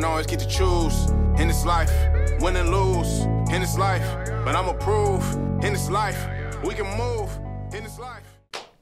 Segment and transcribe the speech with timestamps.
[0.00, 0.94] don't always get to choose
[1.40, 1.90] in this life,
[2.40, 4.06] win and lose in this life.
[4.44, 5.24] But I'ma prove
[5.64, 6.16] in this life,
[6.64, 7.28] we can move
[7.74, 8.22] in this life.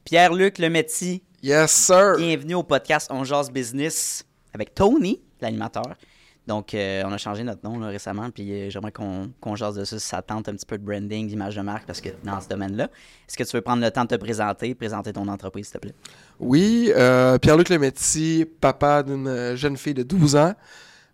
[0.04, 2.16] Pierre-Luc Lemetti, Yes, sir.
[2.18, 5.94] bienvenue au podcast On Jase Business avec Tony, l'animateur.
[6.46, 9.74] Donc, euh, on a changé notre nom là, récemment, puis euh, j'aimerais qu'on qu'on jase
[9.74, 12.40] dessus si ça tente un petit peu de branding, d'image de marque, parce que dans
[12.40, 12.84] ce domaine-là,
[13.26, 15.78] est-ce que tu veux prendre le temps de te présenter, présenter ton entreprise, s'il te
[15.78, 15.94] plaît?
[16.38, 20.54] Oui, euh, Pierre-Luc Lemetti, papa d'une euh, jeune fille de 12 ans.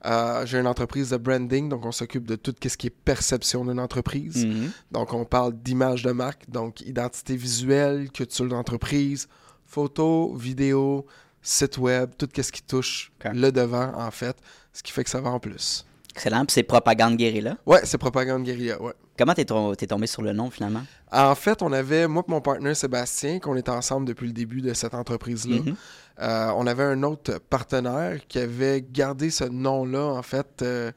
[0.04, 3.64] Euh, J'ai une entreprise de branding, donc on s'occupe de tout ce qui est perception
[3.64, 4.44] d'une entreprise.
[4.44, 4.70] Mhm.
[4.90, 9.28] Donc on parle d'image de marque, donc identité visuelle, culture d'entreprise,
[9.64, 11.06] photo, vidéo,
[11.40, 14.36] site web, tout ce qui touche le devant en fait,
[14.72, 15.84] ce qui fait que ça va en plus.
[16.14, 17.56] Excellent, puis c'est Propagande Guérilla.
[17.64, 18.92] Ouais, c'est propagande guérilla, ouais.
[19.18, 20.82] Comment t'es tom- t'es tombé sur le nom, finalement?
[21.12, 24.62] En fait, on avait, moi et mon partenaire Sébastien, qu'on était ensemble depuis le début
[24.62, 25.56] de cette entreprise-là.
[25.56, 25.74] Mhm.
[26.20, 30.92] Euh, on avait un autre partenaire qui avait gardé ce nom-là, en fait, euh,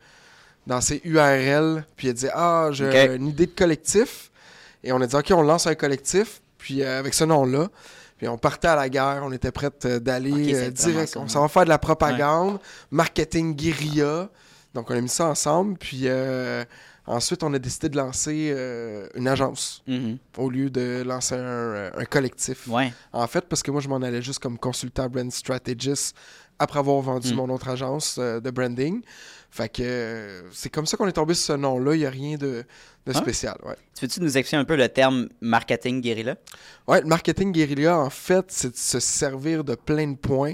[0.68, 1.86] dans ses URL.
[1.96, 4.32] Puis il a dit Ah, j'ai une idée de collectif.
[4.84, 6.42] Et on a dit Ok, on lance un collectif.
[6.58, 7.68] Puis euh, avec ce nom-là.
[8.18, 9.22] Puis on partait à la guerre.
[9.26, 9.70] On était prêts
[10.00, 11.18] d'aller Ok, c'est vraiment direct.
[11.18, 12.60] On s'en va faire de la propagande,
[12.92, 14.30] marketing guérilla.
[14.74, 15.78] Donc on a mis ça ensemble.
[15.78, 16.08] Puis
[17.08, 20.18] ensuite, on a décidé de lancer euh, une agence Mhm.
[20.38, 22.68] au lieu de lancer un, un collectif.
[22.68, 22.94] Ouais.
[23.14, 26.16] En fait, parce que moi, je m'en allais juste comme consultant brand strategist
[26.58, 27.36] après avoir vendu Mm.
[27.36, 29.02] mon autre agence euh, de branding.
[29.52, 31.96] Fait que euh, c'est comme ça qu'on est tombé sur ce nom-là.
[31.96, 32.64] Il n'y a rien de,
[33.06, 33.14] de Ah.
[33.14, 33.58] spécial.
[33.66, 33.76] Ouais.
[33.98, 36.36] Tu veux-tu nous expliquer un peu le terme marketing guérilla?
[36.88, 40.54] ouais, le marketing guérilla, en fait, c'est de se servir de plein de points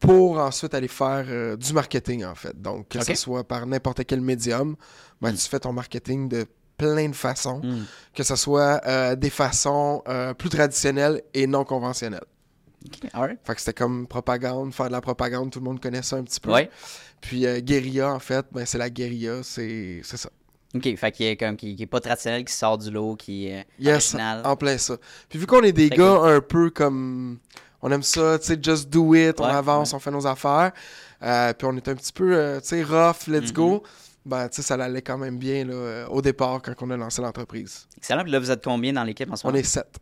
[0.00, 2.60] pour ensuite aller faire euh, du marketing, en fait.
[2.60, 4.76] Donc, que ce soit par n'importe quel médium,
[5.20, 7.84] ben, tu fais ton marketing de plein de façons, Mhm.
[8.14, 12.24] que ce soit euh, des façons euh, plus traditionnelles et non conventionnelles.
[12.86, 13.38] Ok, alright.
[13.44, 16.22] Fait que c'était comme propagande, faire de la propagande, tout le monde connaît ça un
[16.22, 16.52] petit peu.
[16.52, 16.70] Ouais.
[17.20, 20.30] Puis euh, guérilla, en fait, ben, c'est la guérilla, c'est c'est ça.
[20.74, 23.46] OK, fait qu'il est comme qui, qui est pas traditionnel, qui sort du lot, qui
[23.48, 24.42] est Yes, original.
[24.44, 24.96] en plein ça.
[25.28, 27.38] Puis vu qu'on est des gars un peu comme...
[27.80, 29.96] On aime ça, tu sais, just do it, on avance, ouais.
[29.96, 30.72] on fait nos affaires.
[31.22, 33.52] Euh, puis on est un petit peu, tu sais, rough, let's Mm-hmm.
[33.52, 33.82] go.
[34.28, 36.96] Ben, tu sais, ça allait quand même bien là, euh, au départ quand on a
[36.96, 37.88] lancé l'entreprise.
[37.96, 38.22] Excellent.
[38.22, 39.58] Puis là, vous êtes combien dans l'équipe en ce On moment?
[39.58, 39.98] est sept.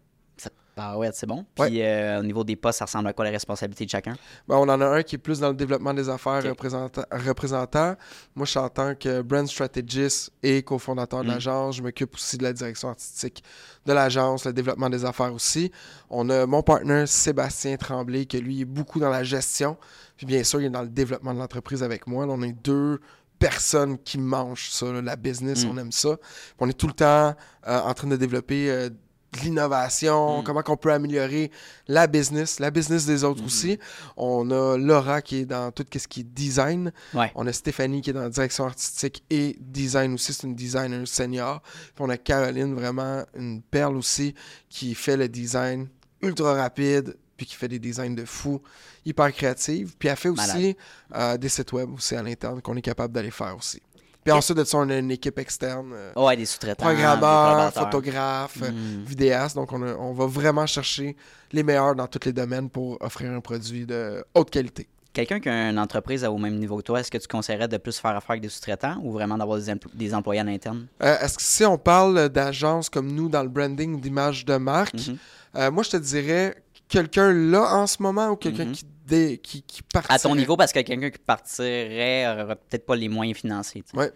[0.78, 1.46] Ah ouais, c'est bon.
[1.54, 4.14] Puis euh, au niveau des postes, ça ressemble à quoi la responsabilité de chacun?
[4.46, 6.50] Ben, on en a un qui est plus dans le développement des affaires Ok.
[6.50, 7.94] représenta- représentant.
[8.34, 11.32] Moi, je suis en tant que brand strategist et cofondateur de Mm.
[11.32, 11.76] l'agence.
[11.76, 13.42] Je m'occupe aussi de la direction artistique
[13.86, 15.72] de l'agence, le développement des affaires aussi.
[16.10, 19.78] On a mon partenaire Sébastien Tremblay, qui lui est beaucoup dans la gestion.
[20.18, 22.26] Puis bien sûr, il est dans le développement de l'entreprise avec moi.
[22.26, 23.00] Là, on est deux
[23.38, 25.70] personnes qui mangent ça, là, la business, Mm.
[25.70, 26.16] on aime ça.
[26.16, 27.34] Puis on est tout le temps
[27.66, 30.44] euh, en train de développer euh, de l'innovation, Mm.
[30.44, 31.50] comment qu'on peut améliorer
[31.88, 33.46] la business, la business des autres Mm-hmm.
[33.46, 33.78] aussi.
[34.16, 36.92] On a Laura qui est dans tout ce qui est design.
[37.12, 37.30] Ouais.
[37.34, 40.32] On a Stéphanie qui est dans la direction artistique et design aussi.
[40.32, 41.60] C'est une designer senior.
[41.94, 44.34] Puis on a Caroline, vraiment une perle aussi,
[44.70, 45.88] qui fait le design
[46.22, 48.60] ultra rapide, puis qui fait des designs de fou,
[49.04, 49.94] hyper créative.
[49.98, 50.76] Puis elle fait aussi
[51.14, 53.80] euh, des sites web aussi à l'interne qu'on est capable d'aller faire aussi.
[54.24, 56.88] Puis ensuite de ça, on a une équipe externe, euh, ouais, des sous-traitants.
[56.88, 57.84] des programmeur, collaborateurs.
[57.84, 59.04] photographe, euh, Mm.
[59.04, 59.54] vidéaste.
[59.54, 61.14] Donc on, a- on va vraiment chercher
[61.52, 64.88] les meilleurs dans tous les domaines pour offrir un produit de haute qualité.
[65.12, 67.76] Quelqu'un qui a une entreprise au même niveau que toi, est-ce que tu conseillerais de
[67.78, 70.88] plus faire affaire avec des sous-traitants ou vraiment d'avoir des, des employés à l'interne?
[71.02, 74.94] Euh, Est-ce que si on parle d'agences comme nous dans le branding d'image de marque,
[75.08, 75.16] Mhm.
[75.56, 76.54] euh, moi je te dirais
[76.88, 78.72] quelqu'un là en ce moment ou quelqu'un Mhm.
[78.72, 82.96] qui, dé- qui, qui À ton niveau, parce que quelqu'un qui partirait aurait peut-être pas
[82.96, 83.84] les moyens financiers.
[83.94, 84.12] Ouais.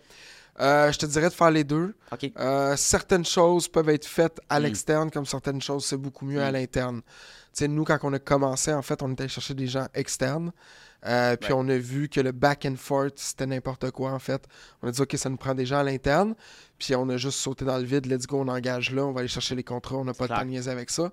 [0.61, 1.95] Euh, je te dirais de faire les deux.
[2.39, 4.63] Euh, certaines choses peuvent être faites à Mm.
[4.65, 6.55] l'externe, comme certaines choses, c'est beaucoup mieux à Mm.
[6.55, 7.01] l'interne.
[7.03, 7.11] Tu
[7.65, 10.53] sais, nous, quand on a commencé, en fait, on était allé chercher des gens externes.
[11.07, 14.47] Euh, puis on a vu que le back and forth, c'était n'importe quoi, en fait.
[14.83, 16.35] On a dit, OK, ça nous prend des gens à l'interne.
[16.79, 19.21] Puis on a juste sauté dans le vide, let's go, on engage là, on va
[19.21, 21.11] aller chercher les contrats, on n'a pas de temps de niaiser avec ça.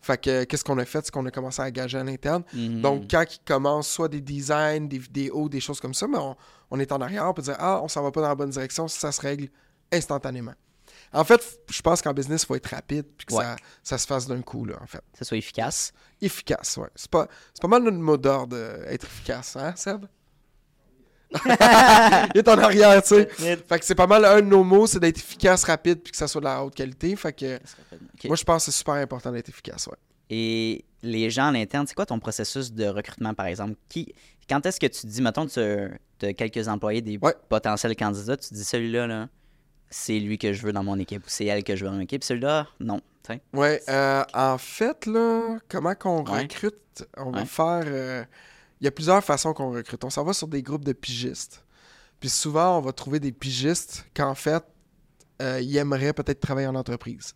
[0.00, 1.04] Fait que, qu'est-ce qu'on a fait?
[1.04, 2.42] C'est qu'on a commencé à engager à l'interne.
[2.54, 2.80] Mhm.
[2.80, 6.36] Donc, quand ils commencent soit des designs, des vidéos, des choses comme ça, mais on,
[6.70, 8.50] on est en arrière, on peut dire Ah, on s'en va pas dans la bonne
[8.50, 9.48] direction, ça se règle
[9.92, 10.54] instantanément.
[11.12, 13.42] En fait, je pense qu'en business, il faut être rapide puis que Ouais.
[13.44, 15.00] ça, ça se fasse d'un coup, là, en fait.
[15.12, 15.92] Que ce soit efficace.
[16.20, 16.88] Efficace, ouais.
[16.94, 20.06] C'est pas, c'est pas mal notre mot d'ordre, euh, être efficace, hein, Seb?
[22.34, 23.28] il est en arrière, tu sais.
[23.68, 26.16] Fait que c'est pas mal un de nos mots, c'est d'être efficace, rapide, puis que
[26.16, 27.14] ça soit de la haute qualité.
[27.16, 27.58] Fait que
[28.24, 29.96] moi, je pense que c'est super important d'être efficace, ouais.
[30.28, 33.74] Et les gens à l'interne, c'est quoi ton processus de recrutement, par exemple?
[33.88, 34.12] Qui,
[34.48, 37.34] quand est-ce que tu dis, mettons, tu as quelques employés, des Ouais.
[37.48, 39.28] potentiels candidats, tu dis celui-là, là,
[39.90, 41.96] c'est lui que je veux dans mon équipe ou c'est elle que je veux dans
[41.96, 42.22] mon équipe.
[42.24, 43.00] Celui-là, non.
[43.24, 43.40] tu sais.
[43.52, 46.42] Ouais, euh, en fait, là, comment qu'on Ouais.
[46.42, 47.46] recrute, on va Ouais.
[47.46, 47.82] faire...
[47.86, 48.24] euh,
[48.80, 50.02] Il y a plusieurs façons qu'on recrute.
[50.04, 51.62] On s'en va sur des groupes de pigistes.
[52.18, 54.64] Puis souvent, on va trouver des pigistes qu'en fait,
[55.42, 57.34] euh, ils aimeraient peut-être travailler en entreprise.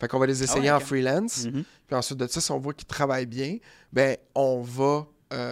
[0.00, 1.44] Fait qu'on va les essayer Ah ouais, en freelance.
[1.44, 1.64] Mhm.
[1.86, 3.58] Puis ensuite de ça, si on voit qu'ils travaillent bien,
[3.92, 5.06] ben on va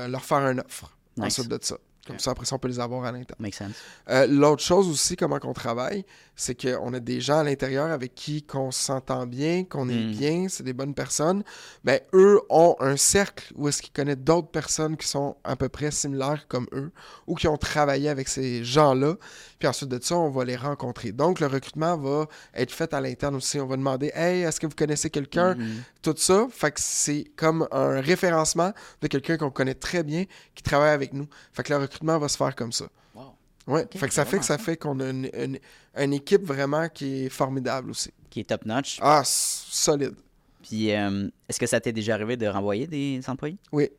[0.09, 0.97] leur faire une offre.
[1.19, 1.27] Nice.
[1.39, 1.77] Ensuite de ça.
[2.07, 3.37] Comme ça, après ça, on peut les avoir à l'intérieur.
[3.41, 3.73] Make sense.
[4.11, 6.05] Euh, L'autre chose aussi, comment qu'on travaille,
[6.37, 10.11] c'est qu'on a des gens à l'intérieur avec qui qu'on s'entend bien, qu'on est Mm.
[10.13, 11.43] bien, c'est des bonnes personnes.
[11.85, 15.69] Ben, eux ont un cercle où est-ce qu'ils connaissent d'autres personnes qui sont à peu
[15.69, 16.91] près similaires comme eux
[17.27, 19.15] ou qui ont travaillé avec ces gens-là.
[19.59, 21.13] Puis ensuite de ça, on va les rencontrer.
[21.13, 23.59] Donc, le recrutement va être fait à l'interne aussi.
[23.61, 25.55] On va demander, hey, est-ce que vous connaissez quelqu'un?
[25.55, 25.83] Mhm.
[26.03, 26.47] tout ça.
[26.51, 30.25] Fait que c'est comme un référencement de quelqu'un qu'on connaît très bien
[30.55, 31.27] qui travaille avec nous.
[31.53, 32.87] Fait que le recrutement va se faire comme ça.
[33.15, 33.35] Wow.
[33.67, 33.85] Ouais.
[33.85, 35.59] Ok, fait que ça fait que ça fait qu'on a une, une-
[35.97, 38.11] une équipe vraiment qui est formidable aussi.
[38.31, 38.99] Qui est top notch.
[39.01, 40.15] Ah, solide.
[40.63, 43.59] Puis, euh, est-ce que ça t'est déjà arrivé de renvoyer des employés?
[43.73, 43.91] Oui.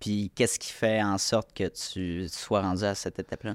[0.00, 3.54] Puis, qu'est-ce qui fait en sorte que tu sois rendu à cette étape-là?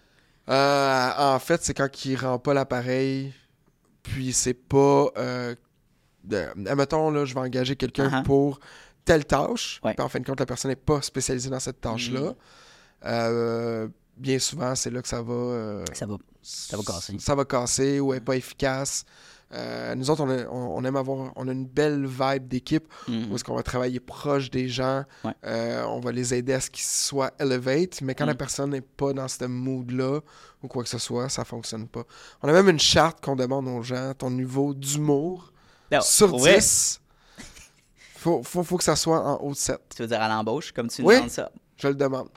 [0.49, 3.33] Euh, en fait, c'est quand il rend pas l'appareil,
[4.01, 5.07] puis c'est pas.
[5.17, 5.55] Euh,
[6.23, 8.23] de, admettons, là, je vais engager quelqu'un Uh-huh.
[8.23, 8.59] pour
[9.05, 9.93] telle tâche, Ouais.
[9.93, 12.31] puis en fin de compte, la personne n'est pas spécialisée dans cette tâche-là.
[12.31, 12.35] Mm.
[13.05, 13.87] Euh,
[14.17, 15.33] bien souvent, c'est là que ça va.
[15.33, 16.17] euh, Ça va.
[16.41, 17.15] Ça va casser.
[17.19, 19.05] Ça va casser ou n'est pas efficace.
[19.51, 23.31] Euh, nous autres, on, a- on- aime avoir on a une belle vibe d'équipe Mhm.
[23.31, 25.03] où est-ce qu'on va travailler proche des gens.
[25.25, 25.33] Ouais.
[25.43, 28.01] Euh, on va les aider à ce qu'ils soient elevate.
[28.01, 28.37] Mais quand la Mm.
[28.37, 30.19] personne n'est pas dans ce mood-là
[30.61, 32.03] ou quoi que ce soit, ça fonctionne pas.
[32.43, 35.51] On a même une charte qu'on demande aux gens, ton niveau d'humour
[36.01, 37.01] sur pour vrai, 10.
[38.17, 39.79] Faut, faut, faut que ça soit en haut de 7.
[39.95, 41.15] Tu veux dire à l'embauche, comme tu Oui.
[41.15, 41.49] demandes ça?
[41.77, 42.27] Je le demande.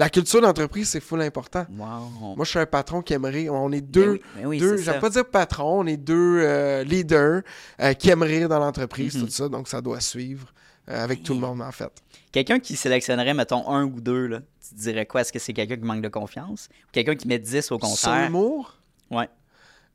[0.00, 1.66] La culture d'entreprise, c'est full important.
[1.76, 2.34] Wow.
[2.34, 3.50] Moi, je suis un patron qui aimerait.
[3.50, 4.10] On est Ben deux.
[4.12, 7.42] oui, ben oui, deux, j'aime pas dire patron, on est deux euh, leaders
[7.82, 9.24] euh, qui rire dans l'entreprise, Mhm.
[9.26, 10.46] tout ça, donc ça doit suivre
[10.88, 11.92] euh, avec tout le monde en fait.
[12.32, 15.20] Quelqu'un qui sélectionnerait, mettons, un ou deux, là, tu te dirais quoi?
[15.20, 16.68] Est-ce que c'est quelqu'un qui manque de confiance?
[16.70, 18.24] Ou quelqu'un qui met 10 au Sur contraire?
[18.24, 18.76] l'humour,
[19.10, 19.28] Ouais.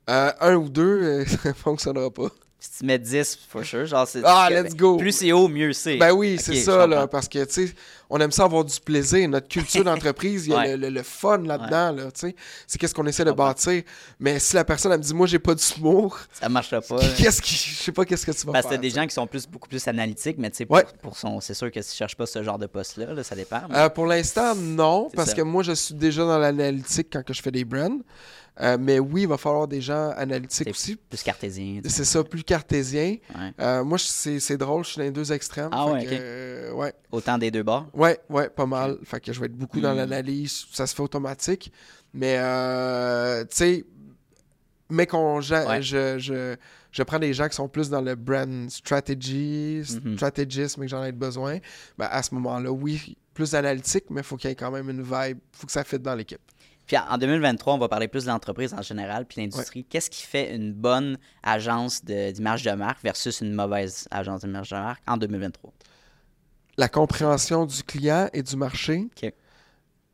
[0.08, 2.28] euh, un ou deux, ça fonctionnera pas.
[2.72, 3.86] Si tu mets 10, for sure.
[3.86, 4.96] Genre, Ah, let's go!
[4.96, 5.96] Plus c'est haut, mieux c'est.
[5.98, 7.74] Ben oui, c'est ça, là, parce que, tu sais,
[8.10, 9.28] on aime ça avoir du plaisir.
[9.28, 10.76] Notre culture d'entreprise, il y a Ouais.
[10.76, 12.36] le, le- le fun là-dedans, là, tu sais.
[12.66, 13.82] C'est qu'est-ce qu'on essaie de bâtir.
[14.18, 16.98] Mais si la personne, elle me dit, moi, j'ai pas d'humour, Ça marchera pas.
[17.16, 17.54] qu'est-ce qui...
[17.54, 18.78] Je sais pas qu'est-ce que tu vas Parce que faire.
[18.78, 20.84] t'as des gens qui sont plus, beaucoup plus analytiques, mais tu sais, pour, Ouais.
[21.02, 21.40] pour son.
[21.40, 23.62] C'est sûr que si tu cherches pas ce genre de poste-là, là, ça dépend.
[23.70, 25.36] mais- Euh, pour l'instant, non, parce ça.
[25.36, 27.98] que moi, je suis déjà dans l'analytique quand que je fais des brands.
[28.60, 30.96] Euh, mais oui, il va falloir des gens analytiques aussi.
[30.96, 31.80] plus cartésien.
[31.84, 33.16] C'est ça, plus cartésien.
[33.34, 33.52] Ouais.
[33.60, 35.68] Euh, moi, c'est drôle, je suis dans les deux extrêmes.
[35.72, 37.86] Ah ouais, que, euh, ouais, Autant des deux bords?
[37.92, 38.96] ouais, ouais, pas mal.
[39.04, 39.96] Fait que je vais être beaucoup dans Mm.
[39.98, 41.70] l'analyse, ça se fait automatique.
[42.14, 42.36] Mais,
[43.50, 43.84] tu sais,
[44.88, 45.82] mais qu'on Ouais.
[45.82, 46.56] je, je,
[46.92, 50.14] je prends des gens qui sont plus dans le brand strategy, Mhm.
[50.16, 51.58] stratégisme et que j'en ai besoin,
[51.98, 54.88] ben, à ce moment-là, oui, plus analytique, mais il faut qu'il y ait quand même
[54.88, 56.40] une vibe, il faut que ça fitte dans l'équipe.
[56.86, 59.84] Puis en 2023, on va parler plus de l'entreprise en général, puis l'industrie.
[59.84, 64.76] Qu'est-ce qui fait une bonne agence d'image de, marque versus une mauvaise agence d'image de
[64.76, 65.72] marque en 2023?
[66.78, 69.08] La compréhension du client et du marché,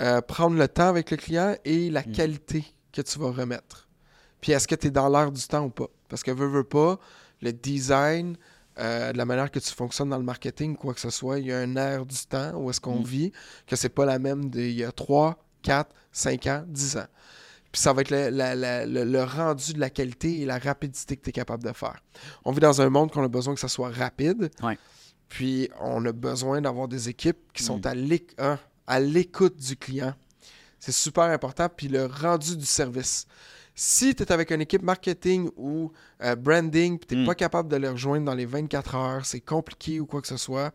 [0.01, 2.13] euh, prendre le temps avec le client et la Mm.
[2.13, 3.89] qualité que tu vas remettre.
[4.41, 5.89] Puis est-ce que tu es dans l'air du temps ou pas?
[6.09, 6.99] Parce que veux, veux pas,
[7.43, 8.37] le design,
[8.79, 11.47] euh, de la manière que tu fonctionnes dans le marketing, quoi que ce soit, il
[11.47, 13.05] y a un air du temps où est-ce qu'on Mm.
[13.05, 13.33] vit,
[13.67, 17.07] que c'est pas la même d'il y a 3, 4, 5 ans, 10 ans.
[17.71, 20.59] Puis ça va être le, la- la- le- le rendu de la qualité et la
[20.59, 22.01] rapidité que tu es capable de faire.
[22.45, 24.51] On vit dans un monde qu'on a besoin que ça soit rapide.
[24.63, 24.77] Ouais.
[25.29, 27.87] Puis on a besoin d'avoir des équipes qui sont Mm.
[28.39, 30.15] à un, à l'écoute du client.
[30.79, 31.69] C'est super important.
[31.75, 33.27] Puis le rendu du service.
[33.75, 35.91] Si tu es avec une équipe marketing ou
[36.23, 37.27] euh, branding, puis tu n'es Mm.
[37.27, 40.37] pas capable de les rejoindre dans les 24 heures, c'est compliqué ou quoi que ce
[40.37, 40.73] soit,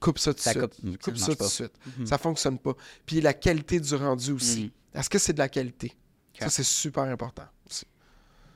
[0.00, 0.60] coupe ça tout de suite.
[0.60, 1.44] coupe, ça Coupe marche ça tout pas.
[1.44, 1.72] de suite.
[2.06, 2.74] Ça fonctionne pas.
[3.04, 4.64] Puis la qualité du rendu aussi.
[4.94, 5.00] Mhm.
[5.00, 5.92] Est-ce que c'est de la qualité?
[6.38, 7.44] Ça, c'est super important.
[7.68, 7.86] aussi.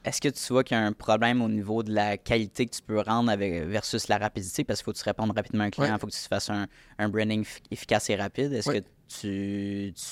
[0.04, 2.75] Est-ce que tu vois qu'il y a un problème au niveau de la qualité que
[2.75, 4.64] tu peux rendre avec, versus la rapidité?
[4.64, 5.99] Parce qu'il faut que tu répondes rapidement à un client, il Ouais.
[5.99, 6.66] faut que tu fasses un,
[6.99, 8.52] un branding efficace et rapide.
[8.52, 8.80] Est-ce Ouais.
[8.82, 10.02] que tu, tu-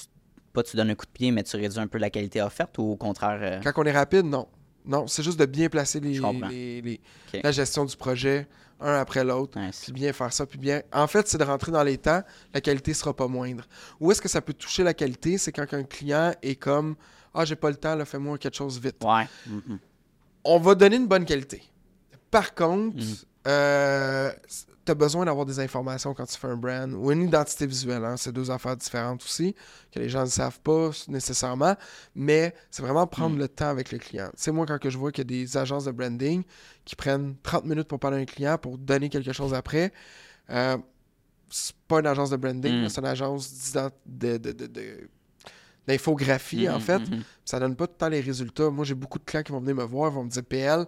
[0.53, 2.77] Pas tu donnes un coup de pied, mais tu réduis un peu la qualité offerte
[2.79, 3.39] ou au contraire.
[3.41, 4.49] euh, Quand on est rapide, non.
[4.85, 7.01] Non, c'est juste de bien placer les,
[7.43, 8.47] la gestion du projet,
[8.81, 9.59] un après l'autre.
[9.59, 9.81] nice.
[9.83, 10.83] Puis bien faire ça, puis bien...
[10.93, 12.23] En fait, c'est de rentrer dans les temps,
[12.55, 13.65] la qualité sera pas moindre.
[14.01, 15.37] Où est-ce que ça peut toucher la qualité?
[15.39, 16.97] C'est quand un client est comme
[17.35, 18.97] «Ah, j'ai pas le temps, fais-moi quelque chose vite.
[19.05, 19.27] Ouais.
[19.47, 19.79] mhm.
[20.45, 21.63] On va donner une bonne qualité.
[22.31, 23.15] Par contre, Mhm.
[23.49, 24.31] euh,
[24.85, 28.03] tu as besoin d'avoir des informations quand tu fais un brand ou une identité visuelle.
[28.05, 28.17] hein.
[28.17, 29.55] C'est deux affaires différentes aussi,
[29.93, 31.77] que les gens ne savent pas nécessairement,
[32.15, 33.41] mais c'est vraiment prendre Mhm.
[33.41, 34.31] le temps avec le client.
[34.35, 36.43] Sais, moi, quand que je vois qu'il y a des agences de branding
[36.89, 39.93] qui prennent 30 minutes pour parler à un client pour donner quelque chose après,
[40.49, 40.79] euh,
[41.51, 43.73] c'est pas une agence de branding, là, c'est une agence
[44.07, 45.09] de, de, de, de-
[45.87, 47.11] d'infographie, en Mhm, fait.
[47.11, 47.23] mhm.
[47.45, 48.71] Ça donne pas tout le temps les résultats.
[48.71, 50.87] Moi, j'ai beaucoup de clients qui vont venir me voir, vont me dire PL,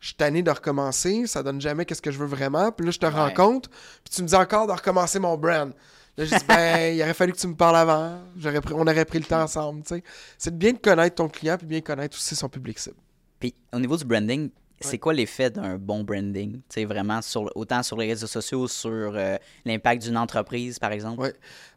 [0.00, 2.72] je suis tanné de recommencer, ça donne jamais qu'est-ce que je veux vraiment.
[2.72, 3.12] Puis là, je te Ouais.
[3.12, 5.72] rencontre, puis tu me dis encore de recommencer mon brand.
[6.16, 8.22] Là, je dis, ben, il aurait fallu que tu me parles avant.
[8.38, 10.02] J'aurais on aurait pris le temps ensemble, tu sais.
[10.38, 12.96] C'est de bien connaître ton client, puis bien connaître aussi son public cible.
[13.38, 14.50] Puis au niveau du branding,
[14.82, 16.60] c'est quoi l'effet d'un bon branding?
[16.76, 21.20] Vraiment, sur, autant sur les réseaux sociaux, sur euh, l'impact d'une entreprise, par exemple?
[21.20, 21.34] Ouais.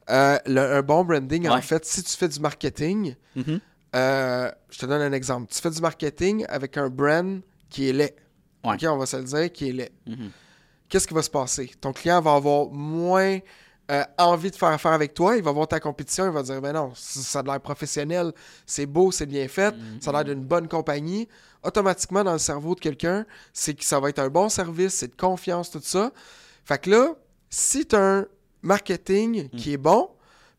[0.09, 3.59] Euh, le- un bon branding, en fait, si tu fais du marketing, Mhm.
[3.95, 5.51] euh, je te donne un exemple.
[5.53, 8.15] Tu fais du marketing avec un brand qui est laid.
[8.63, 9.91] OK, on va se le dire, qui est laid.
[10.07, 10.29] Mhm.
[10.89, 11.71] Qu'est-ce qui va se passer?
[11.81, 13.39] Ton client va avoir moins
[13.91, 15.38] euh, envie de faire affaire avec toi.
[15.38, 16.25] Il va voir ta compétition.
[16.25, 18.31] Il va dire, ben non, ça ça a l'air professionnel,
[18.65, 21.27] c'est beau, c'est bien fait, ça a l'air d'une bonne compagnie.
[21.65, 25.07] Automatiquement, dans le cerveau de quelqu'un, c'est que ça va être un bon service, c'est
[25.07, 26.12] de confiance, tout ça.
[26.63, 27.15] Fait que là,
[27.50, 28.25] si tu as un
[28.62, 30.10] marketing qui est bon,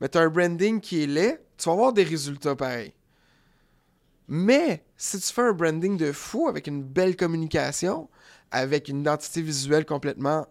[0.00, 2.92] mais tu as un branding qui est laid, tu vas avoir des résultats pareils.
[4.28, 8.08] Mais si tu fais un branding de fou avec une belle communication,
[8.50, 10.46] avec une identité visuelle complètement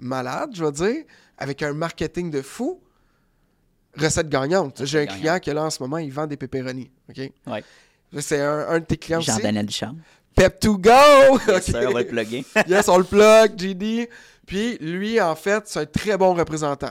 [0.00, 1.04] malade, je vais dire,
[1.38, 2.80] avec un marketing de fou,
[3.96, 4.84] recette gagnante.
[4.84, 6.90] J'ai un client qui est là en ce moment, il vend des pepperonis.
[7.08, 7.32] OK?
[7.46, 7.64] Ouais.
[8.20, 9.52] C'est un, un de tes clients Jean aussi.
[9.64, 9.96] Duchamp.
[10.34, 10.90] Pep to go!
[11.46, 11.62] Yes, OK.
[11.62, 12.44] sir, on va le plugger.
[12.66, 14.08] yes, on le plug, GD.
[14.46, 16.90] Puis lui, en fait, c'est un très bon représentant.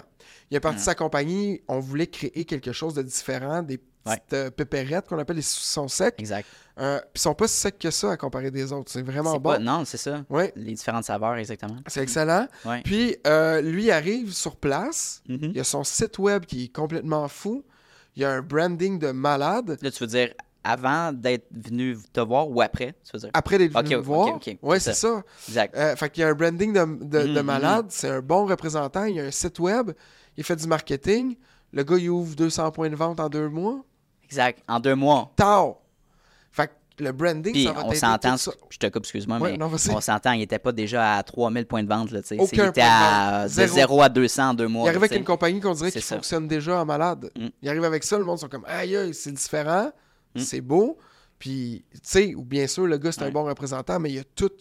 [0.50, 4.34] Il a parti de sa compagnie, on voulait créer quelque chose de différent, des petites
[4.34, 6.16] euh, pépérettes qu'on appelle les saucissons secs.
[6.18, 6.48] exact.
[6.80, 8.92] Euh, Puis ils sont pas si secs que ça à comparer des autres.
[8.92, 9.52] C'est vraiment C'est bon.
[9.52, 10.24] pas- non, c'est ça.
[10.30, 11.78] Ouais, Les différentes saveurs, exactement.
[11.88, 12.48] c'est excellent.
[12.66, 12.82] Ouais.
[12.84, 15.22] Puis euh, lui arrive sur place.
[15.30, 15.52] Mhm.
[15.54, 17.64] Il a son site web qui est complètement fou.
[18.16, 19.78] Il y a un branding de malade.
[19.82, 23.30] Là, tu veux dire avant d'être venu te voir ou après, tu veux dire?
[23.34, 24.28] Après d'être venu Ok, me ok, voir.
[24.62, 25.24] Ouais, c'est c'est ça.
[25.48, 25.76] Exact.
[25.78, 28.46] Euh, fait qu'il y a un branding de, de- de Mhm, malade, c'est un bon
[28.46, 29.92] représentant, il y a un site web,
[30.38, 31.36] il fait du marketing,
[31.74, 33.84] le gars il ouvre 200 points de vente en deux mois.
[34.24, 34.62] Exact.
[34.68, 35.32] En deux mois.
[35.36, 35.78] Tao!
[36.52, 38.36] Fait que le branding, Puis ça va on s'entend,
[38.70, 41.66] je te coupe, excuse-moi, Ouais, mais non, on s'entend, il n'était pas déjà à 3000
[41.66, 42.12] points de vente.
[42.12, 42.38] Là, tu sais.
[42.38, 43.44] Il était à vente.
[43.46, 43.74] de Zéro.
[43.76, 44.86] 0 à 200 en deux mois.
[44.86, 47.32] Il arrive avec une compagnie qu'on dirait qui fonctionne déjà en malade.
[47.36, 47.48] Mm.
[47.64, 49.92] Il arrive avec ça, le monde sont comme aïe, c'est différent,
[50.36, 50.40] Mm.
[50.40, 50.98] c'est beau.
[51.40, 54.20] Puis, tu sais, ou bien sûr, le gars, c'est un bon représentant, mais il y
[54.20, 54.52] a tout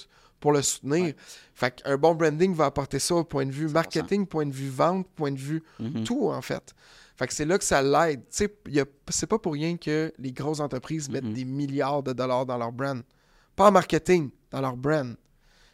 [0.41, 1.05] pour le soutenir.
[1.05, 1.17] Ouais.
[1.55, 4.71] Fait qu'un bon branding va apporter ça au point de vue marketing, point de vue
[4.71, 6.05] vente, point de vue Mhm.
[6.05, 6.75] tout, en fait.
[7.17, 8.23] Fait que c'est là que ça l'aide.
[8.31, 8.55] Tu sais,
[9.11, 11.35] c'est pas pour rien que les grosses entreprises mettent Mhm.
[11.35, 13.03] des milliards de dollars dans leur brand.
[13.55, 15.15] Pas en marketing, dans leur brand.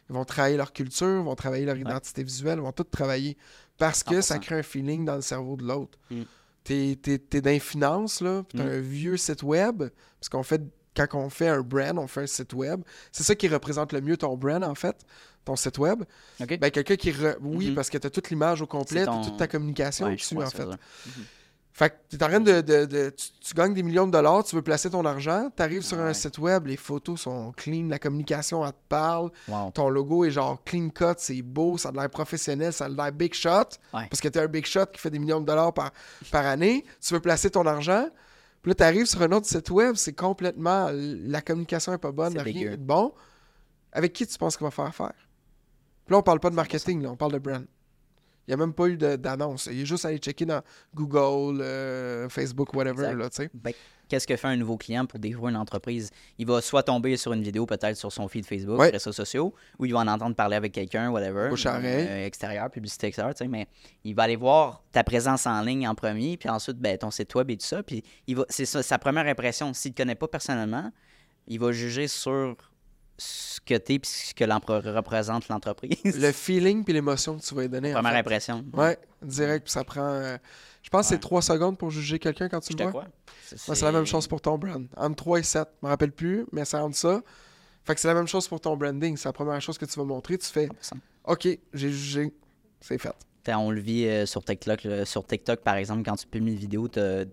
[0.09, 3.37] Ils vont travailler leur culture, vont travailler leur identité visuelle, vont tout travailler.
[3.77, 4.39] Parce que ça 100%.
[4.41, 5.97] crée un feeling dans le cerveau de l'autre.
[6.11, 6.21] Mm.
[6.67, 8.67] T'es, t'es, t'es dans les finances, là, t'as Mm.
[8.67, 9.83] un vieux site web.
[10.19, 10.61] Parce qu'on fait,
[10.95, 12.81] quand on fait un brand, on fait un site web.
[13.13, 14.97] C'est ça qui représente le mieux ton brand, en fait,
[15.45, 16.03] ton site web.
[16.39, 17.11] Ben, quelqu'un qui.
[17.11, 17.75] re- Oui, Mhm.
[17.75, 20.65] parce que t'as toute l'image au complet, ton- toute ta communication Ouais, dessus, en fait.
[21.79, 22.61] Fait que t'es en train de.
[22.61, 25.83] de- de- tu, tu gagnes des millions de dollars, tu veux placer ton argent, t'arrives
[25.83, 29.69] sur un site web, les photos sont clean, la communication, elle te parle, Wow.
[29.75, 33.11] ton logo est genre clean cut, c'est beau, ça a l'air professionnel, ça a l'air
[33.11, 33.49] big shot.
[33.93, 34.07] Ouais.
[34.09, 35.91] Parce que t'es un big shot qui fait des millions de dollars par,
[36.31, 38.07] par année, tu veux placer ton argent.
[38.63, 40.89] Puis là, t'arrives sur un autre site web, c'est complètement.
[40.91, 43.13] La communication est pas bonne, C'est rien n'est bon.
[43.91, 45.13] Avec qui tu penses qu'il va faire affaire?
[46.07, 47.65] Puis là, on parle pas de marketing, là, on parle de brand.
[48.47, 49.67] Il n'y a même pas eu d'annonce.
[49.71, 50.61] Il est juste allé checker dans
[50.95, 53.27] Google, euh, Facebook, whatever, là.
[53.53, 53.73] Ben,
[54.09, 56.11] Qu'est-ce que fait un nouveau client pour découvrir une entreprise?
[56.37, 58.89] Il va soit tomber sur une vidéo, peut-être sur son feed Facebook, Ouais.
[58.89, 61.49] réseaux sociaux, ou il va en entendre parler avec quelqu'un, whatever.
[61.79, 62.07] Oreille.
[62.07, 63.67] euh, extérieur, publicité extérieure, mais
[64.05, 67.35] il va aller voir ta présence en ligne en premier, puis ensuite ben, ton site
[67.35, 67.83] web et tout ça.
[67.83, 69.73] Puis il va, c'est sa première impression.
[69.73, 70.89] S'il ne te connaît pas personnellement,
[71.47, 72.55] il va juger sur
[73.17, 74.43] ce que tu es puis ce que
[74.95, 75.99] représente l'entreprise.
[76.19, 77.91] Le feeling puis l'émotion que tu vas lui donner.
[77.91, 78.19] en Première fait.
[78.19, 78.65] impression.
[78.73, 80.01] Ouais, direct, puis ça prend.
[80.01, 80.37] euh,
[80.83, 83.03] je pense que c'est 3 secondes pour juger quelqu'un quand tu Je le vois.
[83.03, 84.87] Ouais, c'est la même chose pour ton brand.
[84.95, 87.21] Entre 3 et 7, je me rappelle plus, mais c'est entre ça.
[87.83, 89.15] Fait que c'est la même chose pour ton branding.
[89.17, 90.37] C'est la première chose que tu vas montrer.
[90.37, 90.93] Tu fais 100%.
[91.25, 92.33] OK, j'ai jugé,
[92.81, 93.11] c'est fait.
[93.49, 94.83] On le vit euh, sur TikTok.
[94.83, 95.05] là.
[95.05, 97.23] Sur TikTok, par exemple, quand tu publies une vidéo, t'as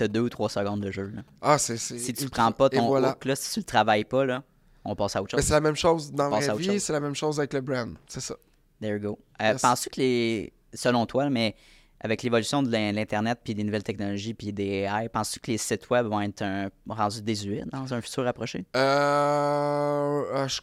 [0.00, 1.12] as deux ou trois secondes de jeu.
[1.14, 1.22] là.
[1.42, 1.76] Ah, c'est.
[1.76, 3.10] Si tu prends pas ton voilà.
[3.10, 4.42] hook, là, si tu le travailles pas, là,
[4.84, 5.48] on passe à autre Mais chose.
[5.48, 7.94] c'est la même chose dans la vie, c'est la même chose avec le brand.
[8.06, 8.34] C'est ça.
[8.80, 9.18] There you go.
[9.40, 9.62] Euh, Yes.
[9.62, 10.52] Penses-tu que les.
[10.72, 11.54] Selon toi, mais
[12.00, 15.58] avec l'évolution de l'in- l'Internet puis des nouvelles technologies puis des AI, penses-tu que les
[15.58, 18.66] sites web vont être un- rendus désuets dans un futur approché?
[18.76, 18.80] Euh.
[20.34, 20.60] euh, je...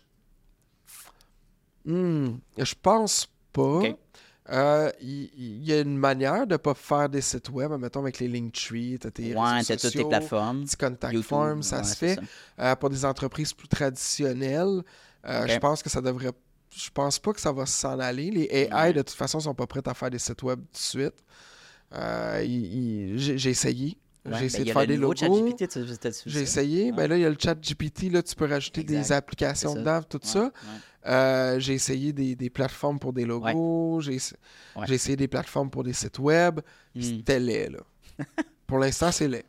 [1.86, 3.82] Hmm, je pense pas.
[4.50, 8.20] Euh, Il il y, a une manière de pas faire des sites web, mettons avec
[8.20, 10.64] les Linktree, tes Ouais, réseaux t'as toutes les sociaux, plateformes.
[10.66, 12.16] petits contact YouTube, forms, ça ouais, se fait.
[12.16, 12.22] ça.
[12.60, 14.82] Euh, pour des entreprises plus traditionnelles,
[15.28, 16.32] euh, je pense que ça devrait.
[16.76, 18.32] Je pense pas que ça va s'en aller.
[18.32, 18.94] Les AI, Ouais.
[18.94, 21.14] de toute façon, sont pas prêts à faire des sites web tout de suite.
[21.94, 22.44] Euh,
[23.18, 23.98] j'ai essayé.
[24.24, 25.16] Ouais, J'ai ben, essayé de faire des logos.
[26.28, 26.86] J'ai essayé.
[26.86, 26.92] Ouais.
[26.92, 28.12] Ben là, il y a le chat GPT.
[28.12, 30.52] Là, tu peux rajouter des applications dedans, tout Ouais, ça.
[31.08, 34.02] Euh, j'ai essayé des, des plateformes pour des logos.
[34.02, 34.20] J'ai
[34.90, 36.60] essayé des plateformes pour des sites web.
[36.94, 37.02] Hmm.
[37.02, 37.80] C'était laid, là.
[38.68, 39.46] pour l'instant, c'est laid.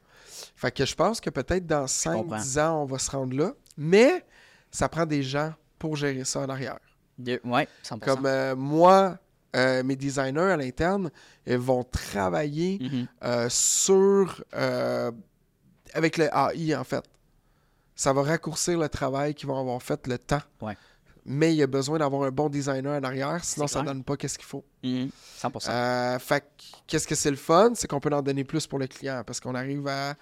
[0.57, 3.53] Fait que je pense que peut-être dans 5-10 ans, on va se rendre là.
[3.77, 4.25] Mais
[4.71, 6.79] ça prend des gens pour gérer ça en arrière.
[7.19, 7.99] Deux- Ouais, 100%.
[8.01, 9.19] Comme euh, moi,
[9.55, 11.11] euh, mes designers à l'interne,
[11.47, 13.07] ils vont travailler Mhm.
[13.25, 14.43] euh, sur.
[14.55, 15.11] euh,
[15.95, 17.05] avec le AI, en fait.
[17.95, 20.41] Ça va raccourcir le travail qu'ils vont avoir fait, le temps.
[20.63, 20.77] Ouais.
[21.27, 23.93] Mais il y a besoin d'avoir un bon designer en arrière, sinon ça clair.
[23.93, 24.65] donne pas qu'est-ce qu'il faut.
[24.83, 25.11] Mhm.
[25.39, 25.71] 100%.
[25.71, 27.73] Euh, fait que, qu'est-ce que c'est le fun?
[27.75, 30.15] C'est qu'on peut en donner plus pour le client parce qu'on arrive à,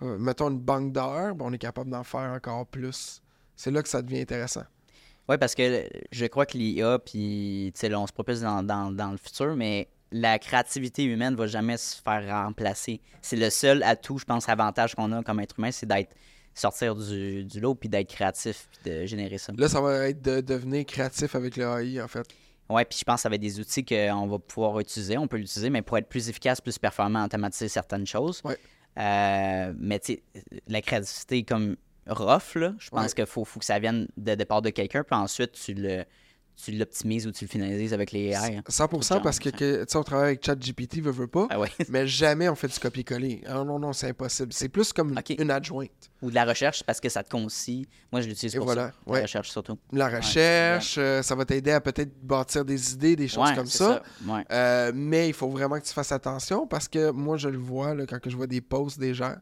[0.00, 3.22] mettons, une banque d'heures, ben, on est capable d'en faire encore plus.
[3.54, 4.64] C'est là que ça devient intéressant.
[5.28, 8.62] Oui, parce que je crois que l'IA, puis tu sais, là, on se propulse dans,
[8.62, 13.00] dans, dans le futur, mais la créativité humaine va jamais se faire remplacer.
[13.20, 16.14] C'est le seul atout, je pense, avantage qu'on a comme être humain, c'est d'être
[16.54, 19.52] sortir du, du lot puis d'être créatif puis de générer ça.
[19.56, 22.26] Là, ça va être de devenir créatif avec le AI, en fait.
[22.68, 25.16] Ouais, puis je pense que ça va être des outils qu'on va pouvoir utiliser.
[25.16, 28.42] On peut l'utiliser, mais pour être plus efficace, plus performant, automatiser certaines choses.
[28.44, 28.58] Ouais.
[28.98, 30.22] Euh, mais tu sais,
[30.66, 31.76] la créativité comme
[32.08, 33.12] rough, là, je pense Ouais.
[33.14, 36.04] qu'il faut, faut que ça vienne de départ de quelqu'un, puis ensuite tu le
[36.60, 38.56] tu l'optimises ou tu le finalises avec les AI.
[38.56, 38.62] hein.
[38.68, 41.68] 100% parce que, tu sais, on travaille avec ChatGPT, veut, veut pas, Ah ouais.
[41.88, 43.42] mais jamais on fait du copier-coller.
[43.46, 44.52] Ah non, non, c'est impossible.
[44.52, 46.10] C'est plus comme une adjointe.
[46.20, 47.86] Ou de la recherche parce que ça te concis.
[48.10, 48.94] Moi, je l'utilise pour voilà, ça.
[49.14, 49.78] La recherche surtout.
[49.92, 54.02] La recherche, euh, ça va t'aider à peut-être bâtir des idées, des choses comme ça.
[54.26, 54.44] Ouais.
[54.50, 57.94] Euh, mais il faut vraiment que tu fasses attention parce que moi, je le vois
[57.94, 59.36] là, quand que je vois des posts des gens.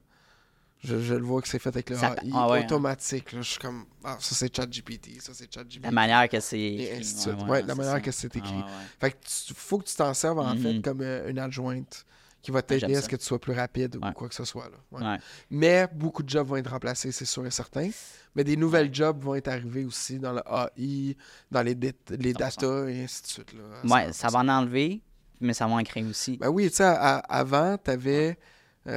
[0.84, 2.64] Je, je le vois que c'est fait avec le Ça- AI ah ouais, hein.
[2.64, 3.32] automatique.
[3.32, 3.40] là.
[3.42, 5.84] Je suis comme, ah, ça c'est ChatGPT, ça c'est ChatGPT.
[5.84, 6.60] La manière que c'est.
[6.60, 7.02] Écrit.
[7.26, 8.00] Ouais, Ouais, ouais, la manière ça.
[8.00, 8.54] que c'est écrit.
[8.62, 8.68] Ah.
[9.00, 10.82] Fait que tu, faut que tu t'en serves en fait Mhm.
[10.82, 12.04] comme euh, une adjointe
[12.42, 13.08] qui va j'aime t'aider à ce ça.
[13.08, 14.68] que tu sois plus rapide ou quoi que ce soit.
[15.00, 15.18] Là.
[15.50, 17.90] Mais beaucoup de jobs vont être remplacés, c'est sûr et certain.
[18.36, 20.42] Mais des nouvelles jobs vont être arrivés aussi dans le
[20.76, 21.16] AI,
[21.50, 22.38] dans les, les 100%.
[22.38, 23.52] data et ainsi de suite.
[23.54, 25.00] Là, Ouais, ça va en enlever,
[25.40, 26.36] mais ça va en créer aussi.
[26.36, 28.38] Ben oui, tu sais, avant, tu avais,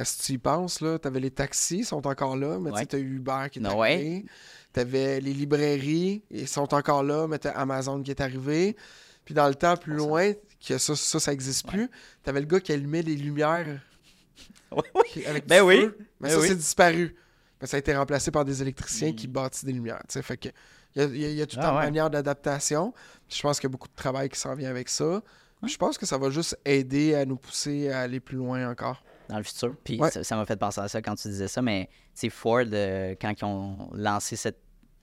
[0.04, 2.86] si tu y penses, tu avais les taxis, ils sont encore là, mais Ouais.
[2.86, 3.92] tu as Uber qui est ouais.
[3.92, 4.24] arrivé.
[4.72, 8.76] Tu avais les librairies, ils sont encore là, mais tu Amazon qui est arrivé.
[9.24, 10.32] Puis dans le temps plus loin,
[10.66, 11.88] que ça, ça, ça existe plus,
[12.22, 13.66] tu avais le gars qui allumait les lumières
[14.70, 15.02] Ouais, ouais.
[15.08, 15.96] qui- avec Ben oui, feu.
[16.20, 16.48] Mais ben ça, oui.
[16.48, 17.16] c'est disparu.
[17.60, 19.14] Mais ça a été remplacé par des électriciens Mm.
[19.16, 20.02] qui bâtissent des lumières.
[20.08, 20.22] tu sais.
[20.22, 20.48] Fait que
[20.96, 21.84] il y a, il y a- il y a toute Ah une ouais.
[21.84, 22.92] manière d'adaptation.
[23.28, 25.22] Je pense qu'il y a beaucoup de travail qui s'en vient avec ça.
[25.66, 29.02] Je pense que ça va juste aider à nous pousser à aller plus loin encore.
[29.30, 29.74] Dans le futur.
[29.84, 30.10] Puis Ouais.
[30.10, 33.32] ça m'a fait penser à ça quand tu disais ça, mais sais, Ford, euh, quand
[33.40, 34.58] ils ont lancé cette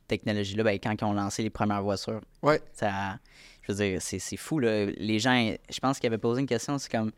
[0.08, 2.62] technologie-là, ben, quand ils ont lancé les premières voitures, Ouais.
[2.74, 3.18] ça,
[3.64, 4.60] je veux dire, c'est c'est fou.
[4.60, 4.86] Là.
[4.86, 7.12] Les gens, je pense qu'ils avaient posé une question, c'est comme,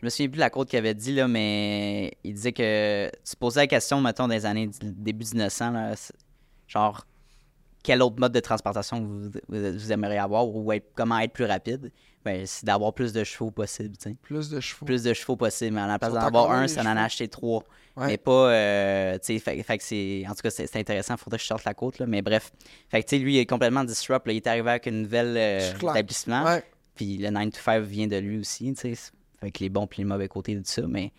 [0.00, 3.10] je me souviens plus de la quote qu'il avait dit, là, mais il disait que
[3.24, 6.14] tu posais la question, mettons, des années début 1900, là, c'est-
[6.66, 7.06] genre,
[7.82, 11.90] quel autre mode de transportation vous, aimeriez avoir ou être- comment être plus rapide?
[12.24, 14.86] Ben, c'est d'avoir plus de chevaux possible, Plus de chevaux.
[14.86, 15.74] plus de chevaux possible.
[15.74, 16.96] Mais à la place d'en avoir un, c'est chevaux.
[16.96, 17.64] acheter trois.
[17.96, 18.06] Ouais.
[18.06, 21.16] Mais pas, euh, fait, fait que c'est, en tout cas, c'est intéressant.
[21.16, 22.06] Faudrait que je sorte la côte, là.
[22.06, 22.52] Mais bref.
[22.88, 24.24] Fait que, tu sais, lui, il est complètement disrupt.
[24.28, 24.32] là.
[24.32, 26.44] Il est arrivé avec une nouvelle euh, établissement.
[26.44, 26.62] Ouais.
[26.94, 29.10] Puis le 9 to 5 vient de lui aussi, tu sais.
[29.40, 30.82] Avec les bons puis les mauvais côtés de ça.
[30.88, 31.12] Mais,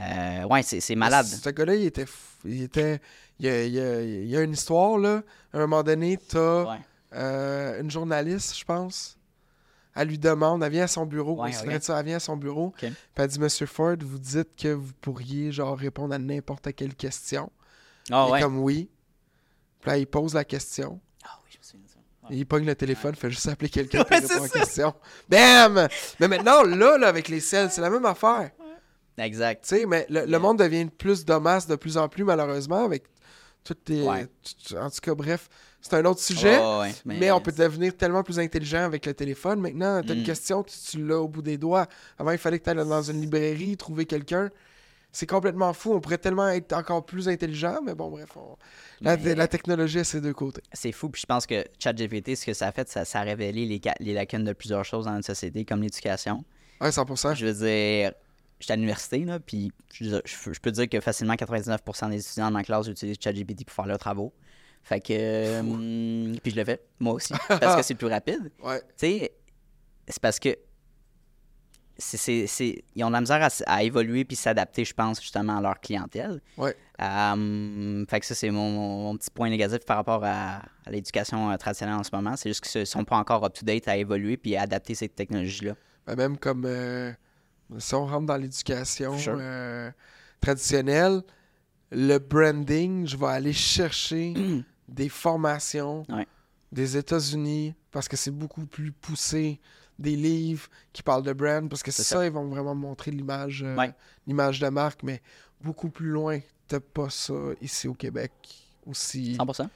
[0.00, 1.26] euh, ouais, c'est malade.
[1.26, 2.06] Ce gars-là, il était.
[2.44, 3.00] Il était.
[3.38, 5.22] Il y a, il y a- il y a une histoire, là.
[5.52, 6.78] À un moment donné, t'as Ouais.
[7.14, 9.18] euh, une journaliste, je pense.
[9.96, 11.40] Elle lui demande, elle vient à son bureau.
[11.42, 12.66] Ouais, ça, elle vient à son bureau.
[12.68, 12.78] Ok.
[12.80, 16.94] Puis elle dit Monsieur Ford, vous dites que vous pourriez, genre, répondre à n'importe quelle
[16.96, 17.50] question.
[18.10, 18.40] Ah il est ouais.
[18.40, 18.88] comme oui.
[19.80, 21.00] Puis là, il pose la question.
[21.24, 21.38] Ah.
[22.28, 22.34] Ouais.
[22.34, 24.94] Et il pogne le téléphone, fait juste appeler quelqu'un pour Ouais, répondre à la question.
[25.28, 25.88] Bam!
[26.18, 28.50] Mais maintenant, là, là, avec les selles, c'est la même affaire.
[29.18, 29.62] Exact.
[29.62, 33.04] Tu sais, mais le, le monde devient plus d'homasses de plus en plus, malheureusement, avec
[33.62, 34.02] toutes les.
[34.02, 34.26] Ouais.
[34.78, 35.48] En tout cas, bref,
[35.80, 36.58] c'est un autre sujet.
[36.58, 39.60] Ouais, mais, on peut devenir tellement plus intelligent avec le téléphone.
[39.60, 40.24] Maintenant, tu as une Mm.
[40.24, 41.86] question, tu, tu l'as au bout des doigts.
[42.18, 44.50] Avant, il fallait que tu ailles dans une librairie, trouver quelqu'un.
[45.12, 45.92] C'est complètement fou.
[45.94, 48.30] On pourrait tellement être encore plus intelligent, mais bon, bref.
[48.36, 48.56] on-
[49.00, 50.60] La, Mais- la technologie a ses deux côtés.
[50.72, 53.22] C'est fou, puis je pense que ChatGPT, ce que ça a fait, ça, ça a
[53.22, 56.44] révélé les, les lacunes de plusieurs choses dans notre société, comme l'éducation.
[56.80, 57.34] Ouais, 100%.
[57.36, 58.12] Je veux dire,
[58.64, 62.62] j'étais à l'université, là, puis je, peux dire que facilement 99% des étudiants de ma
[62.64, 64.32] classe utilisent ChatGPT pour faire leurs travaux.
[64.82, 65.12] Fait que.
[65.12, 68.50] euh, hum, puis je le fais, moi aussi, parce que c'est plus rapide.
[68.62, 68.80] Ouais.
[68.80, 69.32] Tu sais,
[70.08, 70.56] c'est parce que.
[71.96, 75.60] c'est- c'est- ils ont de la misère à, évoluer puis s'adapter, je pense, justement, à
[75.62, 76.40] leur clientèle.
[76.58, 76.76] Ouais.
[77.00, 78.70] Euh, fait que ça, c'est mon,
[79.04, 82.36] mon petit point négatif par rapport à, à l'éducation euh, traditionnelle en ce moment.
[82.36, 85.74] C'est juste qu'ils ne sont pas encore up-to-date à évoluer puis à adapter ces technologies-là.
[86.06, 86.64] Ben, même comme.
[86.66, 87.12] euh,
[87.78, 89.36] si on rentre dans l'éducation, Sure.
[89.40, 89.90] euh,
[90.40, 91.22] traditionnel,
[91.90, 94.34] le branding, je vais aller chercher
[94.88, 96.26] des formations Ouais.
[96.72, 99.60] des États-Unis parce que c'est beaucoup plus poussé.
[99.96, 102.26] Des livres qui parlent de brand parce que C'est ça, ça.
[102.26, 103.94] ils vont vraiment montrer l'image euh, Ouais.
[104.26, 105.22] l'image de marque, mais
[105.60, 106.40] beaucoup plus loin.
[106.66, 108.32] T'as pas ça ici au Québec
[108.86, 109.68] aussi 100%.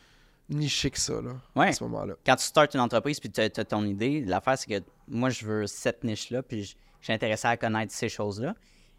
[0.49, 1.69] niché que ça là, Ouais.
[1.69, 2.15] à ce moment-là.
[2.27, 5.47] Quand tu startes une entreprise puis tu as, ton idée, l'affaire, c'est que moi, je
[5.47, 8.55] veux cette niche-là, puis je je suis intéressé à connaître ces choses-là.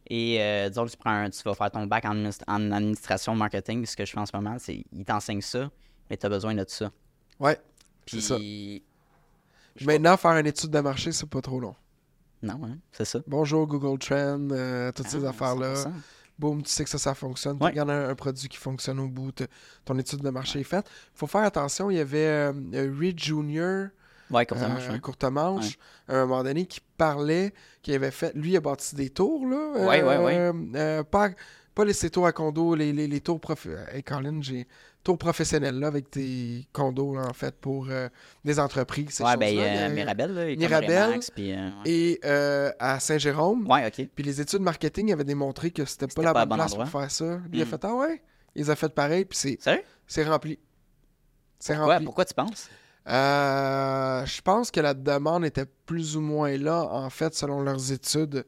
[0.07, 2.71] Et euh, disons que tu, prends un- tu vas faire ton bac en, administ- en
[2.71, 5.69] administration marketing, ce que je fais en ce moment, c'est ils t'enseignent ça,
[6.09, 6.91] mais tu as besoin de ça.
[7.39, 7.57] Ouais.
[8.05, 8.27] Puis, C'est
[9.79, 9.85] ça.
[9.85, 11.75] Maintenant, faire une étude de marché, c'est pas trop long.
[12.41, 13.19] Non, hein, c'est ça.
[13.27, 15.75] Bonjour Google Trend, euh, toutes ces Ah, affaires-là.
[15.75, 15.91] 100%.
[16.39, 17.57] Boum, tu sais que ça, ça fonctionne.
[17.57, 17.71] Tu Ouais.
[17.71, 19.33] regardes un, un produit qui fonctionne au bout,
[19.83, 20.89] ton étude de marché est faite.
[21.13, 23.87] faut faire attention, il y avait euh, Reed Jr.,
[24.31, 24.89] Ouais, ça euh, marche.
[24.89, 24.99] hein.
[24.99, 28.33] courte manche, à un moment donné, qui parlait, qui avait fait.
[28.35, 29.87] Lui, il a bâti des tours, là.
[29.87, 30.37] Ouais, ouais, ouais.
[30.37, 31.29] euh, euh, pas,
[31.75, 33.67] pas les tours à condo, les, les, les tours prof...
[33.91, 34.67] Hey, Colin, j'ai
[35.03, 38.09] tours professionnels, là, avec des condos, là, en fait, pour euh,
[38.43, 39.11] des entreprises.
[39.11, 39.67] ces Ouais, ben, choses-là.
[39.67, 41.69] Il y euh, a- Mirabel, là, Mirabel puis, euh.
[41.85, 44.07] Et euh, à Saint-Jérôme, Ouais, ok.
[44.13, 47.01] puis les études marketing avaient démontré que c'était pas la bonne place pour endroit.
[47.01, 47.35] faire ça.
[47.49, 47.67] Lui, il a Mm.
[47.69, 48.21] fait Ah ouais
[48.55, 49.57] Ils ont fait pareil, puis c'est,
[50.05, 50.59] c'est rempli.
[51.59, 52.05] C'est rempli.
[52.05, 52.69] pourquoi tu penses?
[53.09, 57.91] Euh, je pense que la demande était plus ou moins là, en fait, selon leurs
[57.91, 58.45] études.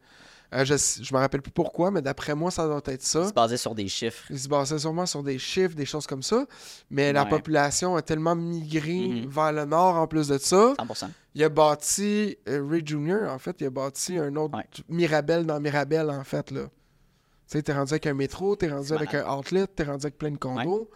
[0.54, 3.26] Euh, je je me rappelle plus pourquoi, mais d'après moi, ça doit être ça.
[3.28, 4.26] C'est basé sur des chiffres.
[4.30, 6.45] Ils se basaient sûrement sur des chiffres, des choses comme ça.
[6.89, 9.30] Mais la population a tellement migré Mhm.
[9.30, 10.74] vers le nord en plus de ça.
[10.78, 11.10] 100%.
[11.36, 14.65] Il a bâti, euh, Ray Jr., en fait, il a bâti un autre Ouais.
[14.89, 16.63] Mirabel dans Mirabel, en fait, là.
[16.63, 20.17] Tu sais, t'es rendu avec un métro, t'es rendu avec un outlet, t'es rendu avec
[20.17, 20.89] plein de condos.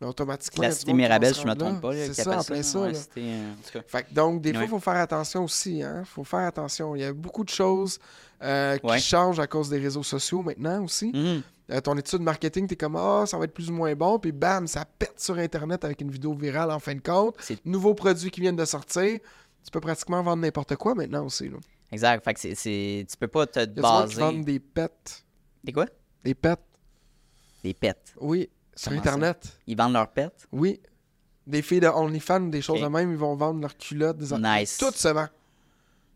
[0.00, 1.54] Mais automatiquement, il La cité je me rendre là.
[1.54, 1.92] trompe pas.
[1.94, 3.82] C'est ça, en appellent plein ça, ouais, euh, en tout cas.
[3.86, 5.82] Fait que donc, des fois, il faut faire attention aussi.
[5.82, 6.02] Hein?
[6.04, 6.94] faut faire attention.
[6.96, 7.98] Il y a beaucoup de choses
[8.42, 8.98] euh, qui Ouais.
[9.00, 11.10] changent à cause des réseaux sociaux maintenant aussi.
[11.14, 11.42] Mhm.
[11.72, 14.18] Euh, ton étude marketing, t'es comme Ah, ça va être plus ou moins bon.
[14.18, 17.34] Puis bam, ça pète sur Internet avec une vidéo virale en fin de compte.
[17.40, 19.18] C'est- Nouveaux produits qui viennent de sortir.
[19.64, 21.48] Tu peux pratiquement vendre n'importe quoi maintenant aussi.
[21.48, 21.56] Là.
[21.90, 22.22] Exact.
[22.22, 24.20] Fait que c'est, c'est- tu peux pas te Il baser.
[24.20, 25.24] vendent des pets.
[25.64, 25.86] Des quoi?
[26.22, 26.60] Des pets,
[27.64, 28.14] Des pets.
[28.20, 29.08] oui, sur Comment ça?
[29.10, 29.58] Internet.
[29.66, 30.46] Ils vendent leurs pets?
[30.52, 30.80] Oui.
[31.46, 32.84] Des filles de OnlyFans, des choses Ok.
[32.84, 34.36] de même, ils vont vendre leurs culottes, des.
[34.36, 34.78] Nice.
[34.78, 35.28] Tout se vend.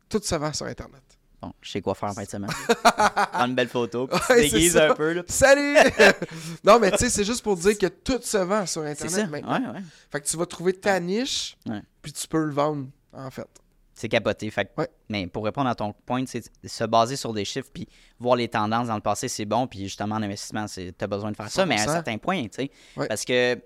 [0.09, 1.03] Tout se vend sur Internet.
[1.41, 2.51] Bon, je sais quoi faire en fin de semaine.
[2.85, 4.91] Prendre une belle photo, puis tu te Ouais, c'est déguises ça.
[4.91, 5.13] un peu.
[5.15, 5.23] Là.
[5.27, 5.75] Salut!
[6.65, 9.11] non, mais tu sais, c'est juste pour dire que tout se vend sur C'est Internet
[9.21, 9.27] ça.
[9.27, 9.73] maintenant.
[9.73, 9.85] Ouais, ouais.
[10.11, 11.81] Fait que tu vas trouver ta niche, Ouais.
[12.03, 13.49] puis tu peux le vendre, en fait.
[14.01, 14.51] C'est capoté.
[14.51, 14.89] Fait que- Ouais.
[15.11, 17.87] Mais pour répondre à ton point, c'est se baser sur des chiffres puis
[18.19, 19.67] voir les tendances dans le passé, c'est bon.
[19.67, 21.93] Puis justement, en investissement, tu as besoin de faire ça, mais à un 100%.
[21.93, 22.71] certain point, tu sais.
[22.97, 23.07] Ouais.
[23.09, 23.61] Parce que,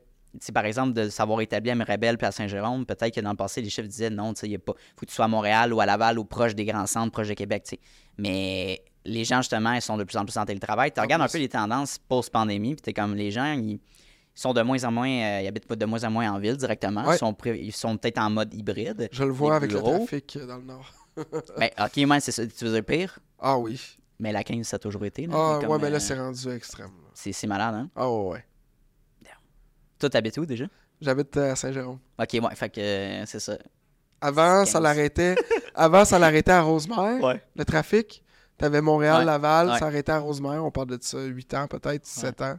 [0.52, 3.62] par exemple, de savoir établir à Mirabel puis à Saint-Jérôme, peut-être que dans le passé,
[3.62, 4.72] les chiffres disaient non, tu sais, il y a pas.
[4.96, 7.28] faut que tu sois à Montréal ou à Laval ou proche des grands centres, proche
[7.28, 7.80] de Québec, tu sais.
[8.18, 10.90] Mais les gens, justement, ils sont de plus en plus en télétravail.
[10.90, 13.78] Tu regardes un peu les tendances post-pandémie, puis tu comme les gens, ils.
[14.36, 16.38] Ils sont de moins en moins, euh, ils habitent pas de moins en moins en
[16.38, 17.04] ville directement.
[17.06, 17.14] Ouais.
[17.14, 19.08] Ils sont, ils sont peut-être en mode hybride.
[19.12, 20.90] Je le vois avec le trafic euh, dans le Nord.
[21.58, 22.44] Ben, ok, moi, c'est ça.
[22.44, 23.18] Tu veux dire pire?
[23.38, 23.80] Ah oui.
[24.18, 25.26] Mais la 15, ça a toujours été.
[25.26, 26.90] Là, Ah comme, ouais, mais là, euh, c'est rendu extrême.
[27.14, 27.90] c'est, malade, hein?
[27.94, 28.44] Ah ouais, ouais.
[29.98, 30.64] Toi, t'habites où déjà?
[31.00, 31.98] J'habite à Saint-Jérôme.
[32.18, 33.56] Ok, ouais, fait que euh, c'est ça.
[34.20, 34.82] Avant, ça 15.
[34.82, 35.34] l'arrêtait.
[35.74, 37.22] Avant, ça l'arrêtait à Rosemère.
[37.22, 37.42] Ouais.
[37.56, 38.22] Le trafic.
[38.58, 39.24] T'avais Montréal, Ouais.
[39.24, 40.64] Laval, ça arrêtait à Rosemère.
[40.64, 42.58] On parle de ça 8 ans, peut-être, 7 ans.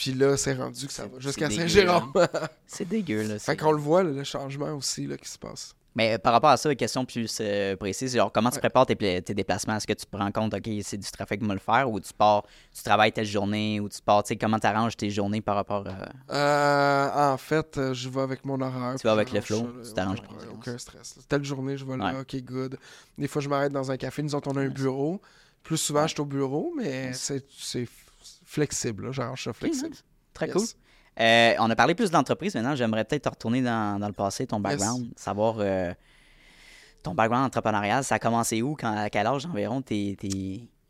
[0.00, 2.10] Puis là, c'est rendu que ça va jusqu'à Saint-Jérôme.
[2.66, 3.38] C'est dégueu, là.
[3.38, 5.74] fait qu'on le voit, là, le changement aussi là, qui se passe.
[5.94, 8.60] Mais euh, par rapport à ça, une question plus euh, précise, genre, comment tu Ouais.
[8.60, 9.76] prépares tes, pla- tes déplacements?
[9.76, 12.14] Est-ce que tu te rends compte, OK, c'est du trafic, me le faire, ou tu
[12.14, 15.42] pars, tu travailles telle journée, ou tu pars, tu sais, comment tu arranges tes journées
[15.42, 16.32] par rapport à.
[16.34, 18.94] Euh, en fait, euh, je vais avec mon horaire.
[18.98, 20.52] Tu vas avec le flow, ça, tu t'arranges Aucun- pas.
[20.54, 21.18] Aucun stress.
[21.28, 22.20] Telle journée, je vais là, Ouais.
[22.20, 22.78] ok, good.
[23.18, 24.22] Des fois, je m'arrête dans un café.
[24.22, 25.20] Nous autres, on a un bureau.
[25.62, 26.08] Plus souvent, Ouais.
[26.08, 27.44] je suis au bureau, mais c'est
[28.50, 29.12] flexible.
[29.12, 29.90] J'arrange ça flexible.
[29.90, 30.04] nice.
[30.34, 30.54] Très Yes.
[30.54, 30.66] cool.
[31.20, 32.74] Euh, on a parlé plus d'entreprise maintenant.
[32.74, 35.92] J'aimerais peut-être te retourner dans, dans le passé, ton background, savoir euh,
[37.02, 38.02] ton background entrepreneurial.
[38.04, 39.82] Ça a commencé où, quand, à quel âge environ?
[39.82, 40.16] Tes,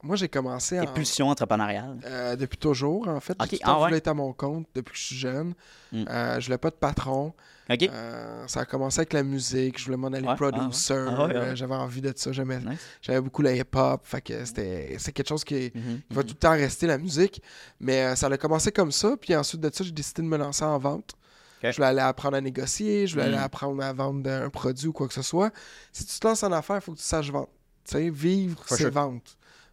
[0.03, 1.99] Moi, j'ai commencé tes en- pulsions entrepreneuriales?
[2.07, 3.33] euh, depuis toujours, en fait.
[3.41, 5.55] Ok, J'ai tout le ah voulu être à mon compte depuis que je suis jeune.
[5.93, 6.05] Mm.
[6.09, 7.35] Euh, je voulais pas de patron.
[7.71, 9.79] Euh, ça a commencé avec la musique.
[9.79, 10.95] Je voulais m'en aller Ouais, producer.
[10.95, 11.35] ah ouais.
[11.37, 11.55] Ah.
[11.55, 12.33] J'avais envie de ça.
[12.33, 13.21] J'aimais Nice.
[13.21, 14.01] beaucoup le hip-hop.
[14.05, 16.29] Fait que c'était c'est quelque chose qui, Mhm, Il va mhm.
[16.29, 17.41] tout le temps rester la musique.
[17.79, 19.17] Mais ça a commencé comme ça.
[19.21, 21.15] Puis ensuite de ça, j'ai décidé de me lancer en vente.
[21.63, 23.07] Je voulais aller apprendre à négocier.
[23.07, 23.35] Je voulais Mm.
[23.35, 25.53] aller apprendre à vendre un produit ou quoi que ce soit.
[25.93, 27.51] Si tu te lances en affaires, il faut que tu saches vendre.
[27.85, 28.91] Tu sais, vivre, c'est sure.
[28.91, 29.21] vendre.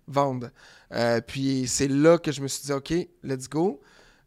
[0.08, 0.50] Vendre.
[0.94, 2.94] Euh, puis c'est là que je me suis dit, OK,
[3.24, 3.82] let's go.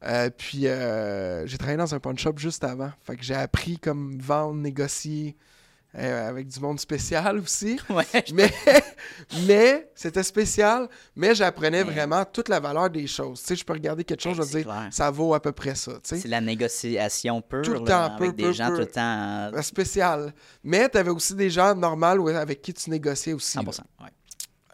[0.05, 2.91] Euh, puis euh, j'ai travaillé dans un pawn shop juste avant.
[3.03, 5.37] Fait que j'ai appris comme vendre, négocier,
[5.93, 7.79] avec du monde spécial aussi.
[7.91, 8.51] Ouais, je- Mais,
[9.47, 13.41] mais c'était spécial, mais j'apprenais vraiment toute la valeur des choses.
[13.41, 14.89] Tu sais, je peux regarder quelque chose, je vais dire, clair.
[14.93, 15.93] ça vaut à peu près ça.
[15.95, 16.19] tu sais.
[16.21, 18.87] C'est la négociation pure, Tout le là, temps, avec peu, des peu, gens tout le
[18.87, 20.33] temps Spécial.
[20.63, 23.57] Mais tu avais aussi des gens normaux avec qui tu négociais aussi.
[23.59, 23.65] là.
[23.65, 23.81] 100%.
[24.01, 24.07] Ouais.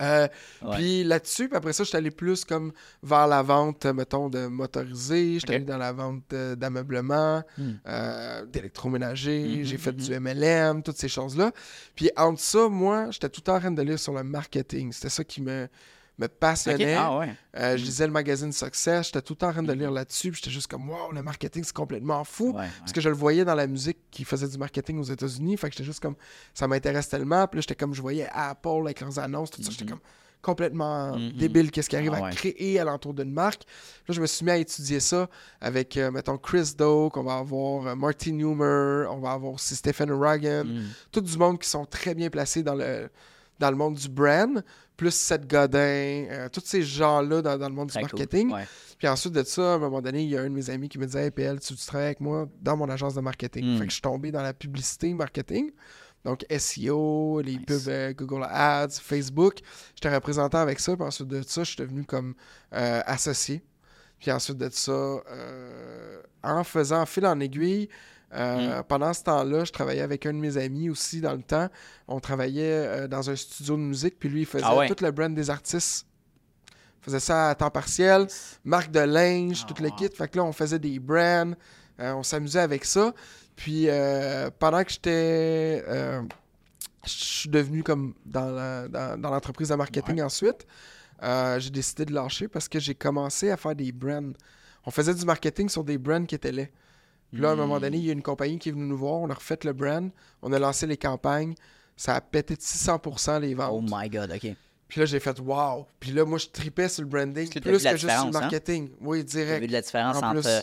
[0.03, 0.29] Euh,
[0.63, 0.77] Ouais.
[0.77, 4.47] Puis là-dessus, puis après ça, j'étais allé plus comme vers la vente, euh, mettons, de
[4.47, 5.35] motorisés.
[5.41, 5.57] J'étais Ok.
[5.57, 7.73] allé dans la vente euh, d'ameublement, Hmm.
[7.87, 9.59] euh, d'électroménager.
[9.59, 9.99] Mhm, J'ai fait mhm.
[9.99, 11.53] du MLM, toutes ces choses-là.
[11.95, 14.93] Puis entre ça, moi, j'étais tout le temps en train de lire sur le marketing.
[14.93, 15.69] C'était ça qui me,
[16.19, 16.95] me passionnait.
[16.95, 17.35] Ah ouais.
[17.57, 17.87] Euh, je Mm.
[17.87, 19.07] lisais le magazine Success.
[19.07, 20.31] J'étais tout le temps en train de lire là-dessus.
[20.31, 22.53] Puis j'étais juste comme, wow, le marketing, c'est complètement fou.
[22.53, 22.69] Ouais, ouais.
[22.81, 25.57] Parce que je le voyais dans la musique qui faisait du marketing aux États-Unis.
[25.59, 26.17] Fait que j'étais juste comme,
[26.55, 27.47] ça m'intéresse tellement.
[27.47, 29.71] Puis là, j'étais comme, je voyais Apple avec leurs annonces, tout ça.
[29.71, 29.91] J'étais Mhm.
[29.91, 30.01] comme
[30.43, 31.33] complètement Mhm.
[31.33, 33.63] débile, qu'est-ce qui arrive Ah à créer alentour d'une marque.
[34.07, 35.29] Là, je me suis mis à étudier ça
[35.61, 39.75] avec, euh, mettons, Chris Doak, on va avoir euh, Marty Newmer, on va avoir aussi
[39.75, 40.65] Stephen Ragan.
[40.65, 40.85] Mm.
[41.11, 43.11] Tout du monde qui sont très bien placés dans le,
[43.59, 44.63] dans le monde du brand.
[44.97, 45.79] Plus Seth Godin,
[46.31, 48.19] euh, tous ces gens-là dans, dans le monde Très du cool.
[48.19, 48.53] marketing.
[48.53, 48.67] Ouais.
[48.99, 50.89] Puis ensuite de ça, à un moment donné, il y a un de mes amis
[50.89, 53.65] qui me disait Hey PL, tu, tu travailles avec moi dans mon agence de marketing.
[53.75, 53.79] Mm.
[53.79, 55.71] Fait que je suis tombé dans la publicité marketing.
[56.25, 57.67] Donc SEO, les Nice.
[57.67, 59.59] pubs euh, Google Ads, Facebook.
[59.95, 60.97] J'étais représentant avec ça.
[60.97, 62.35] Puis ensuite de ça, je suis devenu comme
[62.73, 63.63] euh, associé.
[64.19, 65.21] Puis ensuite de ça,
[66.43, 67.91] en faisant fil en aiguille,
[68.37, 71.69] euh, pendant ce temps-là, je travaillais avec un de mes amis aussi dans le temps.
[72.09, 74.89] On travaillait euh, dans un studio de musique, puis lui, il faisait Ah ouais.
[74.89, 76.07] tout le brand des artistes.
[77.01, 78.27] Il faisait ça à temps partiel
[78.65, 79.95] marque de linge, Ah, tout le wow.
[79.97, 80.09] kit.
[80.09, 81.53] Fait que là, on faisait des brands,
[82.01, 83.15] euh, on s'amusait avec ça.
[83.55, 85.85] Puis euh, pendant que j'étais.
[85.89, 86.23] euh,
[87.05, 90.67] je suis devenu comme dans la- dans, dans l'entreprise de marketing ensuite.
[91.23, 94.33] j'ai décidé de lâcher parce que j'ai commencé à faire des brands.
[94.85, 96.73] On faisait du marketing sur des brands qui étaient laids.
[97.33, 98.97] Puis là, à un moment donné, il y a une compagnie qui est venue nous
[98.97, 100.11] voir, on a refait le brand,
[100.43, 101.55] on a lancé les campagnes,
[101.97, 103.71] ça a pété de 600% les ventes.
[103.73, 104.55] Oh my god, ok.
[104.89, 105.87] Puis là, j'ai fait wow.
[105.99, 108.31] Puis là, moi, je tripais sur le branding que plus que juste sur le hein?
[108.31, 108.91] marketing.
[109.01, 109.61] Oui, direct.
[109.61, 110.63] vu de la différence En entre plus.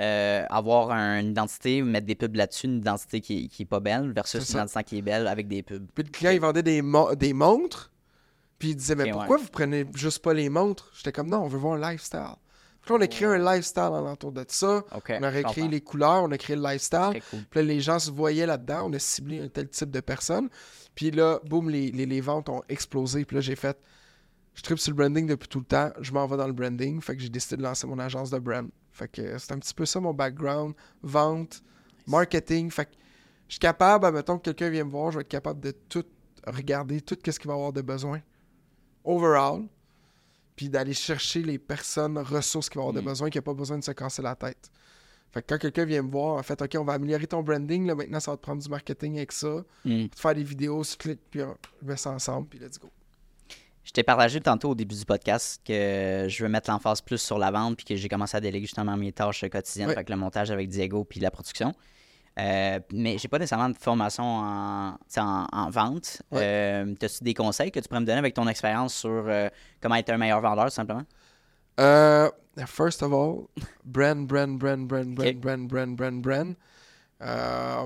[0.00, 3.80] euh, avoir un- une identité, mettre des pubs là-dessus, une identité qui, qui est pas
[3.80, 5.86] belle, versus une identité qui est belle avec des pubs.
[5.94, 7.90] Puis le client, il vendait des, mo- des montres.
[8.58, 10.90] Puis il disait, mais pourquoi vous prenez juste pas les montres?
[10.96, 12.36] J'étais comme, non, on veut voir un lifestyle.
[12.84, 14.84] Puis on a créé un lifestyle alentour de ça.
[14.92, 15.68] On a comprends.
[15.68, 17.20] les couleurs, on a créé le lifestyle.
[17.30, 17.40] Cool.
[17.50, 18.88] Puis là, les gens se voyaient là-dedans.
[18.90, 20.48] On a ciblé un tel type de personne.
[20.94, 23.24] Puis là, boum, les, les, les ventes ont explosé.
[23.24, 23.78] Puis là, j'ai fait,
[24.54, 25.90] je tripe sur le branding depuis tout le temps.
[26.00, 27.00] Je m'en vais dans le branding.
[27.00, 28.68] Fait que j'ai décidé de lancer mon agence de brand.
[28.92, 30.74] Fait que c'est un petit peu ça mon background.
[31.02, 31.62] Vente,
[32.06, 32.70] marketing.
[32.70, 32.92] Fait que
[33.48, 36.04] je suis capable, mettons que quelqu'un vient me voir, je vais être capable de tout
[36.46, 38.20] regarder, tout ce qu'il va avoir de besoin.
[39.04, 39.68] Overall.
[40.56, 43.04] Puis d'aller chercher les personnes, ressources qu'il va avoir de Mm.
[43.10, 44.70] besoin, qu'il n'y a pas besoin de se casser la tête.
[45.32, 47.86] Fait que quand quelqu'un vient me voir, en fait, OK, on va améliorer ton branding,
[47.88, 50.06] là, maintenant, ça va te prendre du marketing avec ça, Mm.
[50.08, 52.88] te faire des vidéos, tu cliques, puis on met ça ensemble, puis let's go.
[53.82, 57.36] Je t'ai partagé tantôt au début du podcast que je veux mettre l'emphase plus sur
[57.38, 59.94] la vente puis que j'ai commencé à déléguer justement mes tâches quotidiennes, Ouais.
[59.94, 61.74] fait que le montage avec Diego puis la production.
[62.38, 66.22] Euh, mais j'ai pas nécessairement de formation en, vente.
[66.32, 66.40] Ouais.
[66.42, 69.48] Euh, T'as-tu des conseils que tu pourrais me donner avec ton expérience sur euh,
[69.80, 71.04] comment être un meilleur vendeur, tout simplement?
[71.78, 72.28] Euh,
[72.66, 73.46] first of all,
[73.84, 76.56] brand, brand, brand, brand, brand, brand, brand, brand, brand.
[77.20, 77.84] Là,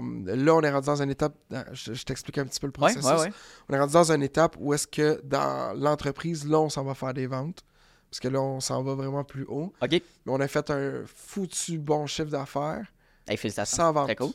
[0.54, 1.34] on est rendu dans une étape,
[1.72, 3.04] je, je t'explique un petit peu le processus.
[3.04, 3.32] ouais, ouais.
[3.68, 6.94] On est rendu dans une étape où est-ce que dans l'entreprise, là, on s'en va
[6.94, 7.62] faire des ventes.
[8.10, 9.74] Parce que là, on s'en va vraiment plus haut.
[9.82, 9.90] OK.
[9.90, 12.86] Mais on a fait un foutu bon chiffre d'affaires
[13.28, 13.76] Hey, félicitations.
[13.76, 14.06] sans vente.
[14.06, 14.32] Très cool.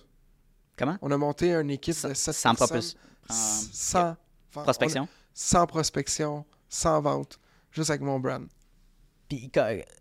[0.78, 0.98] Comment?
[1.02, 2.80] On a monté une équipe de 7 Sans personnes.
[2.80, 2.96] propus-
[3.30, 4.16] en- S- Sans
[4.54, 4.64] vente.
[4.64, 5.04] prospection.
[5.04, 7.40] A- Sans prospection, sans vente.
[7.72, 8.48] Juste avec mon brand.
[9.30, 9.52] Puis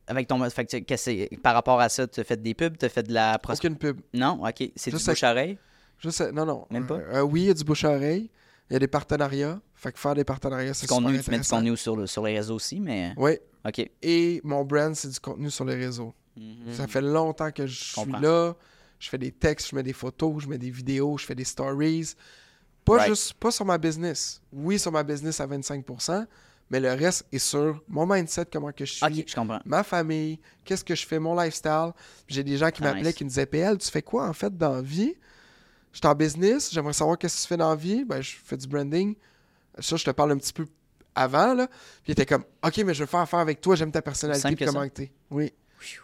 [0.06, 0.48] avec ton.
[0.50, 3.02] Fait que que par rapport à ça, tu as fait des pubs, tu as fait
[3.02, 3.74] de la prospection.
[3.76, 4.00] Aucune pub.
[4.12, 4.70] Non, ok.
[4.76, 5.58] C'est du Juste avec- bouche-oreille.
[5.98, 6.66] Juste, euh, non, non.
[6.70, 6.96] Même pas?
[6.96, 8.28] Euh, euh, oui, il y a du bouche à oreille.
[8.68, 9.60] Il y a des partenariats.
[9.74, 11.56] Fait que faire des partenariats, c'est super contenu, tu mets du intéressant.
[11.56, 13.12] contenu sur, le- sur les réseaux aussi, mais.
[13.16, 13.38] Oui.
[13.64, 13.88] Ok.
[14.02, 16.12] Et mon brand, c'est du contenu sur les réseaux.
[16.36, 16.72] Mhm.
[16.74, 18.54] Ça fait longtemps que je suis là.
[19.02, 21.42] Je fais des textes, je mets des photos, je mets des vidéos, je fais des
[21.42, 22.14] stories.
[22.84, 23.08] Pas Right.
[23.08, 24.40] juste, pas sur ma business.
[24.52, 26.24] Oui, sur ma business à 25%,
[26.70, 29.58] mais le reste est sur mon mindset, comment que je suis, Ok, je comprends.
[29.64, 31.90] ma famille, qu'est-ce que je fais, mon lifestyle.
[32.28, 33.14] J'ai des gens qui Ah, m'appelaient nice.
[33.16, 35.14] qui me disaient PL, tu fais quoi en fait dans la vie?
[35.92, 38.04] Je suis en business, j'aimerais savoir qu'est-ce que tu fais dans la vie.
[38.04, 39.16] Ben, je fais du branding.
[39.80, 40.64] Ça, je te parle un petit peu
[41.14, 41.54] avant.
[41.54, 41.66] Là.
[41.66, 41.76] Puis
[42.08, 44.88] il était comme Ok, mais je veux faire affaire avec toi, j'aime ta personnalité, comment
[44.88, 45.12] t'es.
[45.30, 45.52] Oui.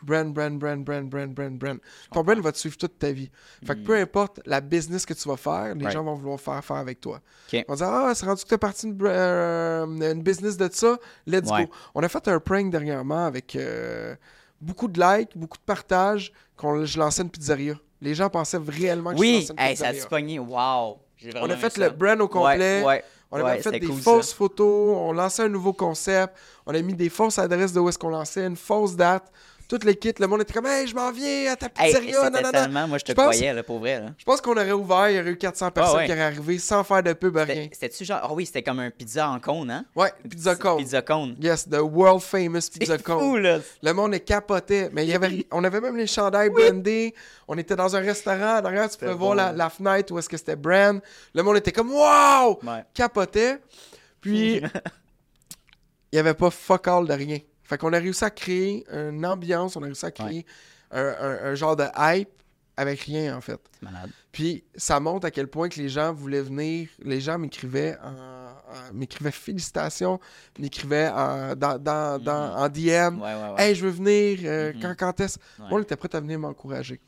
[0.02, 1.78] Brand, brand, brand, brand, brand, brand, brand.
[2.12, 3.30] Ton brand va te suivre toute ta vie.
[3.66, 5.82] Fait que peu importe la business que tu vas faire, les Hmm.
[5.82, 5.92] Right.
[5.92, 7.20] gens vont vouloir faire affaire avec toi.
[7.52, 10.68] Ils vont dire Ah, c'est rendu que t'as parti une, br- euh, une business de
[10.72, 11.66] ça, let's Ouais.
[11.66, 11.70] go.
[11.94, 14.14] On a fait un prank dernièrement avec euh,
[14.60, 17.74] beaucoup de likes, beaucoup de partages, qu'on je lançais une pizzeria.
[18.00, 20.02] Les gens pensaient réellement que je Oui, lançais une hey, ça a pizzeria.
[20.02, 20.38] dû pogner.
[20.38, 20.98] Wow.
[21.16, 21.90] J'ai On a fait le ça.
[21.90, 22.80] brand au complet.
[22.82, 23.04] Ouais, ouais.
[23.30, 24.36] On a Ouais, fait des cool, fausses ça.
[24.36, 27.98] photos, on lançait un nouveau concept, on a mis des fausses adresses de où est-ce
[27.98, 29.30] qu'on lançait, une fausse date,
[29.68, 32.31] toute l'équipe, le monde était comme Hey, je m'en viens à ta Hey, pizzeria, c'était
[32.31, 32.62] nanana.
[32.62, 34.00] tellement, moi je te Je pense- croyais là, pour vrai.
[34.00, 34.07] Là.
[34.16, 36.07] Je pense qu'on aurait ouvert, il y aurait eu 400 personnes ouais.
[36.07, 37.46] qui auraient arrivé sans faire de pub, rien.
[37.46, 39.85] C'était- C'était-tu genre, ah oui, c'était comme un pizza en cône, hein?
[39.94, 40.78] Ouais, pizza cone.
[40.78, 41.37] Pizza cone.
[41.40, 43.18] Yes, the world famous pizza C'est cone.
[43.20, 43.59] fou, là.
[43.83, 44.88] Le monde est capoté.
[44.92, 47.14] Mais il y avait, on avait même les chandails brandés.
[47.46, 48.61] On était dans un restaurant.
[48.62, 51.00] Derrière, tu pouvais voir la, la fenêtre où est-ce que c'était brand.
[51.35, 52.59] Le monde était comme Wow!
[52.62, 52.85] Ouais.
[52.94, 53.59] Capotait.
[54.20, 54.57] Puis,
[56.12, 57.38] il n'y avait pas fuck all de rien.
[57.68, 59.76] Fait qu'on a réussi à créer une ambiance.
[59.76, 60.46] On a réussi à créer
[60.90, 62.31] un, un- un genre de hype
[62.76, 63.61] avec rien, en fait.
[63.78, 64.11] C'est malade.
[64.33, 66.88] Puis ça montre à quel point que les gens voulaient venir.
[67.02, 70.18] Les gens m'écrivaient en, en- m'écrivaient félicitations,
[70.59, 73.20] m'écrivaient en, dans, dans, dans- en DM.
[73.20, 73.54] Ouais, ouais, ouais.
[73.59, 74.38] Hey, je veux venir.
[74.44, 74.81] euh, Mhm.
[74.81, 75.38] Quand, quand est-ce?
[75.59, 77.00] Moi, on était prêt à venir m'encourager.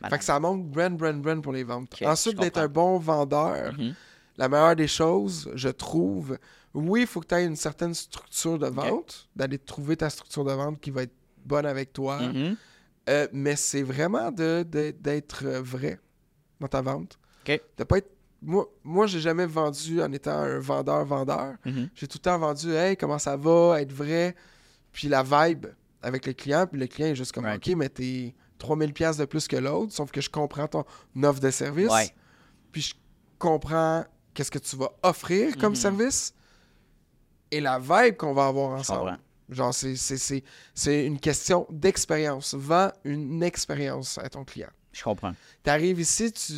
[0.00, 0.12] Malade.
[0.14, 1.94] Fait que ça montre brand, brand, brand pour les ventes.
[2.04, 3.94] Ensuite, d'être un bon vendeur, Mhm.
[4.38, 6.38] la meilleure des choses, je trouve,
[6.76, 10.44] oui, il faut que tu aies une certaine structure de vente, d'aller trouver ta structure
[10.44, 12.20] de vente qui va être bonne avec toi.
[12.20, 12.56] Mhm.
[13.08, 15.98] Euh, mais c'est vraiment de, de- d'être euh, vrai
[16.60, 17.18] dans ta vente.
[17.46, 18.10] De pas être.
[18.42, 21.54] Moi, moi j'ai jamais vendu en étant un vendeur-vendeur.
[21.64, 21.88] Mhm.
[21.94, 24.34] J'ai tout le temps vendu, hey, comment ça va, être vrai?
[24.92, 25.66] Puis la vibe
[26.02, 26.66] avec le client.
[26.66, 27.66] Puis le client est juste comme, Right.
[27.66, 29.92] OK, mais t'es 3000$ piastres de plus que l'autre.
[29.92, 30.84] Sauf que je comprends ton
[31.22, 31.90] offre de service.
[31.90, 32.10] Ouais.
[32.72, 32.94] Puis je
[33.38, 35.76] comprends qu'est-ce que tu vas offrir comme Mhm.
[35.76, 36.34] service.
[37.50, 39.18] Et la vibe qu'on va avoir ensemble.
[39.48, 40.42] Genre, c'est, c'est, c'est,
[40.74, 42.54] c'est une question d'expérience.
[42.54, 44.70] Vends une expérience à ton client.
[44.92, 45.32] Je comprends.
[45.62, 46.52] Tu arrives ici, tu,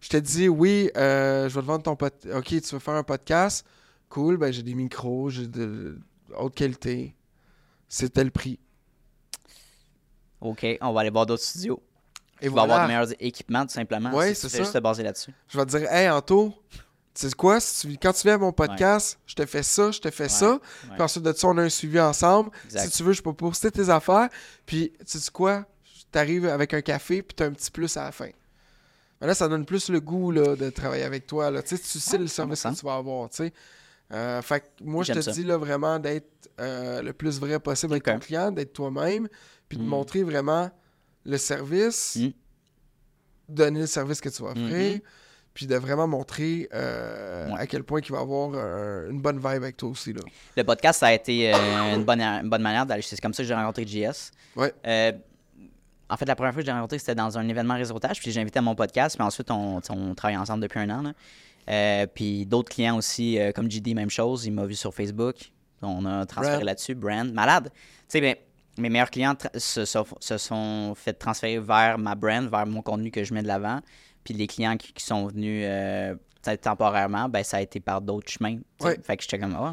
[0.00, 2.34] je te dis, oui, euh, je vais te vendre ton podcast.
[2.34, 3.64] OK, tu veux faire un podcast?
[4.08, 5.98] Cool, ben j'ai des micros, j'ai de
[6.36, 7.14] haute qualité.
[7.88, 8.58] C'était le prix.
[10.40, 11.80] OK, on va aller voir d'autres studios.
[12.40, 12.82] Et On va avoir voilà.
[12.82, 14.10] de meilleurs équipements, tout simplement.
[14.22, 14.58] Si c'est tu ça.
[14.58, 15.32] juste te baser là-dessus.
[15.48, 16.52] Je vais te dire, hey, Anto,
[17.14, 17.60] tu sais quoi?
[17.60, 20.28] Si tu- quand tu viens à mon podcast, je te fais ça, je te fais
[20.28, 20.58] ça.
[20.92, 22.50] Puis ensuite de ça, on a un suivi ensemble.
[22.64, 22.84] Exact.
[22.84, 24.28] Si tu veux, je peux poster tes affaires.
[24.66, 25.66] Puis, tu sais quoi?
[26.10, 28.28] T'arrives avec un café, puis t'as un petit plus à la fin.
[29.20, 31.50] Mais là, ça donne plus le goût là, de travailler avec toi.
[31.50, 31.62] Là.
[31.62, 32.74] Tu sais, tu sais le service 100%.
[32.74, 33.30] que tu vas avoir.
[33.30, 33.52] Tu sais.
[34.12, 35.30] Euh, fait que moi, je te ça.
[35.32, 39.26] dis là, vraiment d'être euh, le plus vrai possible avec ton client, d'être toi-même,
[39.68, 39.86] puis de Mm.
[39.86, 40.70] montrer vraiment
[41.24, 42.28] le service, Mm.
[43.48, 45.00] donner le service que tu vas offrir, Mhm.
[45.54, 47.60] Puis de vraiment montrer euh, Ouais.
[47.60, 50.12] à quel point il va avoir euh, une bonne vibe avec toi aussi.
[50.12, 50.20] Là.
[50.56, 53.02] Le podcast, ça a été euh, une, bonne, une bonne manière d'aller.
[53.02, 54.30] C'est comme ça que j'ai rencontré JS.
[54.56, 54.72] Ouais.
[56.08, 58.20] En fait, la première fois que j'ai rencontré, c'était dans un événement réseautage.
[58.20, 59.16] Puis j'ai invité à mon podcast.
[59.16, 59.80] Puis ensuite, on,
[60.14, 61.02] travaille ensemble depuis un an.
[61.02, 62.06] là.
[62.08, 64.44] Puis d'autres clients aussi, comme JD, même chose.
[64.44, 65.36] Il m'a vu sur Facebook.
[65.80, 66.94] On a transféré là-dessus.
[66.94, 67.32] Brand.
[67.32, 67.70] Malade.
[67.72, 68.36] Tu sais, ben,
[68.78, 73.24] mes meilleurs clients se- se sont fait transférer vers ma brand, vers mon contenu que
[73.24, 73.80] je mets de l'avant.
[74.24, 78.00] Puis les clients qui, qui sont venus euh, peut-être temporairement, ben, ça a été par
[78.00, 78.58] d'autres chemins.
[78.80, 78.98] Ouais.
[79.02, 79.70] Fait que j'étais comme, oh,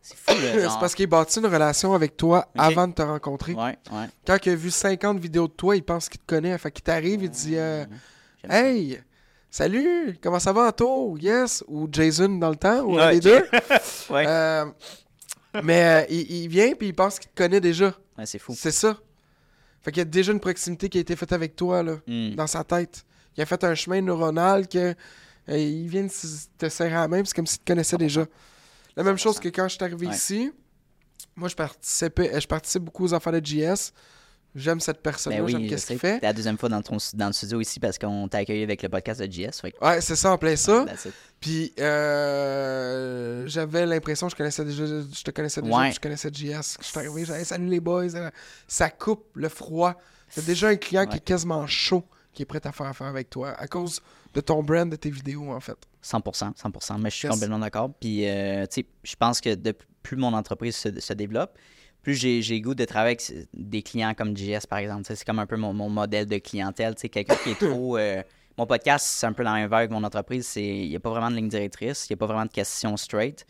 [0.00, 0.32] c'est fou.
[0.40, 3.52] C'est parce qu'il bâtit une relation avec toi avant de te rencontrer.
[3.54, 4.06] Ouais, ouais.
[4.26, 6.56] Quand il a vu 50 vidéos de toi, il pense qu'il te connaît.
[6.58, 7.84] Fait qu'il t'arrive, il dit euh,
[8.48, 8.64] ça.
[8.64, 9.00] Hey,
[9.50, 11.16] salut, comment ça va, Anto?
[11.18, 11.64] Yes?
[11.66, 13.42] Ou Jason dans le temps, ou un des deux?
[14.10, 14.24] Ouais.
[14.26, 14.64] Euh,
[15.64, 17.92] mais euh, il, il vient, puis il pense qu'il te connaît déjà.
[18.16, 18.54] Ouais, c'est fou.
[18.56, 18.96] C'est ça.
[19.82, 22.34] Fait qu'il y a déjà une proximité qui a été faite avec toi, là, Hmm.
[22.34, 23.04] dans sa tête.
[23.38, 24.94] Il a fait un chemin neuronal que
[25.48, 26.10] euh, il vient de
[26.58, 28.26] te serrer à la main, c'est comme s'il te connaissait déjà.
[28.96, 30.14] La même chose que quand je suis arrivé Ouais.
[30.14, 30.52] ici,
[31.36, 33.92] moi je participais, je participe beaucoup aux affaires de JS.
[34.54, 35.92] J'aime cette personne-là, Ben oui, j'aime qu'est-ce sais.
[35.94, 36.18] qu'il fait.
[36.20, 38.82] T'es la deuxième fois dans, ton, dans le studio ici parce qu'on t'a accueilli avec
[38.82, 39.60] le podcast de JS.
[39.60, 40.84] Fait Ouais, c'est ça, en plein ça.
[41.04, 41.12] It.
[41.38, 45.92] Puis euh, j'avais l'impression que je connaissais déjà, je te connaissais déjà, Ouais.
[45.92, 46.76] je connaissais JS.
[46.80, 48.06] Je suis arrivé, j'ai dit, salut les boys.
[48.66, 49.94] Ça coupe le froid.
[50.28, 53.30] C'est déjà un client qui est quasiment chaud, qui est prêt à faire affaire avec
[53.30, 54.00] toi, à cause
[54.34, 55.76] de ton brand, de tes vidéos, en fait.
[56.02, 56.98] 100%, 100%.
[56.98, 57.34] Mais je suis Yes.
[57.34, 57.90] complètement d'accord.
[58.00, 61.58] Puis, euh, tu sais, je pense que de plus mon entreprise se, se développe,
[62.02, 65.02] plus j'ai goût de travailler avec des clients comme JS, par exemple.
[65.04, 66.94] C'est comme un peu mon, mon modèle de clientèle.
[66.94, 67.98] Tu sais, Quelqu'un qui est trop.
[67.98, 68.22] euh,
[68.56, 70.46] mon podcast, c'est un peu la même vague que mon entreprise.
[70.46, 72.50] c'est- Il n'y a pas vraiment de ligne directrice, il n'y a pas vraiment de
[72.52, 73.44] questions straight.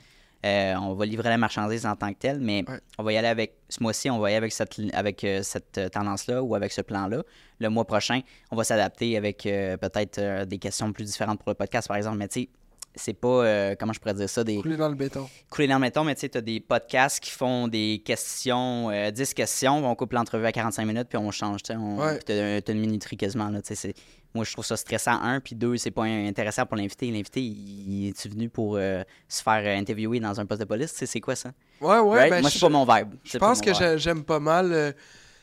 [0.46, 2.78] Euh, on va livrer la marchandise en tant que telle, mais Ouais.
[2.98, 3.54] on va y aller avec.
[3.68, 6.70] Ce mois-ci, on va y aller avec cette, avec, euh, cette euh, tendance-là ou avec
[6.72, 7.22] ce plan-là.
[7.58, 8.20] Le mois prochain,
[8.52, 12.18] on va s'adapter avec euh, peut-être des questions plus différentes pour le podcast, par exemple.
[12.18, 12.48] Mais tu sais,
[12.94, 13.74] c'est pas.
[13.76, 15.28] comment je pourrais dire ça Des Couler dans le béton.
[15.50, 18.90] couler dans le béton, mais tu sais, tu as des podcasts qui font des questions,
[18.90, 21.78] euh, 10 questions, on coupe l'entrevue à 45 minutes, puis on change, tu sais.
[21.78, 22.18] on- Ouais.
[22.20, 23.94] t'as une minuterie quasiment, là, tu sais.
[24.34, 27.10] Moi, je trouve ça stressant, un, puis deux, c'est pas intéressant pour l'invité.
[27.10, 30.66] L'invité, il il est-tu venu pour euh, se faire euh, interviewer dans un poste de
[30.66, 30.92] police?
[30.94, 31.50] C'est quoi ça?
[31.80, 32.18] Ouais, ouais.
[32.18, 32.30] Right?
[32.30, 33.14] ben, Moi, c'est pas mon vibe.
[33.24, 34.72] Je pense que j'aime pas mal.
[34.72, 34.92] euh,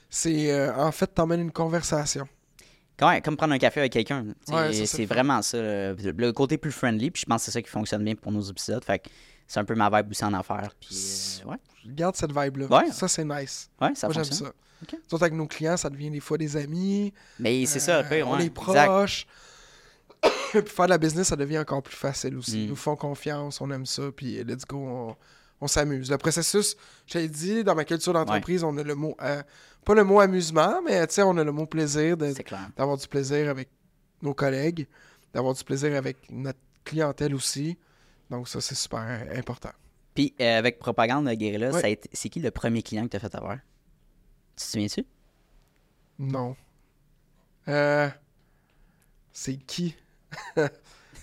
[0.09, 2.27] c'est euh, en fait, t'emmènes une conversation.
[2.97, 4.27] Quand- comme prendre un café avec quelqu'un.
[4.47, 5.57] Ouais, c'est vraiment ça.
[5.57, 8.31] Le, le côté plus friendly, puis je pense que c'est ça qui fonctionne bien pour
[8.31, 8.83] nos épisodes.
[8.85, 9.09] Fait que
[9.47, 10.69] c'est un peu ma vibe aussi en affaires.
[10.79, 11.57] Puis, ouais,
[11.87, 12.67] garde cette vibe-là.
[12.67, 12.91] Ouais.
[12.91, 13.69] Ça, c'est nice.
[13.81, 14.45] ouais, ça Moi, j'aime ça.
[14.83, 14.97] Ok.
[15.07, 17.13] Surtout avec nos clients, ça devient des fois des amis.
[17.39, 18.15] Mais c'est ça, un peu.
[18.15, 18.85] Euh, on ouais, est exact.
[18.85, 19.27] proches.
[20.51, 22.57] puis faire de la business, ça devient encore plus facile aussi.
[22.57, 22.61] Mm.
[22.61, 25.15] Ils nous font confiance, on aime ça, puis let's go, on,
[25.61, 26.09] on s'amuse.
[26.09, 26.75] Le processus,
[27.07, 29.41] je t'ai dit, dans ma culture d'entreprise, on a le mot, euh,
[29.83, 33.49] pas le mot amusement, mais tu sais, on a le mot plaisir, d'avoir du plaisir
[33.49, 33.69] avec
[34.21, 34.87] nos collègues,
[35.33, 37.77] d'avoir du plaisir avec notre clientèle aussi.
[38.29, 39.71] Donc ça, c'est super euh, important.
[40.13, 41.81] Puis euh, avec Propagande Guerrilla, Ouais.
[41.81, 43.57] ça c'est qui le premier client que tu as fait avoir?
[44.55, 45.05] Tu te souviens-tu?
[46.19, 46.55] Non.
[47.67, 48.09] Euh,
[49.31, 49.95] c'est qui?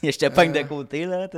[0.03, 1.28] Je te pogne Euh, de côté, là.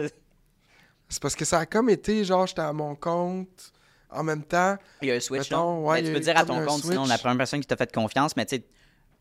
[1.08, 3.72] C'est parce que ça a comme été, genre, j'étais à mon compte,
[4.10, 5.88] en même temps, Il y a un switch, Mettons, là.
[5.88, 7.76] ouais, Ben, tu peux eu dire à ton compte, sinon la première personne qui t'a
[7.76, 8.64] fait confiance, mais tu sais,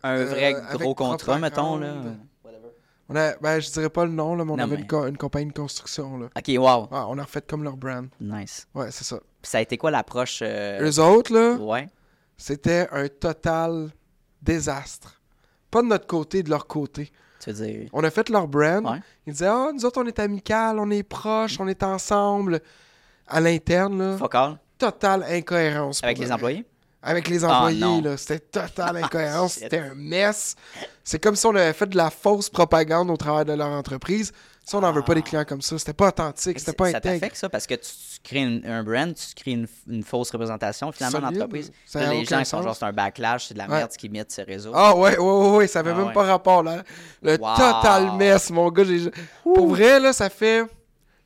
[0.03, 1.93] un Euh, vrai gros contrat, mettons, là.
[1.93, 2.17] Propagande.
[3.09, 4.87] on a, ben, je dirais pas le nom, là, mais on Non, avait mais- une,
[4.87, 6.29] co- une compagnie de construction, là.
[6.35, 6.87] Ok, wow.
[6.91, 8.07] Ah, on a refait comme leur brand.
[8.19, 8.67] Nice.
[8.73, 9.17] Ouais, c'est ça.
[9.41, 10.39] Puis ça a été quoi l'approche?
[10.41, 11.89] euh, Eux autres, là, Ouais.
[12.45, 13.89] C'était un total
[14.41, 15.21] désastre.
[15.71, 17.09] Pas de notre côté, de leur côté.
[17.39, 17.89] Tu veux dire.
[17.93, 18.85] On a fait leur brand.
[18.85, 18.99] Ouais.
[19.25, 22.59] Ils disaient, ah, nous autres, on est amical, on est proches, on est ensemble.
[23.27, 24.57] À l'interne, là, Fuck all.
[24.77, 26.03] totale incohérence.
[26.03, 26.33] Avec les vrai.
[26.33, 26.65] employés?
[27.01, 29.63] Avec les Ah, employés, là, c'était totale incohérence, Shit.
[29.63, 30.55] c'était un mess.
[31.03, 34.33] C'est comme si on avait fait de la fausse propagande au travers de leur entreprise.
[34.65, 35.77] Ça, on n'en veut pas des clients comme ça.
[35.77, 37.19] C'était pas authentique, c'était pas ça intègre.
[37.19, 40.31] t'affecte ça parce que tu, tu crées une- un brand, tu crées une, une fausse
[40.31, 41.71] représentation finalement Solide.
[41.85, 43.75] Ça Là, a les gens sont genre c'est un backlash, c'est de la Ouais.
[43.77, 44.71] merde ce qu'ils mettent les réseaux.
[44.73, 46.13] Ah ouais, ouais, ouais, ouais, ça avait Ah même ouais.
[46.13, 46.83] pas rapport là.
[47.21, 47.55] Le Wow.
[47.57, 48.85] total mess, mon gars.
[48.85, 49.11] j'ai-
[49.43, 50.63] Pour vrai, là, ça fait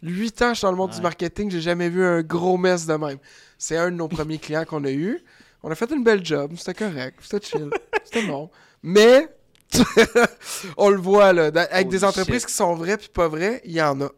[0.02, 2.58] 8 ans que je suis dans le monde du marketing, j'ai jamais vu un gros
[2.58, 3.18] mess de même.
[3.60, 5.24] C'est un de nos premiers clients qu'on a eu.
[5.62, 7.70] On a fait une belle job, c'était correct, c'était chill,
[8.04, 8.50] c'était bon.
[8.82, 9.28] Mais
[10.78, 12.46] on le voit là, avec des entreprises shit.
[12.48, 14.10] qui sont vraies puis pas vraies, il y en a,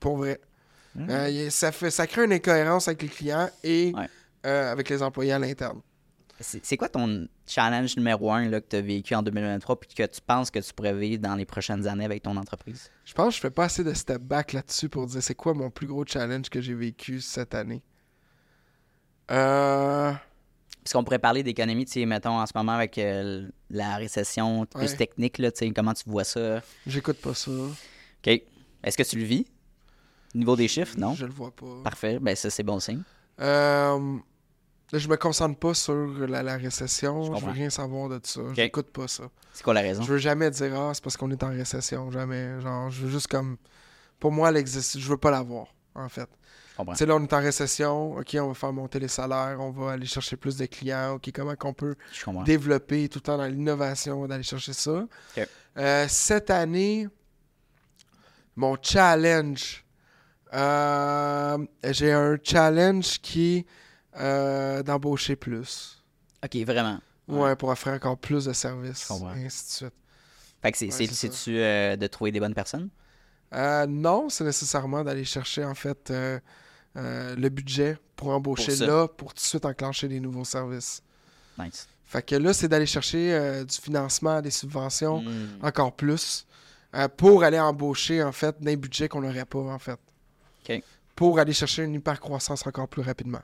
[0.00, 0.40] pour vrai.
[0.94, 1.10] Mm.
[1.10, 4.08] Euh, ça, fait, ça crée une incohérence avec les clients et Ouais.
[4.46, 5.80] euh, avec les employés à l'interne.
[6.40, 9.88] C'est c'est quoi ton challenge numéro un là, que tu as vécu en 2023 puis
[9.94, 12.90] que tu penses que tu pourrais vivre dans les prochaines années avec ton entreprise?
[13.04, 15.54] Je pense que je fais pas assez de step back là-dessus pour dire c'est quoi
[15.54, 17.82] mon plus gros challenge que j'ai vécu cette année.
[19.30, 20.12] Euh.
[20.84, 24.66] Parce qu'on pourrait parler d'économie, tu sais, mettons, en ce moment avec euh, la récession
[24.66, 24.96] plus Ouais.
[24.96, 26.60] technique, là, tu sais, comment tu vois ça?
[26.86, 27.50] J'écoute pas ça.
[27.50, 28.26] OK.
[28.26, 29.46] Est-ce que tu le vis?
[30.34, 31.14] Niveau des chiffres, non?
[31.14, 31.66] Je le vois pas.
[31.82, 32.18] Parfait.
[32.20, 33.02] Ben, ça, c'est bon signe.
[33.40, 34.18] Euh,
[34.92, 35.94] je me concentre pas sur
[36.28, 37.22] la, la récession.
[37.34, 38.42] Je Je, veux rien savoir de ça.
[38.54, 39.24] J'écoute pas ça.
[39.54, 40.02] C'est quoi la raison?
[40.02, 42.10] Je veux jamais dire ah c'est parce qu'on est en récession.
[42.10, 42.60] Jamais.
[42.60, 43.56] Genre, je veux juste comme.
[44.20, 44.98] Pour moi, elle existe.
[44.98, 46.28] Je veux pas la voir, en fait.
[46.76, 48.16] Tu sais, là, on est en récession.
[48.16, 49.58] OK, on va faire monter les salaires.
[49.60, 51.12] On va aller chercher plus de clients.
[51.14, 51.94] OK, comment qu'on peut
[52.44, 55.06] développer tout le temps dans l'innovation, d'aller chercher ça.
[55.76, 57.08] Euh, cette année,
[58.56, 59.84] mon challenge,
[60.52, 61.58] euh,
[61.90, 63.66] j'ai un challenge qui est
[64.20, 66.02] euh, d'embaucher plus.
[66.44, 66.98] OK, vraiment.
[67.26, 67.56] Ouais.
[67.56, 69.10] pour offrir encore plus de services.
[69.36, 69.94] Et ainsi de suite.
[70.60, 72.88] Fait que Ouais, c'est-tu euh, de trouver des bonnes personnes?
[73.54, 76.40] Euh, non, c'est nécessairement d'aller chercher en fait euh,
[76.96, 81.02] euh, le budget pour embaucher Pour là, pour tout de suite enclencher des nouveaux services.
[81.58, 81.88] Nice.
[82.04, 85.22] Fait que là, c'est d'aller chercher euh, du financement, des subventions.
[85.22, 85.58] Mm.
[85.62, 86.46] encore plus
[86.94, 89.98] euh, pour aller embaucher en fait d'un budget qu'on n'aurait pas en fait.
[91.16, 93.42] Pour aller chercher une hyper-croissance encore plus rapidement.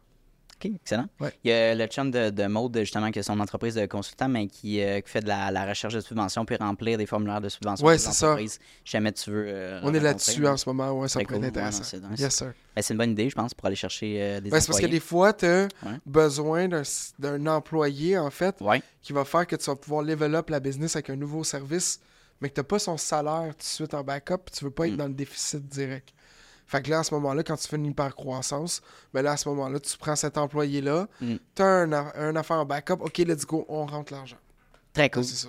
[0.62, 1.06] OK, excellent.
[1.20, 1.32] Ouais.
[1.42, 4.28] Il y a le chum de, de Maude, justement, qui a son entreprise de consultant,
[4.28, 7.40] mais qui, euh, qui fait de la, la recherche de subventions puis remplir des formulaires
[7.40, 8.58] de subventions Ouais, pour entreprises.
[8.84, 9.44] Jamais tu veux.
[9.48, 10.52] euh, On est là-dessus là.
[10.52, 11.36] en ce moment, ouais, ça pourrait être cool.
[11.36, 12.08] Ouais, non, intéressant.
[12.18, 12.52] yes sir.
[12.76, 14.80] Ben, c'est une bonne idée, je pense, pour aller chercher euh, des Ouais, c'est parce
[14.80, 15.68] que des fois, tu as
[16.06, 16.68] besoin
[17.18, 18.56] d'un employé en fait
[19.02, 22.00] qui va faire que tu vas pouvoir up la business avec un nouveau service,
[22.40, 24.70] mais que tu n'as pas son salaire tout de suite en backup, puis tu veux
[24.70, 24.96] pas être Mm.
[24.98, 26.12] dans le déficit direct.
[26.70, 28.80] Fait que là, à ce moment-là, quand tu fais une hyper-croissance,
[29.12, 31.34] ben là, à ce moment-là, tu prends cet employé-là, Mm.
[31.56, 34.36] tu as un, un affaire en backup, OK, let's go, on rentre l'argent.
[34.92, 35.24] très cool.
[35.24, 35.48] C'est ça.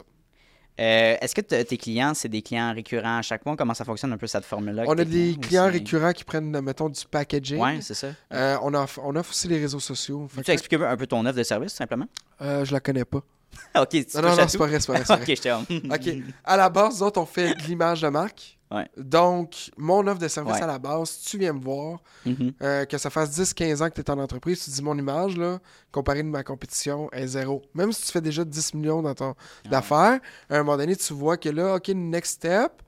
[0.80, 3.56] Euh, Est-ce que tes clients, c'est des clients récurrents à chaque mois?
[3.56, 4.86] Comment ça fonctionne un peu cette formule-là?
[4.88, 7.60] On a des clients récurrents qui prennent, mettons, du packaging.
[7.62, 8.08] Ouais, c'est ça.
[8.34, 10.28] Euh, on, offre, on offre aussi les réseaux sociaux.
[10.34, 12.08] Peux-tu que, expliquer un peu ton offre de service, simplement?
[12.42, 13.20] euh, je la connais pas.
[13.80, 15.16] ok, tu Non, non, non, c'est pas vrai, c'est pas vrai.
[15.22, 15.66] ok, j'étais hum.
[15.70, 16.10] OK.
[16.44, 18.58] À la base, nous autres, on fait de l'image de marque.
[18.72, 18.90] Ouais.
[18.98, 20.62] Donc, mon offre de service Ouais.
[20.64, 22.54] à la base, tu viens me voir, Mhm.
[22.62, 25.36] euh, que ça fasse 10-15 ans que tu es en entreprise, tu dis mon image,
[25.38, 25.60] là,
[25.92, 27.62] comparée de ma compétition, est zéro.
[27.74, 30.20] Même si tu fais déjà 10 millions dans ton Ah d'affaires,
[30.50, 32.82] à un moment donné, tu vois que là, OK, next step,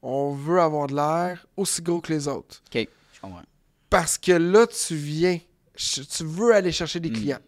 [0.00, 2.62] on veut avoir de l'air aussi gros que les autres.
[2.74, 3.42] Ok, je comprends.
[3.90, 5.38] Parce que là, tu viens,
[5.76, 7.14] tu veux aller chercher des Mm.
[7.14, 7.38] clients.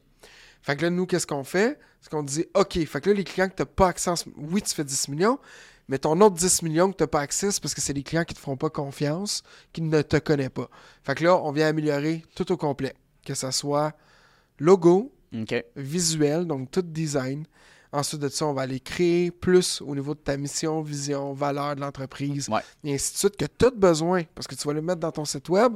[0.63, 1.79] Fait que là, nous, qu'est-ce qu'on fait?
[2.03, 4.61] C'est qu'on dit, OK, fait que là, les clients que tu n'as pas accès, oui,
[4.63, 5.39] tu fais 10 millions,
[5.91, 8.03] mais ton autre 10 millions que tu n'as pas accès, c'est parce que c'est des
[8.03, 9.43] clients qui te feront pas confiance,
[9.75, 10.71] qui ne te connaissent pas.
[11.03, 12.95] Fait que là, on vient améliorer tout au complet.
[13.27, 13.93] Que ce soit
[14.59, 15.13] logo,
[15.77, 17.45] visuel, donc tout design.
[17.93, 21.75] Ensuite de ça, on va aller créer plus au niveau de ta mission, vision, valeur
[21.75, 22.61] de l'entreprise, Ouais.
[22.85, 24.23] et ainsi de suite, que tu as besoin.
[24.37, 25.73] Parce que tu vas le mettre dans ton site web,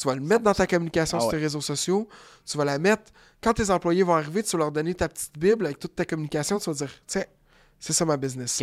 [0.00, 1.36] tu vas le mettre dans ta communication Ah sur ouais.
[1.36, 2.08] tes réseaux sociaux,
[2.46, 3.12] tu vas la mettre.
[3.42, 6.06] Quand tes employés vont arriver, tu vas leur donner ta petite Bible avec toute ta
[6.06, 7.24] communication, tu vas dire, tiens,
[7.80, 8.60] c'est ça ma business.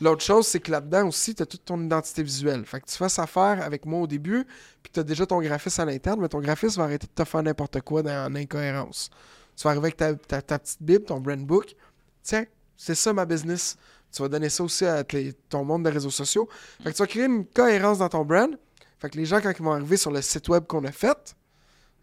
[0.00, 2.64] L'autre chose, c'est que là-dedans aussi, tu as toute ton identité visuelle.
[2.64, 4.44] Fait que tu fasses affaire avec moi au début,
[4.82, 7.28] puis tu as déjà ton graphiste à l'interne, mais ton graphiste va arrêter de te
[7.28, 9.10] faire n'importe quoi dans, en incohérence.
[9.56, 11.74] Tu vas arriver avec ta, ta- ta petite Bible, ton brand book.
[12.22, 12.44] Tiens,
[12.76, 13.76] c'est ça ma business.
[14.12, 16.48] Tu vas donner ça aussi à tes- ton monde de réseaux sociaux.
[16.82, 18.50] Fait que tu vas créer une cohérence dans ton brand.
[18.98, 21.34] Fait que les gens, quand ils vont arriver sur le site web qu'on a fait,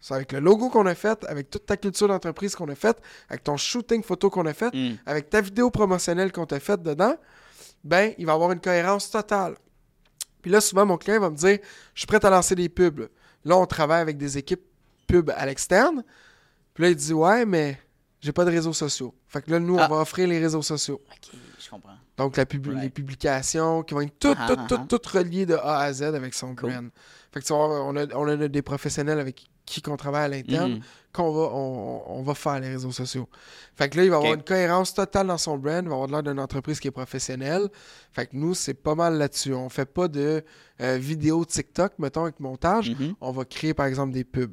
[0.06, 2.98] c'est avec le logo qu'on a fait, avec toute ta culture d'entreprise qu'on a faite,
[3.30, 4.96] avec ton shooting photo qu'on a fait, Hmm.
[5.06, 7.16] avec ta vidéo promotionnelle qu'on t'a faite dedans,
[7.82, 9.56] ben, il va avoir une cohérence totale.
[10.42, 11.58] Puis là, souvent, mon client va me dire
[11.94, 13.08] Je suis prêt à lancer des pubs.
[13.46, 14.60] Là, on travaille avec des équipes
[15.06, 16.04] pubs à l'externe.
[16.74, 17.80] Puis là, il dit Ouais, mais
[18.20, 19.14] j'ai pas de réseaux sociaux.
[19.26, 19.86] Fait que là, nous, Ah.
[19.90, 21.00] on va offrir les réseaux sociaux.
[21.10, 21.96] OK, je comprends.
[22.18, 22.82] Donc, la pub- Ouais.
[22.82, 24.86] les publications qui vont être toutes, Ah, toutes, ah, toutes, ah.
[24.86, 26.70] toutes reliées de A à Z avec son Cool.
[26.72, 26.88] brand.
[27.32, 30.28] Fait que tu voir, on a, on a des professionnels avec qui on travaille à
[30.28, 30.80] l'interne Mhm.
[31.12, 33.28] qu'on va, on, on va faire les réseaux sociaux.
[33.76, 34.38] Fait que là, il va avoir Ok.
[34.38, 36.92] une cohérence totale dans son brand, il va avoir de l'air d'une entreprise qui est
[36.92, 37.68] professionnelle.
[38.12, 39.54] Fait que nous, c'est pas mal là-dessus.
[39.54, 40.44] On fait pas de
[40.80, 42.90] euh, vidéos TikTok, mettons, avec montage.
[42.90, 43.14] Mhm.
[43.20, 44.52] On va créer, par exemple, des pubs.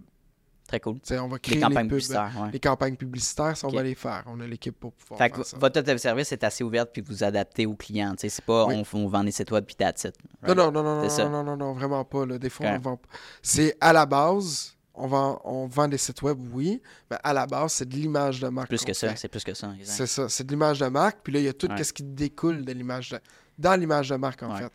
[0.68, 1.02] Très cool.
[1.02, 1.90] Tu sais, on va créer Les les, campagnes pubs.
[1.98, 2.52] publicitaires, ouais.
[2.54, 4.24] Les campagnes publicitaires, ça, on va les faire.
[4.28, 5.58] On a l'équipe pour pouvoir Fait que faire ça.
[5.58, 8.14] votre service est assez ouverte puis vous adaptez aux clients.
[8.18, 8.82] C'est pas Oui.
[8.94, 10.14] on, on vend des sites web puis that's it.
[10.42, 10.58] Non, right?
[10.58, 12.26] non, non, non, non, non, non, non, non, vraiment pas.
[12.26, 12.38] Là.
[12.38, 12.74] Des fois, Ok.
[12.78, 13.02] on vend.
[13.42, 17.46] C'est à la base, on vend, on vend des sites web, oui, mais à la
[17.48, 18.68] base, c'est de l'image de marque.
[18.70, 19.74] Plus que ça, c'est plus que ça.
[19.84, 21.20] C'est ça, c'est de l'image de marque.
[21.24, 21.84] Puis là, il y a tout Ouais.
[21.84, 23.20] ce qui découle de l'image de-
[23.58, 24.62] dans l'image de marque, en Ouais.
[24.64, 24.72] fait.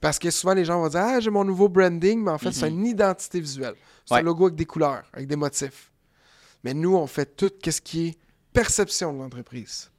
[0.00, 2.52] Parce que souvent, les gens vont dire Ah, j'ai mon nouveau branding, mais en fait,
[2.52, 2.78] c'est Mhm.
[2.78, 3.74] une identité visuelle.
[4.06, 4.20] C'est Ouais.
[4.20, 5.90] un logo avec des couleurs, avec des motifs.
[6.64, 8.18] Mais nous, on fait tout ce qui est
[8.52, 9.90] perception de l'entreprise.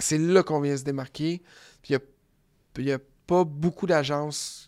[0.00, 1.42] C'est là qu'on vient se démarquer.
[1.82, 4.67] Puis il y a- n'y a, pas beaucoup d'agences,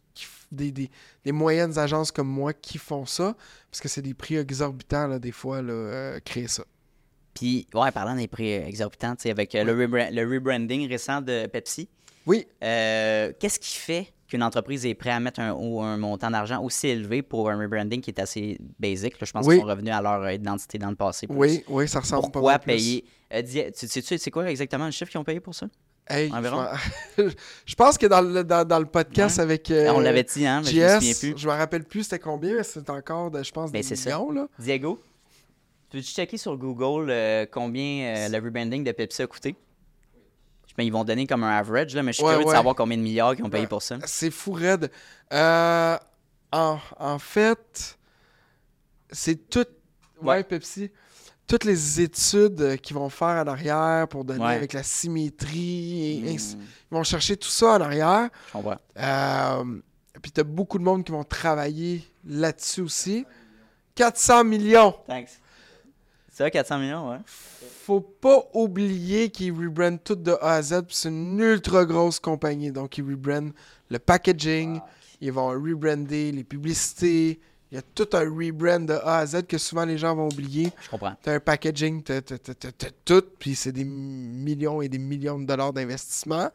[0.51, 0.91] des, des-
[1.25, 3.37] des moyennes agences comme moi qui font ça,
[3.71, 6.65] parce que c'est des prix exorbitants, là, des fois, là, euh, créer ça.
[7.35, 11.21] Puis, ouais, parlant des prix euh, exorbitants, sais, avec euh, le, rebra- le rebranding récent
[11.21, 11.89] de Pepsi,
[12.27, 16.89] Oui, euh, qu'est-ce qui fait qu'une entreprise est prête à mettre un, montant d'argent aussi
[16.89, 19.21] élevé pour un rebranding qui est assez basic?
[19.21, 19.27] là?
[19.27, 19.55] je pense Oui.
[19.57, 21.27] qu'ils sont revenus à leur identité dans le passé.
[21.27, 21.37] plus.
[21.37, 22.73] oui, oui, ça ressemble pas Pourquoi plus.
[22.75, 23.05] payer?
[23.33, 25.67] euh, tu sais-tu, c'est quoi exactement le chiffre qu'ils ont payé pour ça?
[26.13, 26.31] Hey,
[27.67, 29.43] je pense que dans le, dans, dans le podcast Ouais.
[29.45, 31.41] avec euh, Ah, on l'avait dit, hein, mais je me souviens plus.
[31.41, 33.97] je me rappelle plus c'était combien, mais c'est encore, de, je pense, Ben, des c'est
[33.97, 34.11] ça.
[34.19, 34.33] millions.
[34.33, 34.49] Là.
[34.59, 35.01] Diego,
[35.91, 39.55] peux-tu checker sur Google euh, combien euh, le rebranding de Pepsi a coûté?
[40.77, 42.53] Ben, ils vont donner comme un average, là, mais je suis Ouais, curieux ouais.
[42.53, 43.69] de savoir combien de milliards ils ont payé Ouais.
[43.69, 43.99] pour ça.
[44.07, 44.91] C'est fou raide.
[45.33, 45.97] Euh,
[46.53, 47.99] en, en fait,
[49.11, 49.67] c'est tout.
[50.23, 50.43] Ouais.
[50.45, 50.91] Pepsi.
[51.51, 54.55] Toutes les études qu'ils vont faire en arrière pour donner Ouais.
[54.55, 56.25] avec la symétrie.
[56.25, 56.61] et ainsi- Hmm,
[56.93, 58.31] Ils vont chercher tout ça en arrière.
[58.97, 59.65] Euh,
[60.23, 63.27] puis t'as beaucoup de monde qui vont travailler là-dessus aussi.
[63.97, 64.95] 400 millions.
[65.09, 65.41] Thanks.
[66.29, 67.19] C'est ça, 400 millions, ouais.
[67.85, 70.83] Faut pas oublier qu'ils rebrandent tout de A à Z.
[70.87, 72.71] puis C'est une ultra grosse compagnie.
[72.71, 73.53] Donc, ils rebrandent
[73.89, 74.81] le packaging.
[75.21, 77.41] Ils vont rebrander les publicités.
[77.73, 80.27] Il y a tout un rebrand de A à Z que souvent les gens vont
[80.27, 80.73] oublier.
[80.83, 81.15] Je comprends.
[81.23, 84.99] T'as un packaging, t'as, t'as- t'as- t'as- t'as tout, puis c'est des millions et des
[84.99, 86.51] millions de dollars d'investissement.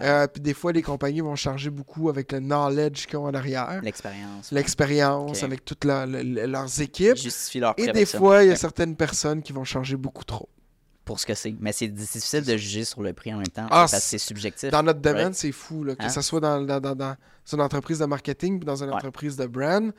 [0.00, 3.34] Euh, puis des fois, les compagnies vont charger beaucoup avec le knowledge qu'ils ont en
[3.34, 4.50] arrière, L'expérience.
[4.50, 7.16] l'expérience, avec toutes la- leurs équipes.
[7.16, 10.48] justifient leur Et des fois, il y a certaines personnes qui vont charger beaucoup trop.
[11.04, 11.54] Pour ce que c'est.
[11.60, 13.66] Mais c'est difficile de juger sur le prix en même temps.
[13.66, 14.70] Ah, parce que c'est- subjectif.
[14.72, 15.34] Dans notre domaine, Right.
[15.36, 15.84] c'est fou.
[15.84, 16.08] Là, que Hein?
[16.08, 17.14] ce soit dans, dans, dans- dans
[17.52, 18.96] une entreprise de marketing puis dans une Ouais.
[18.96, 19.92] entreprise de brand,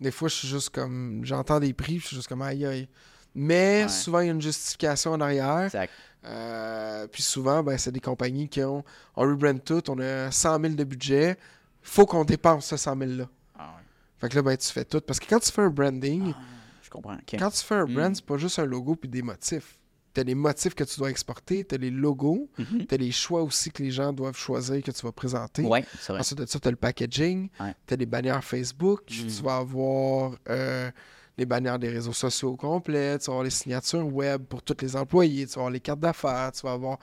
[0.00, 1.20] des fois, je suis juste comme.
[1.24, 2.88] J'entends des prix, je suis juste comme aïe aïe.
[3.34, 3.88] Mais Ouais.
[3.88, 5.64] souvent, il y a une justification en arrière.
[5.64, 5.92] Exact.
[6.24, 8.82] Euh, puis souvent, ben, c'est des compagnies qui ont.
[9.14, 11.36] On rebrand tout, on a 100 000 de budget.
[11.82, 13.28] faut qu'on dépense ce 100 000-là.
[13.56, 13.82] Ah, ouais.
[14.18, 15.00] Fait que là, ben, tu fais tout.
[15.00, 16.34] Parce que quand tu fais un branding,
[16.82, 17.14] Je comprends.
[17.14, 17.36] ok.
[17.38, 18.14] quand tu fais un brand, Mm.
[18.16, 19.78] c'est pas juste un logo puis des motifs.
[20.16, 22.86] T'as les motifs que tu dois exporter, t'as les logos, Mhm.
[22.86, 25.60] t'as les choix aussi que les gens doivent choisir que tu vas présenter.
[25.62, 26.20] Ouais, c'est vrai.
[26.20, 27.74] Ensuite de ça, tu as le packaging, Ouais.
[27.86, 29.26] tu as des bannières Facebook, Mm.
[29.26, 30.90] tu vas avoir euh,
[31.36, 34.76] les bannières des réseaux sociaux au complet, tu vas avoir les signatures web pour tous
[34.80, 36.98] les employés, tu vas avoir les cartes d'affaires, tu vas avoir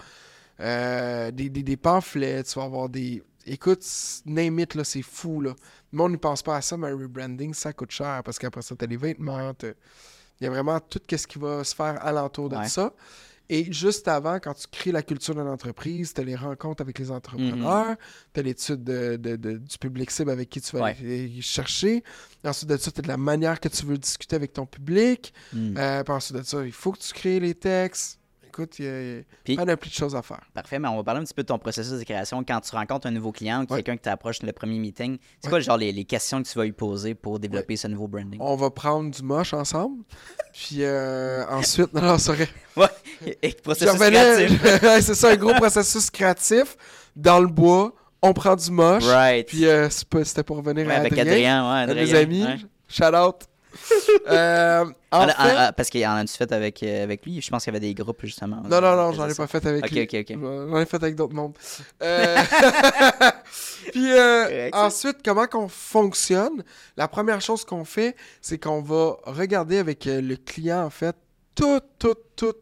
[0.60, 3.22] euh, des, des- des pamphlets, tu vas avoir des.
[3.46, 3.86] Écoute,
[4.26, 5.42] name it, là, c'est fou.
[5.42, 5.54] Là.
[5.92, 8.62] Le monde ne pense pas à ça, mais un rebranding, ça coûte cher parce qu'après
[8.62, 9.74] ça, tu as les vêtements, t'as-
[10.40, 12.68] il y a vraiment tout ce qui va se faire alentour de Ouais.
[12.68, 12.94] ça.
[13.50, 16.98] Et juste avant, quand tu crées la culture d'une entreprise, tu as les rencontres avec
[16.98, 17.98] les entrepreneurs,
[18.34, 20.96] tu as l'étude de, de- de- du public cible avec qui tu vas Ouais.
[21.00, 22.04] aller chercher.
[22.46, 25.34] Ensuite de ça, tu as de la manière que tu veux discuter avec ton public.
[25.52, 25.76] Hmm.
[25.78, 28.18] Euh, ensuite de ça, il faut que tu crées les textes.
[28.54, 30.42] Écoute, il y a, Puis- plein de choses à faire.
[30.54, 32.44] Parfait, mais on va parler un petit peu de ton processus de création.
[32.44, 33.78] Quand tu rencontres un nouveau client ou Ouais.
[33.82, 35.50] quelqu'un qui t'approche le premier meeting, c'est Ouais.
[35.50, 38.38] quoi genre les, les questions que tu vas lui poser pour développer ce nouveau branding?
[38.40, 40.04] On va prendre du moche ensemble.
[40.54, 42.48] Puis euh, ensuite, non, vrai.
[42.78, 42.88] Ouais,
[43.42, 44.62] et processus créatif.
[45.02, 46.76] c'est ça, un gros processus créatif.
[47.16, 49.04] Dans le bois, on prend du moche.
[49.06, 49.48] Right.
[49.48, 52.06] Puis euh, pas- c'était pour revenir à avec Adrien, ouais, de Adrien.
[52.06, 52.66] mes amis.
[52.88, 53.36] Shout out.
[54.28, 57.42] Euh, en Ah, fait, ah, ah, parce qu'il en a-tu fait avec, euh, avec lui?
[57.42, 58.58] Je pense qu'il y avait des groupes, justement.
[58.64, 60.02] non, non, non, j'en ai pas fait avec Ok, lui.
[60.04, 60.38] ok, ok.
[60.70, 61.54] J'en ai fait avec d'autres mondes.
[62.02, 62.38] Euh,
[63.92, 66.64] Puis euh, Correct, ensuite, comment qu'on fonctionne?
[66.98, 71.16] La première chose qu'on fait, c'est qu'on va regarder avec le client, en fait,
[71.56, 72.54] tout, tout, tout,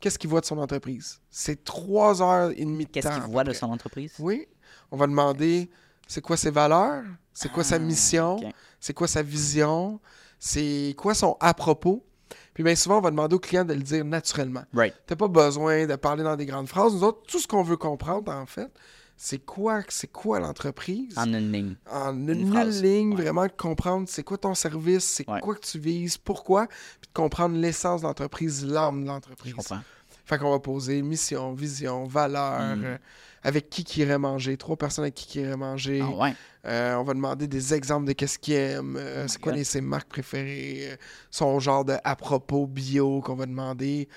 [0.00, 1.20] qu'est-ce qu'il voit de son entreprise.
[1.30, 2.90] C'est trois heures et demie de temps.
[2.92, 4.12] Qu'est-ce qu'il voit de son entreprise?
[4.18, 4.46] Oui.
[4.90, 5.70] On va demander
[6.06, 7.02] c'est quoi ses valeurs,
[7.32, 8.38] c'est quoi sa mission,
[8.80, 10.00] c'est quoi sa vision,
[10.46, 12.04] c'est quoi son à propos?
[12.52, 14.62] Puis bien souvent, on va demander au client de le dire naturellement.
[14.74, 14.94] Right.
[15.06, 16.92] T'as pas besoin de parler dans des grandes phrases.
[16.94, 18.70] Nous autres, tout ce qu'on veut comprendre, en fait,
[19.16, 21.14] c'est quoi, c'est quoi l'entreprise?
[21.16, 21.76] En une ligne.
[21.90, 23.22] En une, une ligne, Ouais.
[23.22, 25.40] vraiment de comprendre c'est quoi ton service, c'est Ouais.
[25.40, 29.54] quoi que tu vises, pourquoi, puis de comprendre l'essence de l'entreprise, l'âme de Je l'entreprise.
[29.54, 29.80] comprends.
[30.24, 32.84] Fait qu'on va poser mission, vision, valeur, Mm.
[32.84, 32.98] euh,
[33.42, 36.00] avec qui qui irait manger, trois personnes avec qui qui irait manger.
[36.02, 36.34] Ah ouais.
[36.66, 39.64] Euh, on va demander des exemples de qu'est-ce qu'ils aiment, euh, Oh c'est quoi les,
[39.64, 40.96] ses marques préférées,
[41.30, 44.08] son genre de à propos bio qu'on va demander.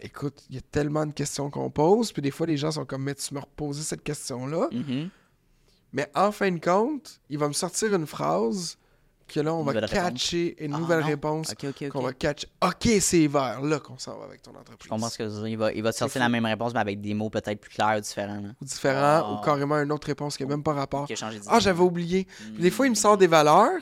[0.00, 2.84] Écoute, il y a tellement de questions qu'on pose, puis des fois les gens sont
[2.84, 4.68] comme mais tu me reposais cette question-là.
[4.72, 5.08] Mhm.
[5.92, 8.76] Mais en fin de compte, il va me sortir une phrase
[9.28, 9.90] que là on va réponse.
[9.90, 11.06] catcher une Ah, nouvelle non.
[11.06, 12.46] réponse Ok, ok, qu'on va catcher.
[12.62, 14.78] Ok, c'est vers là qu'on s'en va avec ton entreprise.
[14.84, 15.46] Je comprends ce que tu veux dire.
[15.48, 17.70] Il va, il va te sortir la même réponse, mais avec des mots peut-être plus
[17.70, 18.42] clairs, différents.
[18.60, 19.32] Ou différent, Ah.
[19.32, 21.08] ou carrément une autre réponse qui n'a même pas rapport.
[21.48, 22.26] Ah, j'avais oublié.
[22.54, 23.80] Puis des fois, il me sort des valeurs.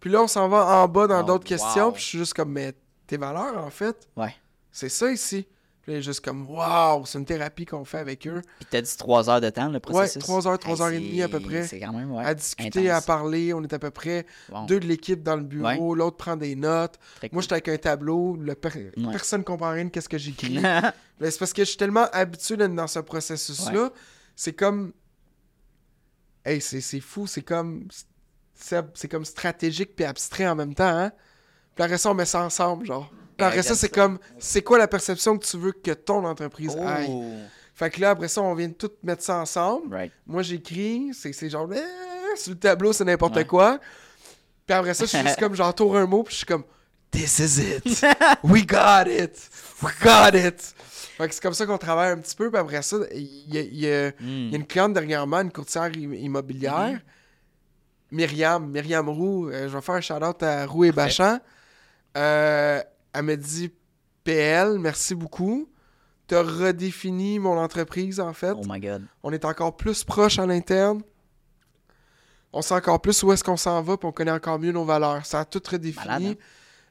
[0.00, 1.92] Puis là, on s'en va en bas dans Oh, d'autres questions.
[1.92, 2.72] Puis je suis juste comme, mais
[3.06, 4.34] tes valeurs, en fait, Ouais.
[4.72, 5.46] c'est ça ici.
[5.82, 8.42] Puis là, juste comme, waouh, c'est une thérapie qu'on fait avec eux.
[8.58, 10.22] Puis t'as dit trois heures de temps, le Ouais, processus?
[10.22, 11.66] trois heures, trois Hey, heures et demie à peu près.
[11.66, 12.22] C'est quand même, ouais.
[12.24, 13.54] à discuter, à parler.
[13.54, 15.94] On est à peu près Bon, deux de l'équipe dans le bureau.
[15.94, 16.98] L'autre prend des notes.
[17.16, 17.42] très Moi, cool.
[17.42, 18.36] j'étais avec un tableau.
[18.36, 19.10] le per- Ouais.
[19.10, 20.58] Personne ne comprend rien de qu'est-ce que j'écris.
[21.20, 23.90] C'est parce que je suis tellement habitué d'être dans ce processus-là.
[24.36, 24.92] C'est comme.
[26.44, 27.26] Hey, c'est fou.
[27.26, 27.86] C'est comme.
[28.54, 30.84] C'est c'est comme stratégique puis abstrait en même temps.
[30.88, 31.12] Hein?
[31.74, 33.10] Puis après ça, on met ça ensemble, genre.
[33.40, 34.18] Puis après ça, c'est comme.
[34.38, 37.06] C'est quoi la perception que tu veux que ton entreprise aille?
[37.10, 37.24] Oh.
[37.74, 39.94] Fait que là, après ça, on vient de tout mettre ça ensemble.
[39.94, 40.12] Right.
[40.26, 41.10] Moi, j'écris.
[41.14, 41.68] C'est c'est genre.
[41.72, 43.46] eh, sur le tableau, c'est n'importe Ouais.
[43.46, 43.78] quoi.
[44.66, 45.54] Puis après ça, je suis juste comme.
[45.54, 46.22] J'entoure un mot.
[46.22, 46.64] Puis je suis comme.
[47.10, 48.06] This is it.
[48.44, 49.50] We got it.
[49.82, 50.74] We got it.
[51.16, 52.50] Fait que c'est comme ça qu'on travaille un petit peu.
[52.50, 54.54] Puis après ça, il y a, il y a- il y a Hmm.
[54.54, 57.00] une cliente dernièrement, une courtière im- immobilière, Mhm.
[58.12, 59.48] Myriam, Myriam Roux.
[59.48, 61.38] euh, je vais faire un shout-out à Roux et Bachan.
[62.16, 62.82] Euh,
[63.12, 63.72] elle me dit
[64.24, 65.68] PL, merci beaucoup.
[66.28, 68.52] Tu as redéfini mon entreprise, en fait.
[68.56, 69.04] Oh my god.
[69.22, 71.02] On est encore plus proche à l'interne.
[72.52, 74.84] On sait encore plus où est-ce qu'on s'en va, puis on connaît encore mieux nos
[74.84, 75.24] valeurs.
[75.24, 76.04] Ça a tout redéfini.
[76.06, 76.34] Malade, hein?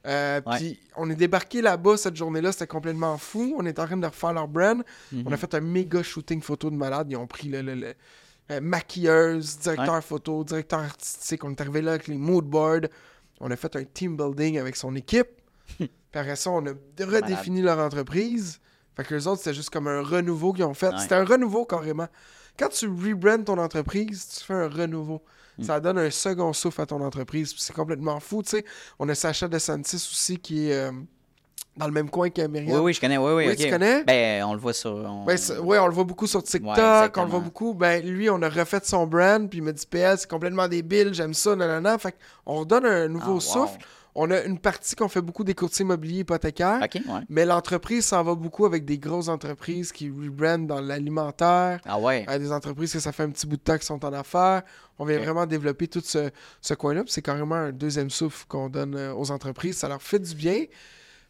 [0.06, 0.56] Euh, Ouais.
[0.56, 3.54] Puis on est débarqué là-bas cette journée-là, c'était complètement fou.
[3.58, 4.82] On est en train de refaire leur brand.
[5.12, 5.24] Mhm.
[5.26, 7.08] On a fait un méga shooting photo de malade.
[7.10, 7.94] Ils ont pris le, le- le-
[8.50, 11.44] euh, maquilleuse, directeur photo, directeur artistique.
[11.44, 12.88] On est arrivé là avec les mood boards.
[13.40, 15.28] On a fait un team building avec son équipe.
[16.10, 18.60] Puis après ça, on a redéfini leur entreprise.
[18.96, 20.88] Fait que les autres, c'était juste comme un renouveau qu'ils ont fait.
[20.88, 20.98] Ouais.
[21.00, 22.08] C'était un renouveau carrément.
[22.58, 25.22] Quand tu rebrandes ton entreprise, tu fais un renouveau.
[25.58, 25.62] Mm.
[25.64, 27.54] Ça donne un second souffle à ton entreprise.
[27.56, 28.64] C'est complètement fou, tu sais.
[28.98, 30.90] On a Sacha DeSantis aussi qui est euh,
[31.76, 32.80] dans le même coin que Oui, Myriam.
[32.82, 33.16] oui, je connais.
[33.16, 34.02] Oui, oui, Oui, tu connais?
[34.04, 34.90] Ben, on le voit sur.
[34.90, 37.72] on- c'est- ouais, on le voit beaucoup sur TikTok, on le voit beaucoup.
[37.74, 41.14] Ben, lui, on a refait son brand, puis il m'a dit PL, c'est complètement débile,
[41.14, 41.96] j'aime ça, nanana.
[41.98, 43.40] Fait on redonne un nouveau Ah, wow.
[43.40, 43.78] souffle.
[44.22, 47.20] On a une partie qu'on fait beaucoup des courtiers immobiliers hypothécaires, Ok, ouais.
[47.30, 52.24] mais l'entreprise s'en va beaucoup avec des grosses entreprises qui rebrandent dans l'alimentaire, Ah ouais.
[52.28, 54.62] à des entreprises que ça fait un petit bout de temps qui sont en affaires.
[54.98, 57.04] On vient vraiment développer tout ce, ce coin-là.
[57.06, 59.78] C'est carrément un deuxième souffle qu'on donne euh, aux entreprises.
[59.78, 60.64] Ça leur fait du bien.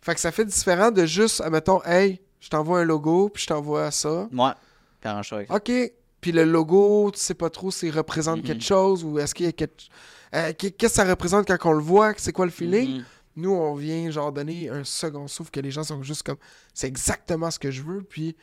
[0.00, 3.48] Fait que ça fait différent de juste, admettons, hey, je t'envoie un logo, puis je
[3.48, 4.26] t'envoie ça.
[5.48, 5.54] Ça.
[5.54, 5.70] OK.
[6.20, 9.48] Puis le logo, tu sais pas trop s'il représente quelque chose ou est-ce qu'il y
[9.48, 9.84] a quelque...
[10.34, 12.12] euh, qu'est- Qu'est-ce que ça représente quand on le voit?
[12.18, 12.98] C'est quoi le feeling?
[12.98, 13.04] Mhm.
[13.36, 16.36] Nous, on vient genre donner un second souffle que les gens sont juste comme
[16.74, 18.36] c'est exactement ce que je veux, puis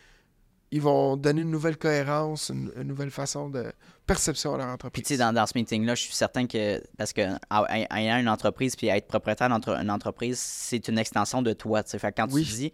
[0.71, 3.71] ils vont donner une nouvelle cohérence, une, une nouvelle façon de
[4.05, 5.03] perception à leur Puis entreprise.
[5.05, 7.21] tu sais, dans, dans ce meeting-là, je suis certain que, parce que
[7.93, 11.83] ayant une entreprise puis être propriétaire d'une entreprise, c'est une extension de toi.
[11.83, 12.43] Fait que quand Oui.
[12.45, 12.73] tu dis,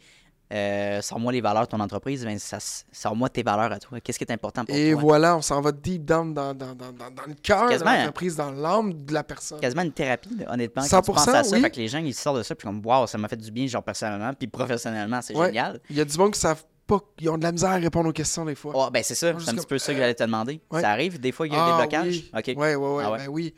[0.52, 2.58] euh, sors-moi les valeurs de ton entreprise, ben, ça,
[2.92, 4.00] sors-moi tes valeurs à toi.
[4.00, 5.02] Qu'est-ce qui est important pour Et toi?
[5.02, 7.98] voilà, on s'en va deep down dans, dans, dans, dans, le cœur de hein?
[7.98, 9.60] l'entreprise, dans l'âme de la personne.
[9.60, 10.84] quasiment une thérapie, honnêtement.
[10.90, 11.62] Quand tu 100%, penses à ça, oui.
[11.62, 13.50] fait que les gens, ils sortent de ça, puis comme, waouh, ça m'a fait du
[13.52, 15.48] bien, genre personnellement, puis professionnellement, c'est Ouais.
[15.48, 15.80] génial.
[15.90, 18.10] Il y a du monde qui savent pas, ils ont de la misère à répondre
[18.10, 18.74] aux questions des fois.
[18.76, 20.62] Oh, ben c'est ça, c'est un petit peu ça que euh, j'allais te demander.
[20.72, 20.82] ouais.
[20.82, 22.08] Ça arrive, des fois, il y a eu Ah, des blocages?
[22.08, 22.32] Oui.
[22.38, 22.46] Ok.
[22.60, 23.18] Ouais, ouais, ouais, Ah ouais?
[23.20, 23.56] ben oui.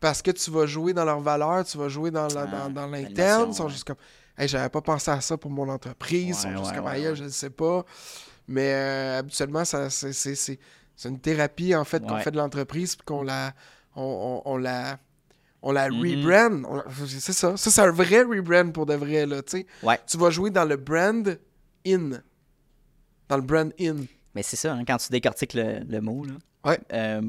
[0.00, 3.50] Parce que tu vas jouer dans leurs valeurs, tu vas jouer dans, Ah, l'interne.
[3.50, 3.96] Ils sont juste comme,
[4.38, 6.44] hey, j'avais pas pensé à ça pour mon entreprise.
[6.44, 7.84] Ouais, ouais, comme, ouais, je ne sais pas.
[8.48, 10.58] Mais euh, habituellement, ça, c'est, c'est, c'est,
[10.96, 13.52] c'est une thérapie, en fait, qu'on fait de l'entreprise, puis qu'on la.
[13.96, 14.98] On, on, on la.
[15.62, 16.00] On la Mhm.
[16.26, 16.82] rebrand.
[17.06, 17.56] C'est ça.
[17.56, 19.66] Ça, c'est un vrai rebrand pour de vrai, là, tu sais.
[19.82, 19.98] Ouais.
[20.06, 21.38] Tu vas jouer dans le brand
[21.86, 22.10] in.
[23.28, 23.96] Dans le brand in.
[24.34, 26.34] Mais c'est ça, hein, quand tu décortiques le, le mot, là.
[26.64, 26.78] Ouais.
[26.92, 27.22] Euh,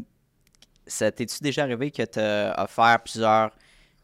[0.88, 3.52] ça t'es-tu déjà arrivé que tu as offert plusieurs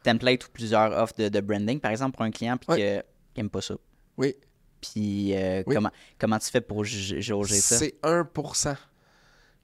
[0.04, 3.04] templates ou plusieurs offres de, de branding, par exemple, pour un client, puis Ouais.
[3.34, 3.76] qu'il n'aime pas ça?
[4.18, 4.36] Oui.
[4.82, 5.76] Puis euh, Oui.
[5.76, 7.78] comment, comment tu fais pour jauger ça?
[7.78, 8.76] C'est 1%.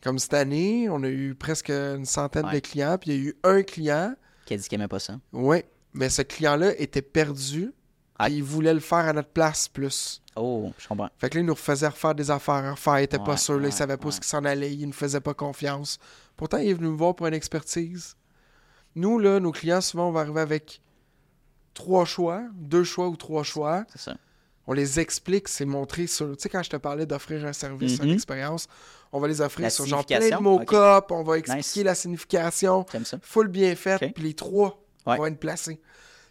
[0.02, 2.54] Comme cette année, on a eu presque une centaine Ouais.
[2.54, 4.16] de clients, puis il y a eu un client,
[4.46, 5.20] Qui a dit qu'il n'aimait pas ça?
[5.34, 5.64] oui,
[5.94, 7.74] mais ce client-là était perdu,
[8.20, 8.30] Ah.
[8.30, 10.22] il voulait le faire à notre place plus.
[10.36, 11.10] Oh, je comprends.
[11.18, 13.64] Fait que là, il nous refaisait refaire des affaires, refaire, il était pas sûr, là,
[13.64, 14.12] ouais, il savait pas ouais.
[14.12, 15.98] ce qui s'en allait, il ne faisait pas confiance.
[16.36, 18.16] Pourtant, il est venu me voir pour une expertise.
[18.98, 20.82] Nous, là, nos clients, souvent, on va arriver avec
[21.74, 23.86] trois choix, deux choix ou trois choix.
[23.90, 24.18] C'est ça.
[24.66, 26.36] On les explique, c'est montré sur.
[26.36, 28.68] Tu sais, quand je te parlais d'offrir un service, une expérience,
[29.14, 31.86] on va les offrir La sur genre plein de mots cop, on va expliquer Nice.
[31.86, 33.18] la signification, ça.
[33.22, 35.16] full bien fait, puis les trois Ouais.
[35.16, 35.80] vont être placés.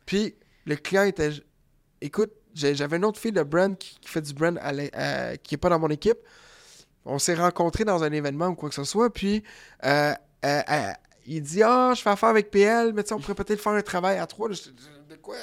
[0.05, 0.35] Puis
[0.67, 1.31] le client était.
[2.03, 5.59] Écoute, j'avais une autre fille de brand qui, qui fait du brand à qui est
[5.59, 6.19] pas dans mon équipe.
[7.07, 9.43] On s'est rencontrés dans un événement ou quoi que ce soit, puis
[9.85, 10.13] euh,
[10.45, 10.93] euh, euh,
[11.27, 13.73] il dit Ah, je fais affaire avec PL, mais tu sais, on pourrait peut-être faire
[13.73, 14.49] un travail à trois.
[14.49, 14.55] De
[15.21, 15.37] quoi?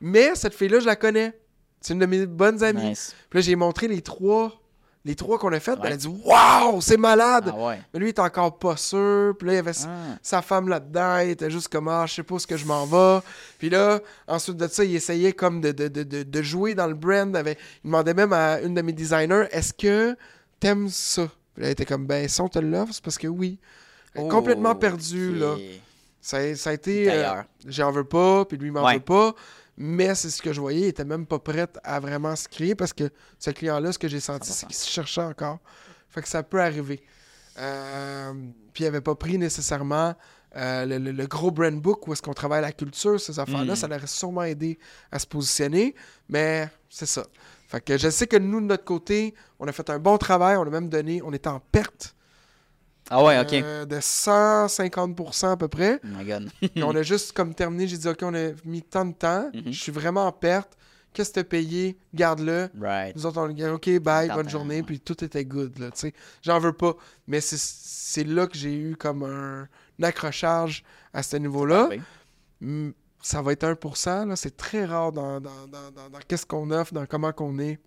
[0.00, 1.38] Mais cette fille-là, je la connais.
[1.80, 2.90] C'est une de mes bonnes amies.
[2.90, 3.14] Nice.
[3.28, 4.60] Puis là, j'ai montré les trois,
[5.04, 5.78] les trois qu'on a faites.
[5.82, 7.52] Elle a dit Waouh, c'est malade!
[7.54, 7.80] Ah ouais.
[7.92, 9.34] Mais lui, il était encore pas sûr.
[9.38, 10.18] Puis là, il y avait Ah.
[10.22, 11.18] sa femme là-dedans.
[11.20, 13.20] Il était juste comme Ah, je sais pas où ce que je m'en vais.
[13.58, 16.86] Puis là, ensuite de ça, il essayait comme de, de, de, de, de jouer dans
[16.86, 17.34] le brand.
[17.34, 17.58] Avec...
[17.84, 20.16] Il demandait même à une de mes designers Est-ce que
[20.58, 21.28] t'aimes ça?
[21.54, 23.58] Puis là, elle était comme Ben, si on te l'offre, c'est parce que oui.
[24.14, 25.40] Complètement Oh, perdue, ok.
[25.40, 25.56] là.
[26.20, 27.10] Ça, a- ça a été.
[27.10, 27.42] euh.
[27.66, 28.94] J'en veux pas, puis lui, il m'en Ouais.
[28.94, 29.34] veut pas.
[29.76, 30.80] Mais c'est ce que je voyais.
[30.80, 33.08] Il était même pas prêt à vraiment se créer parce que
[33.38, 35.58] ce client-là, ce que j'ai senti, c'est qu'il se cherchait encore.
[36.10, 37.02] Fait que ça peut arriver.
[37.58, 38.32] Euh,
[38.72, 40.14] puis il avait pas pris nécessairement
[40.56, 43.74] euh, le, le- le gros brand book où est-ce qu'on travaille la culture, ces affaires-là.
[43.74, 43.76] Mm.
[43.76, 44.78] Ça l'aurait sûrement aidé
[45.12, 45.94] à se positionner.
[46.28, 47.24] Mais c'est ça.
[47.68, 50.56] Fait que je sais que nous, de notre côté, on a fait un bon travail.
[50.56, 52.16] On a même donné, on était en perte
[53.10, 53.52] Ah ouais, ok.
[53.54, 56.00] euh, de 150% à peu près.
[56.04, 56.48] Oh my god.
[56.60, 59.50] Puis on a juste comme terminé, j'ai dit OK, on a mis tant de temps,
[59.52, 59.72] Mhm.
[59.72, 60.76] je suis vraiment en perte.
[61.12, 61.98] Qu'est-ce que t'as payé?
[62.14, 62.68] Garde-le.
[62.80, 63.16] right.
[63.16, 64.82] Nous autres, on a OK, bye, bonne journée, ouais.
[64.84, 66.14] puis tout était good, là, tu sais.
[66.40, 66.94] J'en veux pas.
[67.26, 71.88] Mais c'est- là que j'ai eu comme un, un accrochage à ce niveau-là.
[73.22, 74.36] Ça va être 1%, là.
[74.36, 77.78] C'est très rare dans, dans, dans, dans- dans qu'est-ce qu'on offre, dans comment qu'on est,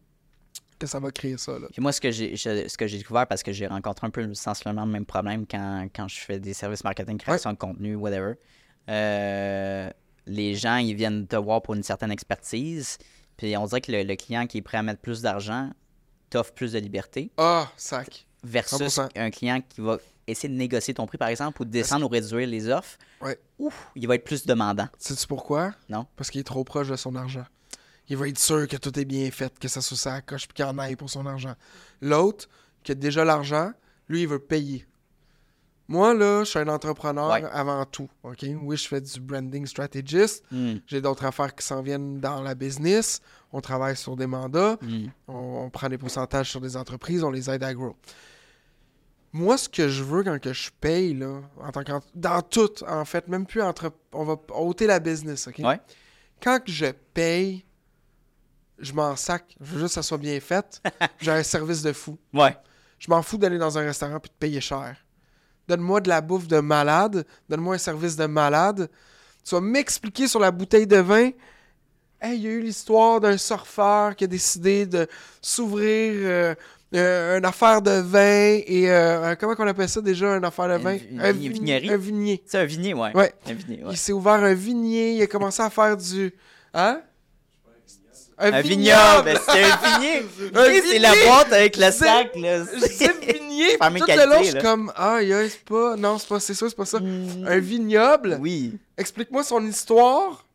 [0.80, 1.68] que ça va créer ça, là.
[1.72, 4.10] Puis moi, ce que j'ai je- ce que j'ai découvert, parce que j'ai rencontré un
[4.10, 7.96] peu sensiblement le même problème quand, quand je fais des services marketing, création de contenu,
[7.96, 8.34] whatever.
[8.90, 9.90] Euh,
[10.26, 12.98] les gens, ils viennent te voir pour une certaine expertise.
[13.38, 15.72] Puis on dirait que le, le client qui est prêt à mettre plus d'argent
[16.30, 18.26] t'offre plus de liberté Ah, sac.
[18.44, 19.10] versus 100%.
[19.16, 19.98] un client qui va
[20.28, 22.98] essayer de négocier ton prix, par exemple, ou de descendre ou réduire les offres.
[23.22, 23.38] Ouais.
[23.60, 24.88] Ouf, il va être plus demandant.
[24.98, 25.74] Sais-tu pourquoi?
[25.90, 26.06] Non.
[26.16, 27.46] Parce qu'il est trop proche de son argent.
[28.10, 30.56] Il va être sûr que tout est bien fait, que ça soit ça coche, puis
[30.56, 31.56] qu'il en aille pour son argent.
[32.02, 32.48] L'autre,
[32.84, 33.72] qui a déjà l'argent,
[34.10, 34.86] lui, il veut payer.
[35.88, 37.44] Moi, là, je suis un entrepreneur Ouais.
[37.52, 38.10] avant tout.
[38.24, 38.46] OK?
[38.62, 40.44] Oui, je fais du branding strategist.
[40.52, 43.20] Hmm, J'ai d'autres affaires qui s'en viennent dans la business.
[43.52, 44.78] On travaille sur des mandats.
[44.82, 45.08] hmm.
[45.28, 45.34] On,
[45.66, 47.96] on prend des pourcentages sur des entreprises, on les aide à grow.
[49.34, 52.84] Moi, ce que je veux quand que je paye, là, en tant qu'entre- dans tout,
[52.88, 53.92] en fait, même plus entre.
[54.14, 55.60] On va ôter la business, OK?
[55.60, 55.80] Ouais.
[56.42, 57.66] Quand je paye,
[58.80, 59.56] je m'en sac.
[59.62, 60.82] Je veux juste que ça soit bien fait.
[61.22, 62.18] J'ai un service de fou.
[62.34, 62.56] Ouais.
[63.00, 64.96] Je m'en fous d'aller dans un restaurant puis de payer cher.
[65.68, 67.26] Donne-moi de la bouffe de malade.
[67.50, 68.90] Donne-moi un service de malade.
[69.46, 71.30] Tu vas m'expliquer sur la bouteille de vin.
[72.22, 75.08] Hey, il y a eu l'histoire d'un surfeur qui a décidé de
[75.42, 76.56] s'ouvrir euh,
[76.96, 80.82] euh, une affaire de vin et euh, comment qu'on appelle ça déjà une affaire de
[80.82, 80.94] vin?
[80.96, 81.90] vi- une un, vign- vign- vignerie?
[81.94, 82.44] un vignier.
[82.46, 83.14] C'est un vignier, ouais.
[83.14, 83.34] Ouais.
[83.46, 83.92] Un vignier, ouais.
[83.92, 85.16] Il s'est ouvert un vignier.
[85.16, 86.34] Il a commencé à faire du
[86.74, 87.02] hein?
[88.38, 90.26] Un vignoble, c'est un vignier.
[90.56, 92.66] Un c'est la boîte avec le C'est- sac, là.
[92.90, 93.78] C'est le vignier.
[93.80, 96.86] Le je suis comme ah, aïe, c'est pas non, c'est pas c'est ça, c'est pas
[96.86, 97.00] ça.
[97.00, 97.46] Mm.
[97.48, 98.38] Un vignoble.
[98.42, 98.78] Oui.
[98.98, 100.46] Explique-moi son histoire.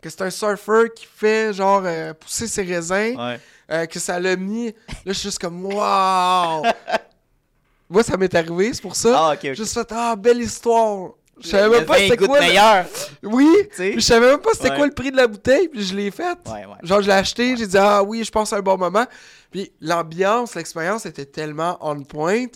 [0.00, 3.40] que c'est un surfer qui fait genre euh, pousser ses raisins, Ouais.
[3.70, 4.66] euh, que ça l'a mis.
[4.66, 4.72] Là,
[5.06, 6.62] je suis juste comme Waouh!
[7.90, 9.12] Moi, ça m'est arrivé, c'est pour ça.
[9.16, 9.40] Ah, ok, ok.
[9.42, 11.10] J'ai juste fait Ah, belle histoire!
[11.40, 12.40] Je savais même pas c'était quoi.
[12.40, 12.86] le- meilleur.
[13.22, 13.48] Oui!
[13.78, 14.76] Je savais même pas c'était Ouais.
[14.76, 16.38] quoi le prix de la bouteille, puis je l'ai faite.
[16.46, 16.76] Ouais, ouais.
[16.82, 19.06] Genre, je l'ai acheté, j'ai dit, ah oui, je pense à un bon moment.
[19.50, 22.46] Puis l'ambiance, l'expérience était tellement on point.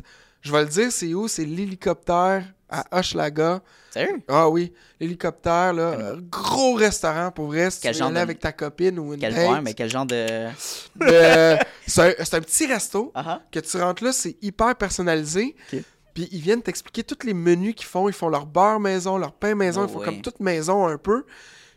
[0.43, 1.27] Je vais le dire, c'est où?
[1.29, 3.61] C'est l'hélicoptère à Hochelaga.
[3.91, 4.21] Sérieux?
[4.29, 5.83] Ah oui, l'hélicoptère, là.
[5.83, 7.71] euh, Gros restaurant, pour vrai.
[7.71, 9.51] Si Quel tu genre de- avec ta copine ou une Quel, date.
[9.51, 10.47] ouais, mais quel genre de.
[11.87, 13.41] C'est un, petit resto ah.
[13.53, 15.57] que tu rentres là, c'est hyper personnalisé.
[16.19, 18.09] Puis ils viennent t'expliquer tous les menus qu'ils font.
[18.09, 19.83] Ils font leur beurre maison, leur pain maison.
[19.83, 20.05] Oh ils font oui.
[20.05, 21.25] comme toute maison un peu.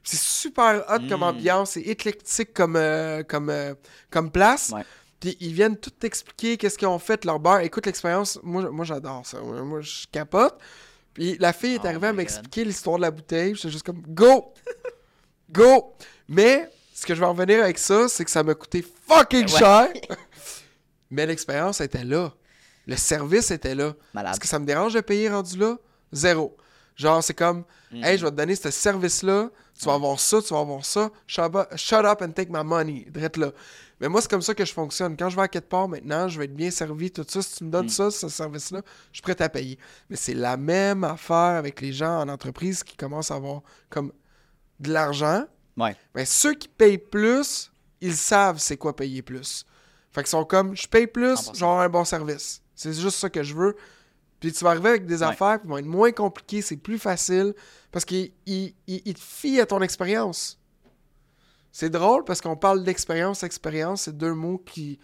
[0.04, 1.24] C'est super hot comme Mm.
[1.24, 1.72] ambiance.
[1.72, 3.76] C'est éclectique comme, euh, comme, euh,
[4.10, 4.72] comme place.
[4.74, 4.82] Ouais.
[5.20, 7.60] Puis ils viennent tout t'expliquer qu'est-ce qu'ils ont fait, leur beurre.
[7.60, 8.40] Écoute l'expérience.
[8.42, 9.40] Moi, moi j'adore ça.
[9.42, 10.58] Moi, je capote.
[11.14, 13.54] Puis la fille est Oh arrivée à m'expliquer l'histoire de la bouteille.
[13.54, 14.56] J'étais juste comme Go!
[15.52, 15.94] Go!
[16.28, 19.44] Mais ce que je vais en revenir avec ça, c'est que ça m'a coûté fucking
[19.52, 19.60] Ouais.
[19.60, 19.90] cher.
[21.12, 22.34] Mais l'expérience était là.
[22.92, 23.94] Le service était là.
[24.18, 25.78] Est-ce que ça me dérange de payer rendu là?
[26.12, 26.56] Zéro.
[26.96, 28.04] Genre, c'est comme, Mm.
[28.04, 31.10] hey, je vais te donner ce service-là, tu vas avoir ça, tu vas avoir ça,
[31.26, 33.52] shut up, shut up and take my money, drette là.
[34.00, 35.16] Mais moi, c'est comme ça que je fonctionne.
[35.18, 37.42] Quand je vais à quelque part maintenant, je vais être bien servi, tout ça.
[37.42, 37.90] Si tu me donnes Mm.
[37.90, 38.82] ça, ce service-là,
[39.12, 39.78] je suis prêt à payer.
[40.10, 44.12] Mais c'est la même affaire avec les gens en entreprise qui commencent à avoir comme
[44.80, 45.46] de l'argent.
[45.78, 45.96] Ouais.
[46.16, 47.72] Mais ceux qui payent plus,
[48.02, 49.66] ils savent c'est quoi payer plus.
[50.12, 51.54] Fait qu'ils sont comme, je paye plus, 100%.
[51.58, 52.61] genre un bon service.
[52.82, 53.76] C'est juste ça que je veux.
[54.40, 55.28] Puis tu vas arriver avec des Ouais.
[55.30, 57.54] affaires qui vont être moins compliquées, c'est plus facile,
[57.92, 60.58] parce qu'ils ils- ils- ils te fient à ton expérience.
[61.72, 65.00] C'est drôle parce qu'on parle d'expérience, expérience, c'est deux mots qui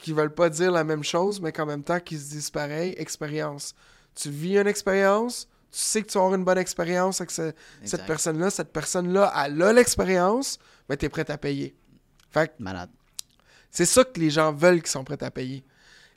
[0.00, 2.94] qui veulent pas dire la même chose, mais qu'en même temps qui se disent pareil,
[2.98, 3.74] expérience.
[4.14, 7.52] Tu vis une expérience, tu sais que tu vas avoir une bonne expérience avec ce-
[7.84, 11.74] cette personne-là, cette personne-là, elle a l'expérience, mais tu es prêt à payer.
[12.30, 12.90] Fait que Malade.
[13.72, 15.64] c'est ça que les gens veulent qui sont prêts à payer.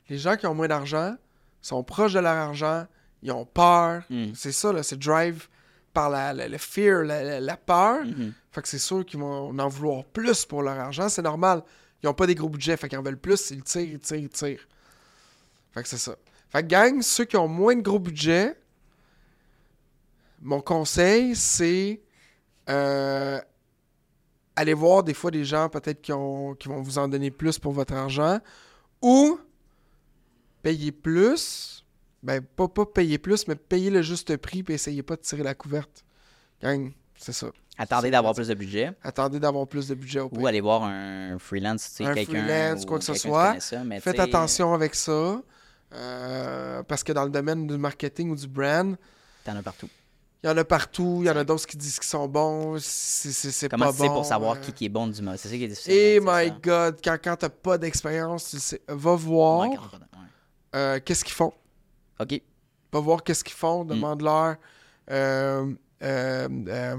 [0.08, 1.16] Les gens qui ont moins d'argent
[1.60, 2.86] sont proches de leur argent,
[3.22, 4.02] ils ont peur.
[4.10, 4.32] Mm.
[4.34, 5.48] C'est ça, là, c'est drive
[5.92, 8.04] par la, la- le fear, la, peur.
[8.04, 8.32] Mhm.
[8.50, 11.08] Fait que c'est sûr qu'ils vont en vouloir plus pour leur argent.
[11.08, 11.62] C'est normal.
[12.02, 12.76] Ils ont pas des gros budgets.
[12.76, 13.50] Fait qu'ils en veulent plus.
[13.50, 14.66] Ils tirent, ils tirent, ils tirent.
[15.72, 16.16] Fait que c'est ça.
[16.50, 18.56] Fait que gang, ceux qui ont moins de gros budget,
[20.40, 22.02] mon conseil, c'est
[22.68, 23.40] euh,
[24.56, 27.58] aller voir des fois des gens peut-être qui, ont- qui vont vous en donner plus
[27.58, 28.40] pour votre argent
[29.00, 29.38] ou
[30.62, 31.84] payer plus.
[32.22, 35.42] Ben, pas, pas payer plus, mais payer le juste prix et essayez pas de tirer
[35.42, 36.04] la couverte.
[36.62, 37.48] Gang, c'est ça.
[37.78, 41.38] Attendez d'avoir plus de budget Attendez d'avoir plus de budget au ou aller voir un
[41.38, 42.44] freelance, tu sais, Un quelqu'un.
[42.44, 43.58] freelance, quoi que ce soit.
[43.60, 45.40] ça, Faites attention avec ça.
[45.94, 48.96] euh, parce que dans le domaine du marketing ou du brand,
[49.44, 49.88] T'en as partout.
[50.42, 51.18] il y en a partout.
[51.22, 52.76] Il y en a d'autres qui disent qu'ils sont bons.
[52.80, 54.14] C'est c'est- c'est Comment pas tu sais bon.
[54.14, 54.60] pour savoir euh.
[54.60, 55.32] qui, qui est bon du mot?
[55.36, 55.92] C'est ça qui est difficile.
[55.92, 56.56] Eh hein, c'est my ça.
[56.62, 58.80] god, quand, quand t'as pas d'expérience, tu sais.
[58.88, 59.76] Va voir ouais.
[60.74, 61.52] Euh, qu'est-ce qu'ils font?
[62.20, 62.40] Ok.
[62.92, 63.58] Va voir qu'est-ce qu'ils Mm.
[63.58, 63.84] font.
[63.84, 64.56] Demande-leur.
[65.10, 66.96] euh, euh, euh,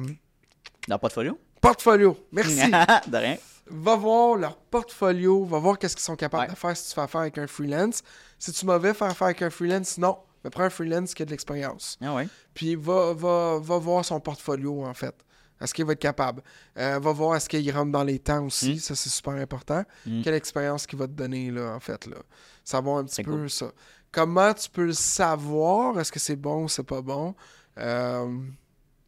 [0.87, 1.37] Dans le portfolio?
[1.61, 2.17] portfolio.
[2.31, 2.69] Merci.
[3.07, 3.37] de rien.
[3.67, 6.49] va voir leur portfolio, va voir qu'est-ce qu'ils sont capables Ouais.
[6.53, 8.01] de faire si tu fais affaire avec un freelance.
[8.37, 10.17] Si tu mauvais faire affaire avec un freelance, non.
[10.43, 11.97] Mais prends un freelance qui a de l'expérience.
[12.01, 12.27] Ah ouais.
[12.53, 15.15] Puis va, va, va voir son portfolio, en fait.
[15.63, 16.43] Est-ce qu'il va être capable?
[16.77, 18.73] Euh, va voir est-ce qu'il rentre dans les temps aussi.
[18.73, 18.79] Mm.
[18.79, 19.83] Ça, c'est super important.
[20.05, 20.21] Mm.
[20.21, 22.05] Quelle expérience qu'il va te donner, là, en fait.
[22.05, 22.17] Là.
[22.63, 23.49] Savoir un petit peu cool.
[23.49, 23.71] ça.
[24.11, 25.99] Comment tu peux le savoir?
[25.99, 27.33] Est-ce que c'est bon ou c'est pas bon?
[27.77, 28.39] Euh,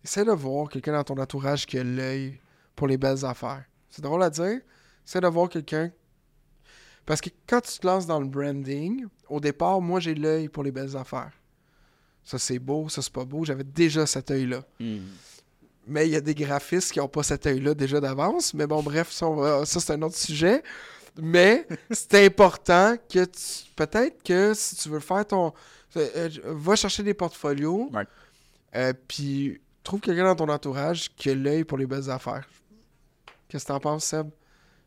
[0.04, 2.40] essaie de voir quelqu'un dans ton entourage qui a l'œil
[2.76, 3.66] pour les belles affaires.
[3.90, 4.62] C'est drôle à dire.
[5.06, 5.92] Essaie de voir quelqu'un.
[7.06, 10.64] Parce que quand tu te lances dans le branding, au départ, moi, j'ai l'œil pour
[10.64, 11.32] les belles affaires.
[12.24, 13.46] Ça, c'est beau, ça, c'est pas beau.
[13.46, 14.64] J'avais déjà cet œil-là.
[14.80, 15.02] Hmm.
[15.88, 18.54] Mais il y a des graphistes qui n'ont pas cet œil-là déjà d'avance.
[18.54, 20.64] Mais bon, bref, ça, on va- ça, c'est un autre sujet.
[21.18, 23.72] Mais c'est important que tu.
[23.76, 25.54] Peut-être que si tu veux faire ton.
[25.98, 27.90] euh, euh, va chercher des portfolios.
[27.94, 28.04] Ouais.
[28.76, 32.48] euh, puis trouve quelqu'un dans ton entourage qui a l'œil pour les belles affaires.
[33.48, 34.30] Qu'est-ce que t'en penses, Seb?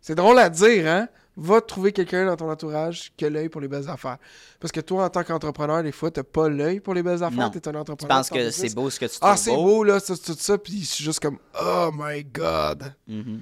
[0.00, 1.08] C'est drôle à dire, hein?
[1.40, 4.18] Va trouver quelqu'un dans ton entourage qui a l'œil pour les belles affaires.
[4.58, 7.38] Parce que toi, en tant qu'entrepreneur, des fois, t'as pas l'œil pour les belles affaires.
[7.44, 7.50] Non.
[7.50, 8.16] T'es un Tu entrepreneur.
[8.16, 10.32] penses ton que c'est beau ce que tu Ah, trouves c'est beau, là, ça, c'est
[10.32, 10.58] tout ça.
[10.58, 12.92] Puis je suis juste comme, oh my god.
[13.06, 13.40] Mhm.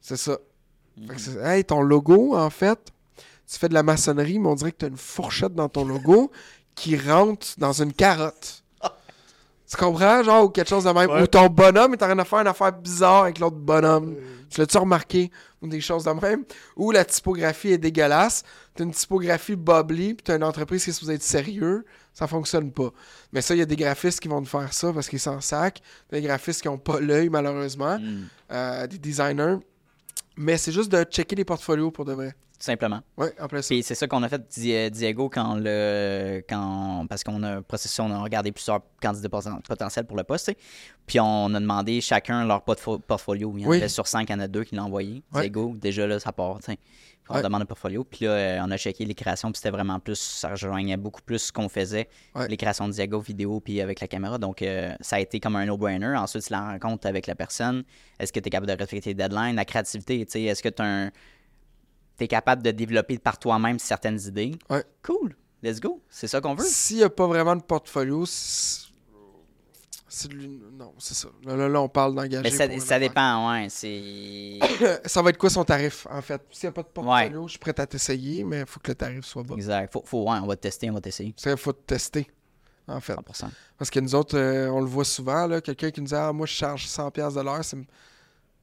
[0.00, 0.38] C'est ça.
[1.08, 2.78] Fait que c'est- hey, ton logo, en fait,
[3.48, 5.84] tu fais de la maçonnerie, mais on dirait que tu as une fourchette dans ton
[5.84, 6.32] logo
[6.74, 8.64] qui rentre dans une carotte.
[9.68, 11.10] Tu comprends, genre, ou quelque chose de même.
[11.10, 11.22] Ouais.
[11.22, 14.14] Ou ton bonhomme est en train de faire une affaire bizarre avec l'autre bonhomme.
[14.48, 15.30] Tu l'as-tu remarqué?
[15.66, 16.44] Ou des choses de même.
[16.76, 18.44] Ou la typographie est dégueulasse.
[18.74, 21.84] Tu as une typographie bubbly, puis tu as une entreprise qui est supposée être sérieux.
[22.12, 22.90] Ça fonctionne pas.
[23.32, 25.40] Mais ça, il y a des graphistes qui vont te faire ça parce qu'ils s'en
[25.40, 25.82] sac.
[26.10, 27.98] Des graphistes qui n'ont pas l'œil, malheureusement.
[27.98, 28.24] Hmm.
[28.50, 29.58] Euh, des designers.
[30.36, 32.32] Mais c'est juste de checker les portfolios pour de vrai.
[32.58, 33.00] Tout simplement.
[33.18, 33.68] Ouais, en ça.
[33.68, 36.42] Puis c'est ça qu'on a fait, Di- Diego, quand le.
[36.48, 40.46] Quand, parce qu'on a processé, on a regardé plusieurs candidats poten- potentiels pour le poste.
[40.46, 40.58] tu sais.
[41.06, 43.52] Puis on a demandé chacun leur portfo- portfolio.
[43.56, 43.76] Il y en Oui.
[43.76, 45.22] avait sur cinq, il y en a deux qui l'ont envoyé.
[45.34, 45.42] Ouais.
[45.42, 46.60] Diego, déjà là, ça part.
[47.28, 47.42] On Ouais.
[47.42, 48.04] demande un portfolio.
[48.04, 49.50] Puis là, euh, on a checké les créations.
[49.50, 50.18] Puis c'était vraiment plus.
[50.18, 52.08] Ça rejoignait beaucoup plus ce qu'on faisait.
[52.34, 52.46] Ouais.
[52.48, 54.38] Les créations de Diego, vidéo, puis avec la caméra.
[54.38, 56.14] Donc euh, ça a été comme un no-brainer.
[56.16, 57.82] Ensuite, c'est la rencontre avec la personne.
[58.20, 59.56] Est-ce que tu es capable de respecter les deadlines?
[59.56, 60.42] La créativité, tu sais.
[60.42, 61.10] Est-ce que tu un.
[62.16, 64.52] T'es capable de développer par toi-même certaines idées?
[64.70, 64.84] Ouais.
[65.02, 65.36] Cool.
[65.62, 66.00] Let's go.
[66.08, 66.64] C'est ça qu'on veut.
[66.64, 68.85] S'il n'y a pas vraiment de portfolio, c'est.
[70.08, 71.28] C'est Non, c'est ça.
[71.44, 72.50] Là, là, là, on parle d'engager.
[72.50, 73.66] Ça, ça dépend, ouais.
[73.68, 74.58] C'est.
[75.04, 76.40] Ça va être quoi son tarif, en fait?
[76.50, 78.90] S'il n'y a pas de portfolio, je suis prêt à t'essayer, mais il faut que
[78.90, 79.54] le tarif soit bas.
[79.56, 79.92] exact.
[79.92, 81.34] Faut, faut, ouais, on va te tester, on va t'essayer.
[81.44, 82.30] Il faut te tester,
[82.86, 83.14] en fait.
[83.14, 83.48] 100%.
[83.78, 86.32] Parce que nous autres, euh, on le voit souvent, là, quelqu'un qui nous dit Ah,
[86.32, 87.78] moi, je charge 100$ de l'heure, c'est,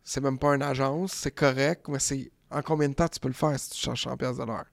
[0.03, 3.27] c'est même pas une agence, c'est correct, mais c'est en combien de temps tu peux
[3.27, 4.65] le faire si tu charges 100$ de l'heure?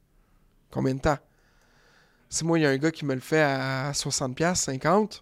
[0.71, 1.19] Combien de temps?
[2.29, 5.21] Si moi, il y a un gars qui me le fait à 60$, 50$,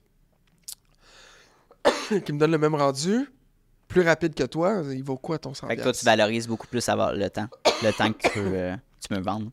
[2.24, 3.28] qui me donne le même rendu,
[3.88, 5.66] plus rapide que toi, il vaut quoi ton 100$?
[5.66, 7.48] Fait que toi, tu valorises beaucoup plus le temps.
[7.82, 9.50] Le temps que tu peux, euh, tu me vendre.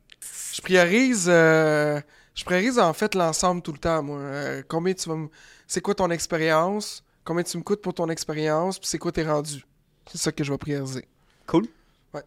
[0.53, 1.99] Je priorise, euh,
[2.34, 4.18] je priorise en fait l'ensemble tout le temps, moi.
[4.18, 5.30] Euh, combien tu vas me...
[5.68, 7.03] C'est quoi ton expérience?
[7.24, 8.80] Combien tu me coûtes pour ton expérience?
[8.80, 9.66] Puis c'est quoi tes rendus?
[10.12, 11.08] C'est ça que je vais prioriser.
[11.47, 11.66] Cool.
[12.14, 12.24] Ouais.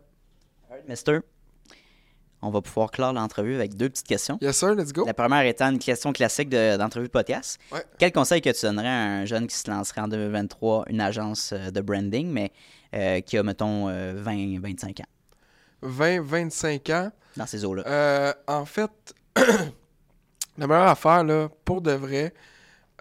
[0.89, 1.21] Mister,
[2.43, 4.39] on va pouvoir clore l'entrevue avec deux petites questions.
[4.41, 5.05] Yes sir, let's go.
[5.07, 7.59] La première étant une question classique de- d'entrevue de, podcast.
[7.73, 7.85] Ouais.
[7.99, 11.53] Quel conseil que tu donnerais à un jeune qui se lancerait en 2023 une agence
[11.53, 12.53] euh, de branding, mais
[12.95, 15.07] euh, qui a, mettons, 20-25 ans?
[15.83, 17.13] 20, 25 ans.
[17.37, 17.85] dans ces eaux-là?
[17.87, 18.91] Euh, en fait,
[19.37, 22.35] la meilleure affaire, là, pour de vrai,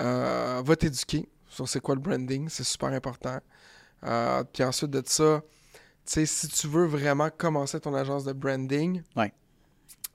[0.01, 3.39] euh, va t'éduquer sur c'est quoi le branding, c'est super important.
[4.03, 5.41] Euh, puis ensuite de ça,
[6.14, 9.34] sais, si tu veux vraiment commencer ton agence de branding, Ouais.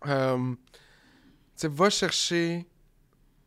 [0.07, 0.55] euh,
[1.65, 2.67] va chercher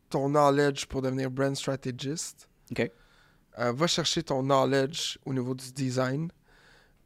[0.08, 2.48] ton knowledge pour devenir brand strategist.
[2.70, 2.90] OK.
[3.58, 6.30] Euh, va chercher ton knowledge au niveau du design.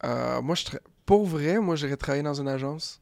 [0.04, 3.00] Euh, moi, je tra- pour vrai, moi, j'irais travailler dans une agence.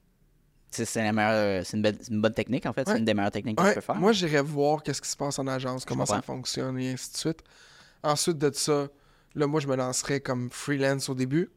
[0.71, 2.87] C'est c'est la meilleure- c'est une, une bonne technique, en fait.
[2.87, 3.95] C'est une des meilleures techniques que Ouais, tu peux faire.
[3.95, 7.17] Moi, j'irais voir qu'est-ce qui se passe en agence, comment ça fonctionne et ainsi de
[7.17, 7.43] suite.
[8.03, 8.89] Ensuite de ça,
[9.35, 11.49] là, moi, je me lancerais comme freelance au début.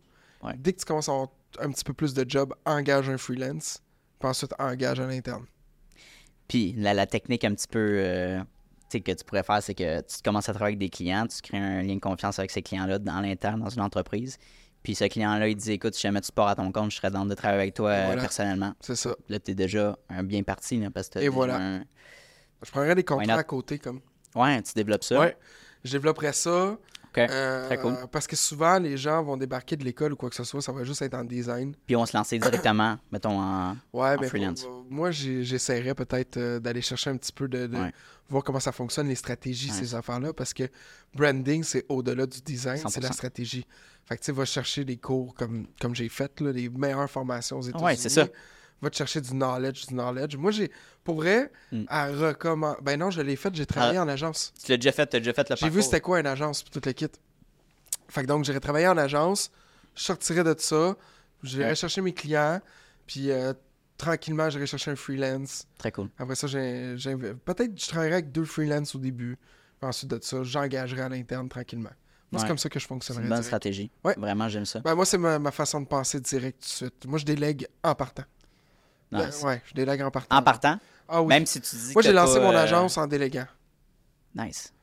[0.43, 0.53] Ouais.
[0.57, 1.29] Dès que tu commences à avoir
[1.59, 3.81] un petit peu plus de job, engage un freelance.
[4.19, 5.45] Puis ensuite, engage un interne.
[6.47, 8.41] Puis la, la technique un petit peu euh,
[8.91, 11.57] que tu pourrais faire, c'est que tu commences à travailler avec des clients, tu crées
[11.57, 14.37] un lien de confiance avec ces clients-là dans l'interne, dans une entreprise.
[14.83, 17.11] Puis ce client-là, il dit écoute, si jamais tu pars à ton compte, je serais
[17.11, 18.21] dans de travailler avec toi euh, voilà.
[18.21, 18.73] personnellement.
[18.81, 19.15] C'est ça.
[19.29, 21.57] Là, tu es déjà un bien parti, là, parce que Et voilà.
[21.57, 21.83] un-
[22.63, 24.01] Je prendrais des contrats à côté comme.
[24.35, 25.19] Ouais, tu développes ça.
[25.19, 25.37] Ouais.
[25.83, 26.77] Je développerais ça.
[27.11, 27.17] OK.
[27.19, 27.95] euh, Très cool.
[28.11, 30.71] Parce que souvent, les gens vont débarquer de l'école ou quoi que ce soit, ça
[30.71, 31.75] va juste être en design.
[31.85, 33.75] Puis on se lancer directement, mettons, en.
[33.93, 34.63] Ouais, En mais freelance.
[34.63, 37.91] faut- moi, j'essaierais peut-être euh, d'aller chercher un petit peu de, de- Ouais.
[38.29, 39.77] voir comment ça fonctionne, les stratégies, Ouais.
[39.77, 40.63] ces affaires-là, parce que
[41.13, 43.13] branding, c'est au-delà du design, c'est la 100%.
[43.13, 43.65] stratégie.
[44.05, 47.09] Fait que tu sais, va chercher des cours comme, comme j'ai fait, là, les meilleures
[47.09, 47.83] formations aux États-Unis.
[47.85, 48.27] Ouais, c'est ça.
[48.81, 50.35] Va te chercher du knowledge, du knowledge.
[50.37, 50.71] Moi, j'ai,
[51.03, 51.83] pour vrai, Mm.
[51.87, 52.79] à recommander.
[52.81, 54.51] Ben non, je l'ai fait, j'ai travaillé en agence.
[54.63, 56.63] Tu l'as déjà fait, tu as déjà fait le J'ai vu c'était quoi une agence,
[56.63, 57.07] puis tout le kit.
[58.09, 59.51] Fait que donc, j'irais travailler en agence,
[59.95, 60.95] je sortirais de ça,
[61.43, 61.75] j'irais Ouais.
[61.75, 62.59] chercher mes clients,
[63.07, 63.53] puis euh,
[63.97, 65.65] tranquillement, j'irais chercher un freelance.
[65.77, 66.09] Très cool.
[66.17, 69.37] Après ça, j'ai, j'ai- peut-être que je travaillerais avec deux freelances au début.
[69.79, 71.89] Puis ensuite de ça, j'engagerai à l'interne tranquillement.
[72.31, 73.23] Moi, c'est comme ça que je C'est fonctionnerais.
[73.23, 73.47] une bonne direct.
[73.47, 73.91] stratégie.
[74.05, 74.15] Ouais.
[74.17, 74.79] Vraiment, j'aime ça.
[74.79, 77.05] Ben, moi, c'est ma, ma façon de penser direct tout de suite.
[77.05, 78.23] Moi, je délègue en partant.
[79.11, 79.41] Ben, Nice.
[79.43, 80.35] ouais, je délègue en partant.
[80.37, 81.27] En partant, Ah oui.
[81.27, 83.47] même si tu dis moi, j'ai lancé mon euh, agence en déléguant.
[84.35, 84.73] Nice.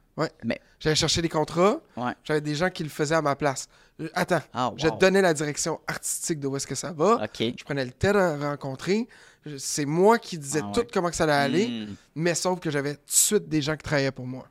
[0.80, 1.80] J'allais chercher des contrats.
[1.96, 2.12] Ouais.
[2.24, 3.68] J'avais des gens qui le faisaient à ma place.
[4.00, 4.96] Euh, Attends, Ah, je wow.
[4.98, 7.24] donnais la direction artistique de où est-ce que ça va.
[7.38, 9.08] Je prenais le temps de rencontrer.
[9.46, 10.88] Je- C'est moi qui disais Ah tout ouais.
[10.92, 11.86] comment que ça allait aller.
[11.86, 11.94] Hmm.
[12.16, 14.46] Mais sauf que j'avais tout de suite des gens qui travaillaient pour moi.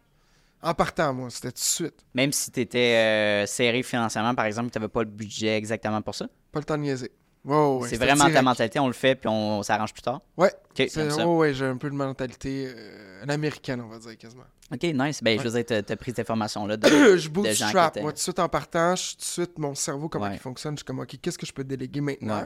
[0.62, 1.96] En partant, moi, c'était tout de suite.
[2.16, 6.16] Même si tu étais serré financièrement, par exemple, tu n'avais pas le budget exactement pour
[6.16, 6.28] ça?
[6.52, 7.12] Pas le temps de niaiser.
[7.46, 10.22] Ouais, c'est vraiment ta mentalité, on le fait puis on s'arrange plus tard?
[10.36, 11.26] Ouais, OK, c'est- j'aime ça.
[11.28, 14.44] ouais, j'ai un peu de mentalité euh, américaine, on va dire quasiment.
[14.74, 15.24] OK, nice.
[15.24, 15.44] Ben, Ouais.
[15.44, 16.76] je veux dire, t'as- pris cette information-là.
[16.78, 19.76] de- je qui étaient- Moi, tout de suite en partant, je tout de suite, mon
[19.76, 20.34] cerveau, comment Ouais.
[20.36, 22.46] il fonctionne, je suis comme, OK, qu'est-ce que je peux déléguer maintenant?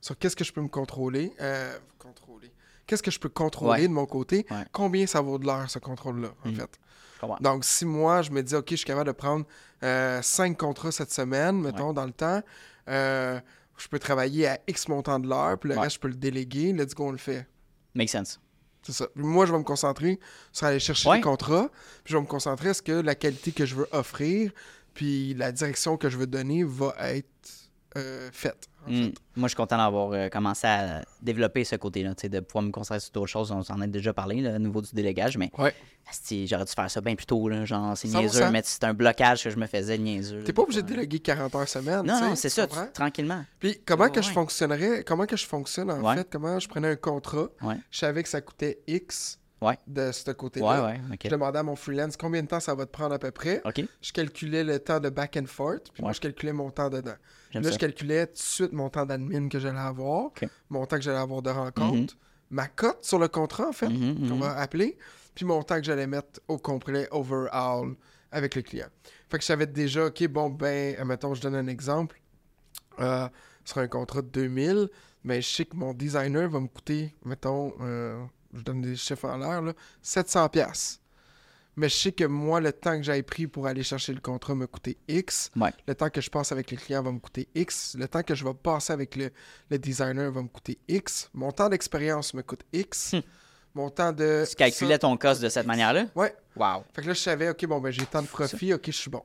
[0.00, 1.32] Sur qu'est-ce que je peux me contrôler?
[1.40, 2.50] Euh, contrôler.
[2.86, 4.44] Qu'est-ce que je peux contrôler de mon côté?
[4.72, 6.56] Combien ça vaut de l'heure, ce contrôle-là, en Mhm.
[6.56, 6.70] fait?
[7.14, 7.38] Je comprends.
[7.40, 9.44] Donc, si moi, je me dis, OK, je suis capable de prendre
[9.84, 12.42] euh, cinq contrats cette semaine, mettons, dans le temps,
[12.88, 13.38] euh,
[13.80, 15.82] je peux travailler à X montant de l'heure, puis le Ouais.
[15.82, 16.72] reste, je peux le déléguer.
[16.72, 17.46] Let's go, on le fait.
[17.94, 18.40] Make sense.
[18.82, 19.06] C'est ça.
[19.14, 20.18] Moi, je vais me concentrer
[20.52, 21.16] sur aller chercher Ouais.
[21.16, 21.68] les contrats.
[22.04, 24.52] Puis je vais me concentrer à ce que la qualité que je veux offrir,
[24.94, 27.28] puis la direction que je veux donner va être
[27.96, 28.68] euh, faite.
[28.86, 29.04] en Mm.
[29.04, 29.14] fait.
[29.36, 33.00] Moi, je suis content d'avoir euh, commencé à développer ce côté-là, de pouvoir me concentrer
[33.00, 33.50] sur d'autres choses.
[33.52, 35.74] On s'en a déjà parlé, là, au niveau du délégage, mais Ouais.
[36.46, 37.48] j'aurais dû faire ça bien plus tôt.
[37.48, 38.20] Là, genre, c'est 100%.
[38.20, 40.44] niaiseux, mais c'est un blocage que je me faisais niaiseux.
[40.44, 42.02] T'es pas obligé de déléguer 40 heures semaine.
[42.06, 43.44] Non, non, c'est ça, tu- tranquillement.
[43.58, 46.16] Puis comment que je fonctionnerais, comment que je fonctionne en Ouais.
[46.16, 47.76] fait, comment je prenais un contrat, Ouais.
[47.90, 49.78] je savais que ça coûtait X Ouais.
[49.86, 50.86] de ce côté-là.
[50.86, 51.00] ouais.
[51.22, 53.62] Je demandais à mon freelance combien de temps ça va te prendre à peu près.
[54.00, 57.14] Je calculais le temps de back and forth, puis moi je calculais mon temps dedans.
[57.52, 57.70] Là, ça.
[57.72, 60.30] je calculais tout de suite mon temps d'admin que j'allais avoir,
[60.70, 62.18] mon temps que j'allais avoir de rencontre, Mhm.
[62.50, 64.40] ma cote sur le contrat, en fait, Mhm, qu'on mhm.
[64.40, 64.96] va appeler,
[65.34, 67.94] puis mon temps que j'allais mettre au complet overall
[68.32, 68.86] avec le client.
[69.28, 72.20] Fait que je savais déjà, OK, bon, ben, admettons, je donne un exemple.
[73.00, 73.28] Euh,
[73.64, 74.88] ce sera un contrat de 2000,
[75.24, 78.22] mais je sais que mon designer va me coûter, mettons, euh,
[78.54, 79.72] je donne des chiffres en l'air, là,
[80.02, 81.00] 700 pièces.
[81.76, 84.54] Mais je sais que moi, le temps que j'ai pris pour aller chercher le contrat
[84.54, 85.50] me coûtait X.
[85.56, 85.72] Ouais.
[85.86, 87.96] Le temps que je passe avec le client va me coûter X.
[87.98, 89.30] Le temps que je vais passer avec le,
[89.70, 91.30] le designer va me coûter X.
[91.32, 93.12] Mon temps d'expérience me coûte X.
[93.14, 93.20] Hmm.
[93.74, 94.44] Mon temps de...
[94.48, 96.06] Tu calculais ton cost de cette manière-là?
[96.16, 96.34] Ouais.
[96.56, 98.90] Wow, Fait que là, je savais, OK, bon, ben j'ai tant de profit, OK, je
[98.90, 99.22] suis bon.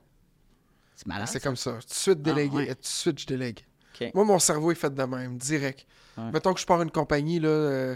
[0.95, 1.27] c'est malade.
[1.27, 1.71] c'est comme ça.
[1.71, 2.51] Tout de suite délégué.
[2.53, 2.75] Ah, ouais.
[2.75, 3.65] Tout de suite, je délègue.
[4.13, 5.87] Moi, mon cerveau est fait de même, direct.
[6.17, 6.31] Ouais.
[6.31, 7.95] Mettons que je pars une compagnie, là, euh,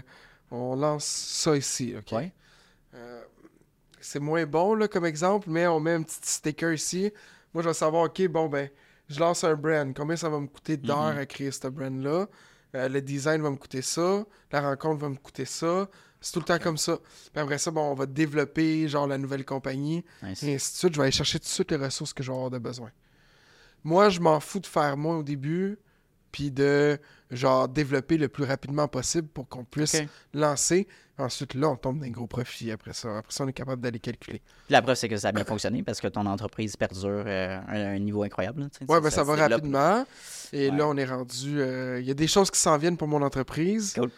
[0.50, 2.12] on lance ça ici, OK?
[2.12, 2.32] Ouais.
[2.94, 3.22] Euh,
[4.00, 7.12] c'est moins bon, là, comme exemple, mais on met un petit sticker ici.
[7.52, 8.68] Moi, je vais savoir, OK, bon, ben,
[9.08, 9.94] je lance un brand.
[9.94, 12.26] Combien ça va me coûter d'heures à créer ce brand-là?
[12.76, 14.24] Euh, le design va me coûter ça.
[14.52, 15.88] La rencontre va me coûter ça.
[16.20, 16.98] C'est tout le temps comme ça.
[17.32, 20.04] Puis après ça, bon, on va développer, genre, la nouvelle compagnie.
[20.22, 20.42] Nice.
[20.42, 22.30] Et ainsi de suite, je vais aller chercher tout de suite les ressources que je
[22.30, 22.90] vais avoir de besoin.
[23.82, 25.78] Moi, je m'en fous de faire moins au début,
[26.30, 26.98] puis de,
[27.30, 29.96] genre, développer le plus rapidement possible pour qu'on puisse
[30.34, 30.86] lancer.
[31.18, 33.18] Ensuite, là, on tombe dans un gros profit après ça.
[33.18, 34.38] Après ça, on est capable d'aller calculer.
[34.38, 37.60] Puis la preuve, c'est que ça a bien fonctionné parce que ton entreprise perdure euh,
[37.68, 38.62] à un, un niveau incroyable.
[38.62, 40.06] là, tu sais, Ouais, ben ça, va rapidement.
[40.52, 40.76] Et Ouais.
[40.78, 41.60] là, on est rendu.
[41.60, 43.92] euh, Il y a des choses qui s'en viennent pour mon entreprise.
[43.94, 44.10] Cool.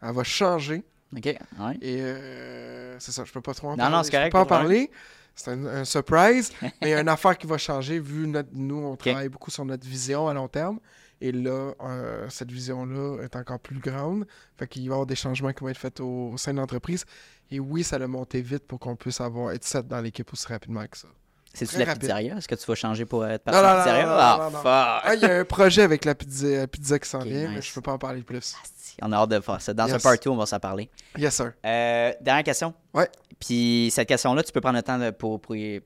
[0.00, 0.82] Elle va changer.
[1.14, 1.36] OK, ouais.
[1.82, 3.96] Et euh, c'est ça, je peux pas trop en Non, parler.
[3.96, 4.90] non, c'est Je peux correct, pas en parler.
[5.34, 6.52] C'est un, un surprise.
[6.62, 9.50] mais il y a une affaire qui va changer vu notre, nous, on travaille beaucoup
[9.50, 10.78] sur notre vision à long terme.
[11.20, 14.26] Et là, euh, cette vision-là est encore plus grande.
[14.58, 16.58] Fait qu'il va y avoir des changements qui vont être faits au, au sein de
[16.58, 17.04] l'entreprise.
[17.50, 20.46] Et oui, ça l'a monté vite pour qu'on puisse avoir être set dans l'équipe aussi
[20.48, 21.08] rapidement que ça.
[21.54, 22.02] C'est-tu la rapide.
[22.02, 22.36] pizzeria?
[22.36, 24.02] Est-ce que tu vas changer pour être parti de non, pizzeria?
[24.04, 24.56] non, non, Ah, non, non.
[24.58, 24.64] fuck!
[24.66, 27.62] Ah, il y a un projet avec la pizza, la pizza qui s'en vient, mais
[27.62, 28.36] je peux pas en parler plus.
[28.62, 29.72] Asti, On a hâte de faire ça.
[29.72, 29.94] Dans Yes.
[29.94, 30.90] un party, on va s'en parler.
[31.16, 31.52] Yes, sir.
[31.64, 32.74] Euh, dernière question.
[32.92, 33.08] Ouais.
[33.40, 35.80] Puis cette question-là, tu peux prendre le temps de- pour, pour, y,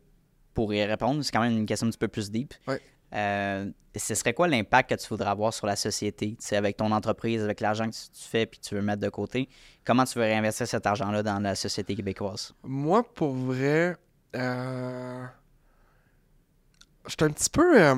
[0.55, 1.23] pour y répondre.
[1.23, 2.53] C'est quand même une question un petit peu plus deep.
[2.67, 2.81] Ouais.
[3.13, 7.43] Euh, ce serait quoi l'impact que tu voudrais avoir sur la société, avec ton entreprise,
[7.43, 9.49] avec l'argent que tu, fais puis tu veux mettre de côté?
[9.85, 12.55] Comment tu veux réinvestir cet argent-là dans la société québécoise?
[12.63, 13.97] Moi, pour vrai,
[14.37, 15.25] euh...
[17.07, 17.97] je suis un petit peu euh,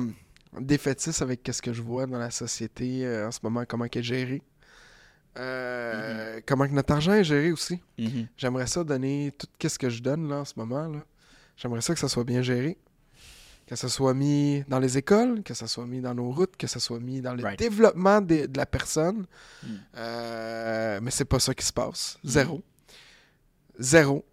[0.59, 3.99] défaitiste avec ce que je vois dans la société euh, en ce moment, comment elle
[3.99, 4.41] est gérée.
[5.37, 7.79] Euh, Comment que notre argent est géré aussi.
[7.97, 8.27] Mhm.
[8.37, 10.91] J'aimerais ça donner tout ce que je donne là, en ce moment.
[11.57, 12.77] J'aimerais ça que ça soit bien géré.
[13.73, 16.67] Que ça soit mis dans les écoles, que ça soit mis dans nos routes, que
[16.67, 17.57] ça soit mis dans le Right.
[17.57, 19.25] développement de la personne.
[19.63, 19.67] Mm.
[19.97, 22.19] Euh, mais c'est pas ça qui se passe.
[22.23, 22.61] Zéro.
[23.79, 24.23] Zéro.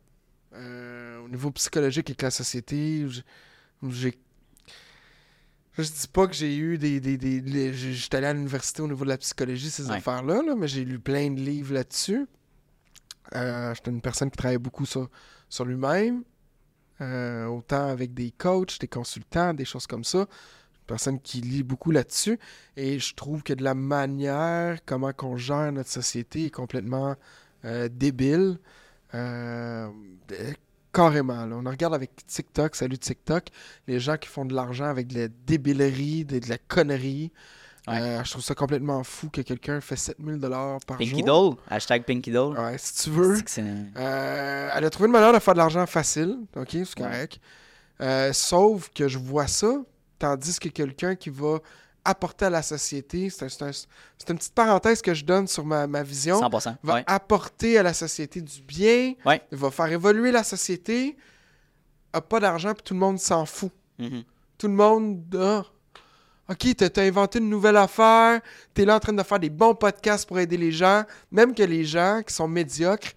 [0.54, 3.06] Euh, au niveau psychologique avec la société,
[3.88, 4.18] j'ai.
[5.78, 7.00] Je dis pas que j'ai eu des.
[7.00, 9.96] des, des- J'étais allé à l'université au niveau de la psychologie, ces Ouais.
[9.96, 12.26] affaires-là, là, mais j'ai lu plein de livres là-dessus.
[13.34, 15.08] Euh, J'étais une personne qui travaillait beaucoup sur,
[15.48, 16.24] sur lui-même,
[17.00, 20.18] euh, autant avec des coachs, des consultants, des choses comme ça.
[20.20, 22.38] Une personne qui lit beaucoup là-dessus.
[22.76, 27.16] Et je trouve que de la manière comment qu'on gère notre société est complètement
[27.64, 28.58] euh, débile.
[29.14, 29.88] Euh,
[30.92, 31.48] carrément.
[31.50, 33.48] On regarde avec TikTok, salut TikTok,
[33.86, 37.32] les gens qui font de l'argent avec de la débilerie, de la connerie.
[37.88, 37.98] Ouais.
[38.00, 41.24] Euh, je trouve ça complètement fou que quelqu'un fait 7000 dollars par Pinky jour.
[41.24, 41.54] Doll?
[41.68, 42.58] Hashtag Pinky Doll.
[42.58, 43.36] Ouais, si tu veux.
[43.96, 47.40] Euh, elle a trouvé une manière de faire de l'argent facile, ok, c'est correct.
[48.00, 49.72] Euh, sauf que je vois ça,
[50.18, 51.58] tandis que quelqu'un qui va
[52.04, 55.46] apporter à la société, c'est un- c'est un- c'est une petite parenthèse que je donne
[55.46, 56.76] sur ma, ma vision, 100%.
[56.82, 57.04] va Ouais.
[57.06, 59.14] apporter à la société du bien,
[59.52, 61.16] va faire évoluer la société,
[62.12, 63.70] a pas d'argent, puis tout le monde s'en fout.
[63.98, 64.22] Mhm.
[64.56, 65.62] Tout le monde, ah,
[66.50, 68.40] ok, t'as inventé une nouvelle affaire,
[68.74, 71.62] t'es là en train de faire des bons podcasts pour aider les gens, même que
[71.62, 73.12] les gens qui sont médiocres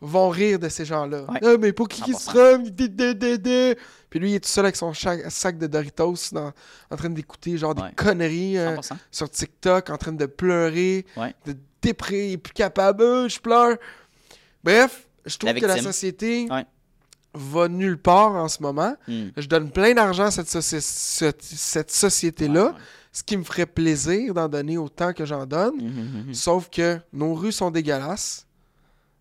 [0.00, 1.22] vont rire de ces gens-là.
[1.30, 1.40] Ouais.
[1.42, 2.18] Ah, mais pour qui qui 100%.
[2.18, 2.58] sera?
[2.58, 3.78] Dé, dé, dé, dé.
[4.10, 6.52] Puis lui, il est tout seul avec son sac de Doritos dans-
[6.90, 7.92] en train d'écouter genre des Ouais.
[7.96, 8.98] conneries euh, 100%.
[9.10, 11.34] sur TikTok, en train de pleurer, Ouais.
[11.46, 13.76] de déprimer, plus capable, Euh, je pleure.
[14.62, 16.46] Bref, je trouve La que la société.
[17.36, 18.96] Va nulle part en ce moment.
[19.08, 19.28] Hmm.
[19.36, 22.74] Je donne plein d'argent à cette, soci- cette- cette société-là,
[23.12, 25.76] ce qui me ferait plaisir d'en donner autant que j'en donne.
[25.76, 26.34] Mhm, mhm.
[26.34, 28.46] Sauf que nos rues sont dégueulasses,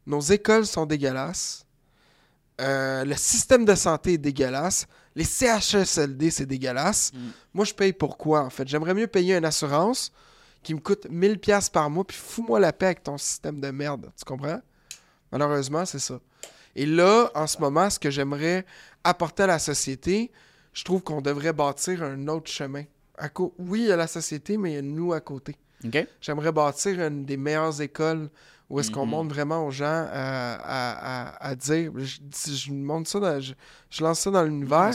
[0.05, 1.65] nos écoles sont dégueulasses,
[2.61, 7.11] euh, le système de santé est dégueulasse, les CHSLD c'est dégueulasse.
[7.13, 7.17] Mm.
[7.53, 8.67] Moi je paye pour quoi en fait?
[8.67, 10.11] J'aimerais mieux payer une assurance
[10.63, 13.71] qui me coûte 1000 pièces par mois puis fous-moi la paix avec ton système de
[13.71, 14.59] merde, tu comprends?
[15.31, 16.19] Malheureusement, c'est ça.
[16.75, 18.65] Et là, en ce moment, ce que j'aimerais
[19.03, 20.31] apporter à la société,
[20.73, 22.83] je trouve qu'on devrait bâtir un autre chemin.
[23.17, 23.29] À
[23.59, 25.55] oui, il y a la société, mais il y a nous à côté.
[25.85, 26.05] OK.
[26.19, 28.29] J'aimerais bâtir une des meilleures écoles
[28.69, 29.11] où est-ce qu'on Mhm.
[29.11, 32.17] montre vraiment aux gens à, à- à- à dire, je,
[32.51, 33.53] je montre ça, dans- je,
[33.91, 34.91] je lance ça dans l'univers,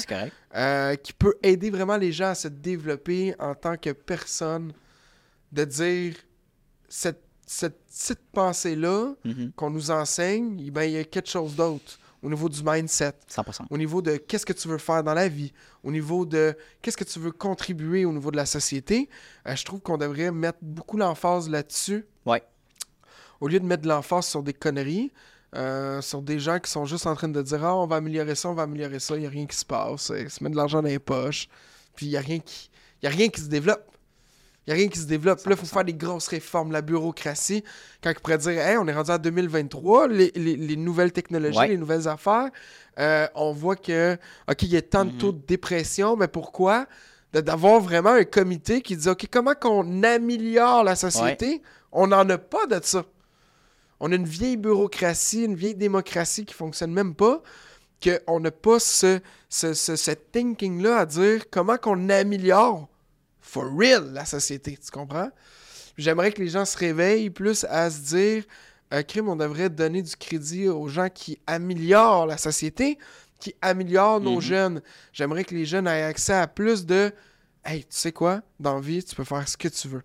[0.56, 4.72] euh, qui peut aider vraiment les gens à se développer en tant que personne,
[5.52, 6.14] de dire
[6.88, 9.50] cette, cette petite pensée-là Mhm.
[9.56, 13.14] qu'on nous enseigne, eh ben, il y a quelque chose d'autre au niveau du mindset
[13.26, 13.64] 100%.
[13.70, 15.52] au niveau de qu'est-ce que tu veux faire dans la vie,
[15.82, 19.08] au niveau de qu'est-ce que tu veux contribuer au niveau de la société,
[19.48, 22.06] euh, je trouve qu'on devrait mettre beaucoup l'emphase là-dessus.
[22.24, 22.42] Ouais.
[23.40, 25.12] Au lieu de mettre de l'emphase sur des conneries,
[25.56, 28.36] euh, sur des gens qui sont juste en train de dire Ah, on va améliorer
[28.36, 30.44] ça, on va améliorer ça, il n'y a rien qui se passe, euh, ils se
[30.44, 31.48] mettent de l'argent dans les poches,
[31.96, 32.70] puis il n'y a, rien qui...
[33.02, 33.89] y a rien qui se développe.
[34.70, 35.44] Il n'y a rien qui se développe.
[35.46, 35.72] Là, il faut 100%.
[35.74, 37.64] faire des grosses réformes, la bureaucratie.
[38.04, 41.58] Quand ils pourraient dire, hey, on est rendu en 2023, les, les- les nouvelles technologies,
[41.58, 41.66] Ouais.
[41.68, 42.50] les nouvelles affaires,
[43.00, 44.16] euh, on voit que,
[44.48, 46.86] OK, il y a tant de taux de dépression, mais pourquoi?
[47.32, 51.62] D'avoir vraiment un comité qui dit, OK, comment qu'on améliore la société?
[51.90, 53.04] On n'en a pas de ça.
[53.98, 57.42] On a une vieille bureaucratie, une vieille démocratie qui fonctionne même pas,
[58.00, 59.18] qu'on n'a pas ce,
[59.48, 62.88] ce, ce, ce thinking-là à dire comment qu'on améliore
[63.50, 65.30] for real la société, tu comprends?
[65.98, 68.44] J'aimerais que les gens se réveillent plus à se dire,
[68.94, 72.96] euh, crime, on devrait donner du crédit aux gens qui améliorent la société,
[73.40, 74.40] qui améliorent nos Mhm.
[74.42, 74.82] jeunes.
[75.12, 77.12] J'aimerais que les jeunes aient accès à plus de,
[77.64, 80.02] hey, tu sais quoi, dans la vie, tu peux faire ce que tu veux.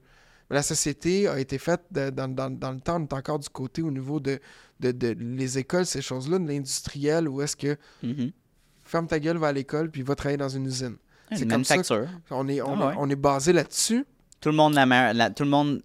[0.49, 3.39] Mais la société a été faite de- dans, dans- dans le temps, on est encore
[3.39, 4.39] du côté au niveau de,
[4.80, 8.31] de, de les écoles, ces choses-là, de l'industriel, où est-ce que Mhm.
[8.84, 10.97] ferme ta gueule, va à l'école, puis va travailler dans une usine.
[11.31, 12.07] C'est comme ça manufacture.
[12.31, 12.93] On est, on, Ah ouais.
[12.97, 14.06] on est basé là-dessus.
[14.41, 15.81] Tout le monde la tout le monde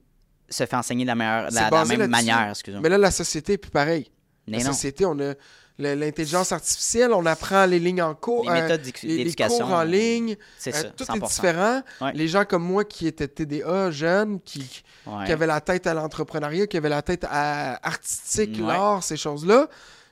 [0.48, 2.82] se fait enseigner de la meilleure, la, même manière, excusez-moi.
[2.82, 4.10] Mais là, la société est plus pareille.
[4.48, 4.72] Mais la non.
[4.72, 5.34] société, on a
[5.78, 10.36] l'intelligence artificielle, on apprend les lignes en cours, Les euh, méthodes les, cours en ligne,
[10.58, 10.90] C'est euh, ça.
[10.90, 11.16] tout 100%.
[11.16, 11.82] est différent.
[12.00, 12.12] Ouais.
[12.14, 15.24] Les gens comme moi qui étaient TDA, jeunes, qui, Ouais.
[15.24, 18.66] qui avaient la tête à l'entrepreneuriat, qui avaient la tête à artistique, Ouais.
[18.66, 19.68] l'art, ces choses-là,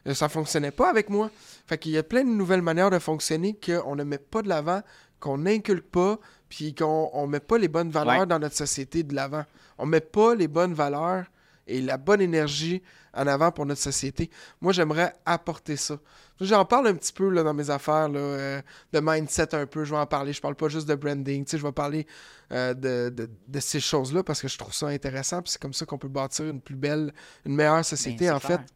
[0.06, 1.30] euh, ça fonctionnait pas avec moi.
[1.66, 4.48] Fait qu'il y a plein de nouvelles manières de fonctionner qu'on ne met pas de
[4.48, 4.80] l'avant,
[5.20, 6.18] qu'on n'inculque pas,
[6.48, 8.26] puis qu'on on met pas les bonnes valeurs Ouais.
[8.26, 9.44] dans notre société de l'avant.
[9.78, 11.24] On met pas les bonnes valeurs
[11.66, 12.82] et la bonne énergie
[13.14, 14.30] en avant pour notre société.
[14.60, 15.98] Moi, j'aimerais apporter ça.
[16.40, 18.62] J'en parle un petit peu là, dans mes affaires là, euh,
[18.92, 19.84] de mindset un peu.
[19.84, 20.32] Je vais en parler.
[20.32, 21.44] Je parle pas juste de branding.
[21.44, 22.06] Tu sais, je vais parler
[22.52, 25.42] euh, de, de- de ces choses-là parce que je trouve ça intéressant.
[25.42, 27.12] Puis c'est comme ça qu'on peut bâtir une plus belle,
[27.44, 28.60] une meilleure société, en clair.
[28.60, 28.66] fait.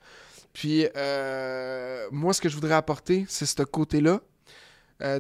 [0.53, 4.21] Puis euh, moi, ce que je voudrais apporter, c'est ce côté-là,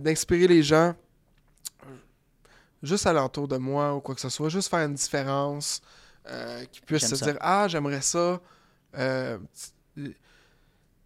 [0.00, 0.94] d'inspirer les gens
[2.82, 5.80] juste alentour de moi ou quoi que ce soit, juste faire une différence,
[6.28, 7.26] euh, qui J'aime se ça.
[7.26, 8.40] dire Ah, j'aimerais ça.
[8.98, 9.38] euh,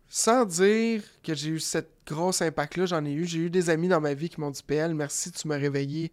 [0.09, 3.24] sans dire que j'ai eu cette grosse impact-là, j'en ai eu.
[3.27, 6.12] J'ai eu des amis dans ma vie qui m'ont dit PL, merci, tu m'as réveillé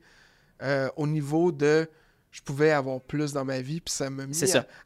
[0.61, 1.89] euh, au niveau de
[2.33, 4.35] je pouvais avoir plus dans ma vie, puis ça m'a mis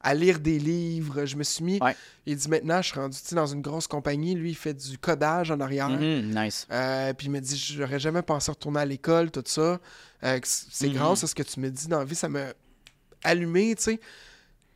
[0.01, 1.23] à, lire des livres.
[1.23, 1.79] Je me suis mis.
[1.81, 1.95] Ouais.
[2.25, 4.35] Il dit maintenant, je suis rendu dans une grosse compagnie.
[4.35, 5.87] Lui, il fait du codage en arrière.
[5.89, 6.67] Mhm, Nice.
[6.69, 9.79] Euh, puis il me dit, j'aurais jamais pensé retourner à l'école, tout ça.
[10.25, 10.93] Euh, c'est Mhm.
[10.95, 12.47] grâce à ce que tu me dis dans la vie, ça m'a
[13.23, 13.99] allumé, tu sais.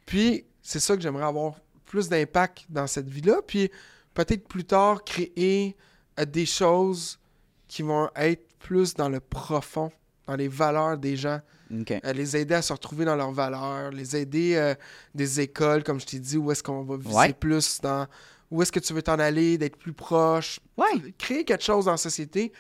[0.06, 3.42] Puis c'est ça que j'aimerais avoir plus d'impact dans cette vie-là.
[3.46, 3.70] Puis
[4.14, 5.76] peut-être plus tard, créer
[6.20, 7.20] euh, des choses
[7.68, 9.92] qui vont être plus dans le profond,
[10.32, 11.40] dans les valeurs des gens.
[11.72, 14.76] Euh, les aider à se retrouver dans leurs valeurs, les aider euh,
[15.16, 17.34] des écoles, comme je t'ai dit, où est-ce qu'on va viser Ouais.
[17.34, 18.08] plus dans...
[18.50, 21.14] Où est-ce que tu veux t'en aller, d'être plus proche, Ouais.
[21.18, 22.52] créer quelque chose dans la société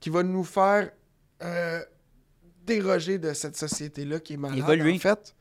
[0.00, 0.90] qui va nous faire
[1.44, 1.80] euh,
[2.66, 4.94] déroger de cette société-là qui est malade, Évoluer.
[4.94, 5.34] en fait.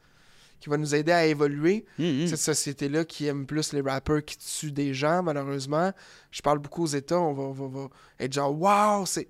[0.59, 1.85] Qui va nous aider à évoluer.
[1.99, 2.27] Mhm.
[2.27, 5.91] Cette société-là qui aime plus les rappers qui tuent des gens, malheureusement.
[6.31, 7.89] Je parle beaucoup aux États, on va, on va- on va
[8.19, 9.27] être genre, waouh, c'est.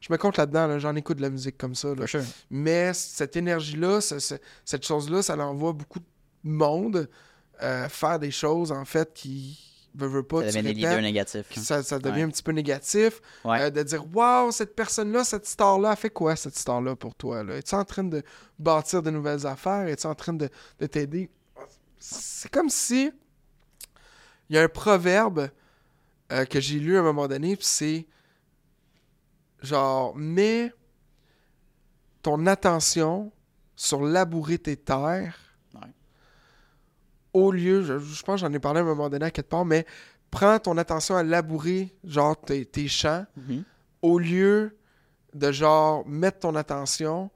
[0.00, 1.88] Je me compte là-dedans, là, j'en écoute de la musique comme ça.
[1.88, 2.06] là.
[2.06, 2.22] For sure.
[2.50, 4.34] Mais cette énergie-là, ce- ce-
[4.64, 6.04] cette chose-là, ça envoie beaucoup de
[6.44, 7.08] monde
[7.60, 9.58] euh, faire des choses, en fait, qui
[9.92, 10.42] veut, veut pas.
[10.42, 11.48] Ça devient des leaders négatifs.
[11.48, 12.22] qui- ça, ça devient Ouais.
[12.22, 13.20] un petit peu négatif.
[13.44, 13.62] Ouais.
[13.62, 17.42] Euh, de dire Waouh, cette personne-là, cette star-là, elle fait quoi cette star-là pour toi?
[17.56, 18.22] Es-tu en train de
[18.60, 19.88] bâtir de nouvelles affaires?
[19.88, 20.48] Es-tu en train de,
[20.78, 21.28] de t'aider?
[21.98, 23.10] C'est comme si
[24.48, 25.50] Il y a un proverbe
[26.30, 28.06] euh, que j'ai lu à un moment donné, puis c'est
[29.62, 30.72] genre, mets
[32.22, 33.32] ton attention
[33.76, 35.38] sur labourer tes terres
[35.74, 35.88] Ouais.
[37.32, 39.48] au lieu, je, je pense que j'en ai parlé à un moment donné à quelque
[39.48, 39.86] part, mais
[40.30, 43.64] prends ton attention à labourer genre tes, tes champs Mhm.
[44.02, 44.76] au lieu
[45.34, 47.30] de genre mettre ton attention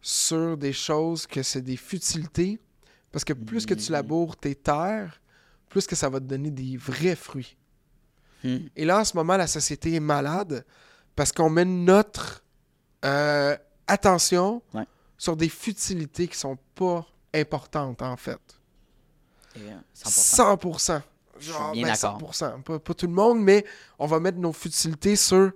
[0.00, 2.58] sur des choses que c'est des futilités.
[3.12, 3.92] Parce que plus que tu Mhm.
[3.92, 5.20] laboures tes terres,
[5.68, 7.56] plus que ça va te donner des vrais fruits.
[8.42, 8.68] Mhm.
[8.76, 10.64] Et là, en ce moment, la société est malade
[11.16, 12.42] parce qu'on met notre
[13.04, 14.84] euh, attention Ouais.
[15.18, 18.40] sur des futilités qui sont pas importantes, en fait.
[19.56, 20.56] Et, euh, 100%.
[20.56, 21.02] 100%.
[21.38, 22.32] Je suis Genre, bien ben, d'accord.
[22.32, 22.62] 100%.
[22.62, 23.64] Pas, pas tout le monde, mais
[23.98, 25.52] on va mettre nos futilités sur.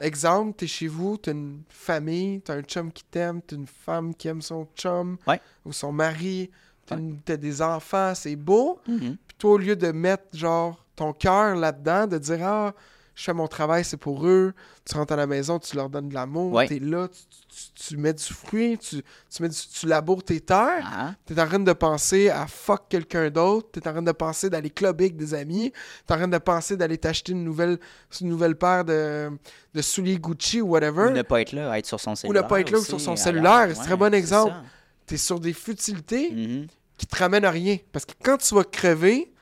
[0.00, 4.12] Exemple, t'es chez vous, t'as une famille, t'as un chum qui t'aime, t'as une femme
[4.14, 5.40] qui aime son chum Ouais.
[5.64, 6.50] ou son mari,
[6.84, 7.36] t'as Ouais.
[7.38, 8.80] des enfants, c'est beau.
[8.88, 9.16] Mhm.
[9.26, 12.74] Puis toi, au lieu de mettre genre ton cœur là-dedans, de dire Ah,
[13.14, 14.52] je fais mon travail, c'est pour eux,
[14.84, 16.66] tu rentres à la maison, tu leur donnes de l'amour, Ouais.
[16.66, 20.40] t'es là, tu, tu- tu mets du fruit, tu, tu, mets du- tu laboures tes
[20.40, 20.82] terres.
[20.92, 23.68] Ah, T'es en train de penser à fuck quelqu'un d'autre.
[23.72, 25.72] T'es en train de penser d'aller clubber avec des amis.
[26.06, 27.78] T'es en train de penser d'aller t'acheter une nouvelle,
[28.20, 29.30] une nouvelle paire de,
[29.72, 31.12] de souliers Gucci ou Ou whatever.
[31.12, 32.42] ne pas être là, être sur son Ou cellulaire.
[32.42, 33.68] ne pas être là aussi, sur son cellulaire.
[33.74, 34.52] C'est très bon exemple.
[34.52, 34.62] ça.
[35.06, 36.66] T'es sur des futilités Mhm.
[36.98, 37.76] qui te ramènent à rien.
[37.92, 39.32] Parce que quand tu vas crever,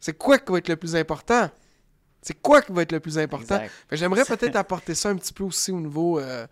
[0.00, 1.50] c'est quoi qui va être le plus important?
[2.26, 3.56] C'est quoi qui va être le plus important?
[3.92, 6.44] J'aimerais peut-être apporter ça un petit peu aussi au niveau euh,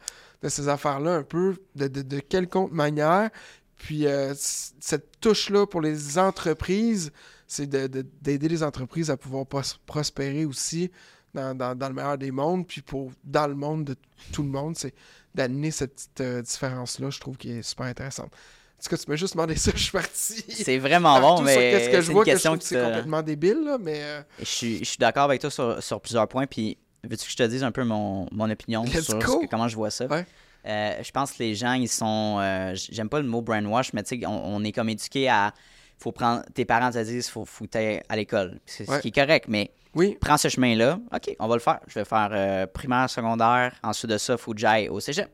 [0.42, 3.28] de ces affaires-là, un peu, de, de, de quelconque manière.
[3.76, 7.10] Puis euh, cette touche-là pour les entreprises,
[7.48, 10.92] c'est de- de- d'aider les entreprises à pouvoir pros- prospérer aussi
[11.34, 12.66] dans, dans- dans le meilleur des mondes.
[12.68, 13.96] Puis pour dans le monde de
[14.32, 14.94] tout le monde, c'est
[15.34, 18.32] d'amener cette petite euh, différence-là, je trouve, qui est super intéressante.
[18.78, 20.44] En tout cas, tu m'as juste demandé ça, je suis parti.
[20.48, 22.84] C'est vraiment bon, mais c'est vois une que je question trouve que qui c'est te-
[22.84, 26.28] complètement débile, là, mais euh, Je suis, je suis d'accord avec toi sur, sur plusieurs
[26.28, 29.26] points, puis veux-tu que je te dise un peu mon, mon opinion Let's sur ce
[29.26, 30.06] que- comment je vois ça?
[30.06, 30.26] Ouais.
[30.66, 32.38] Euh, je pense que les gens, ils sont...
[32.40, 35.52] euh, J'aime pas le mot brainwash, mais tu sais, on, on est comme éduqué à...
[35.98, 36.42] Faut prendre...
[36.54, 38.60] Tes parents te disent, faut, t'ailles à l'école.
[38.66, 38.96] C'est Ouais.
[38.96, 40.98] ce qui est correct, mais oui, prends ce chemin-là.
[41.14, 41.80] OK, on va le faire.
[41.86, 43.74] Je vais faire euh, primaire, secondaire.
[43.82, 45.28] Ensuite de ça, faut que j'aille au cégep.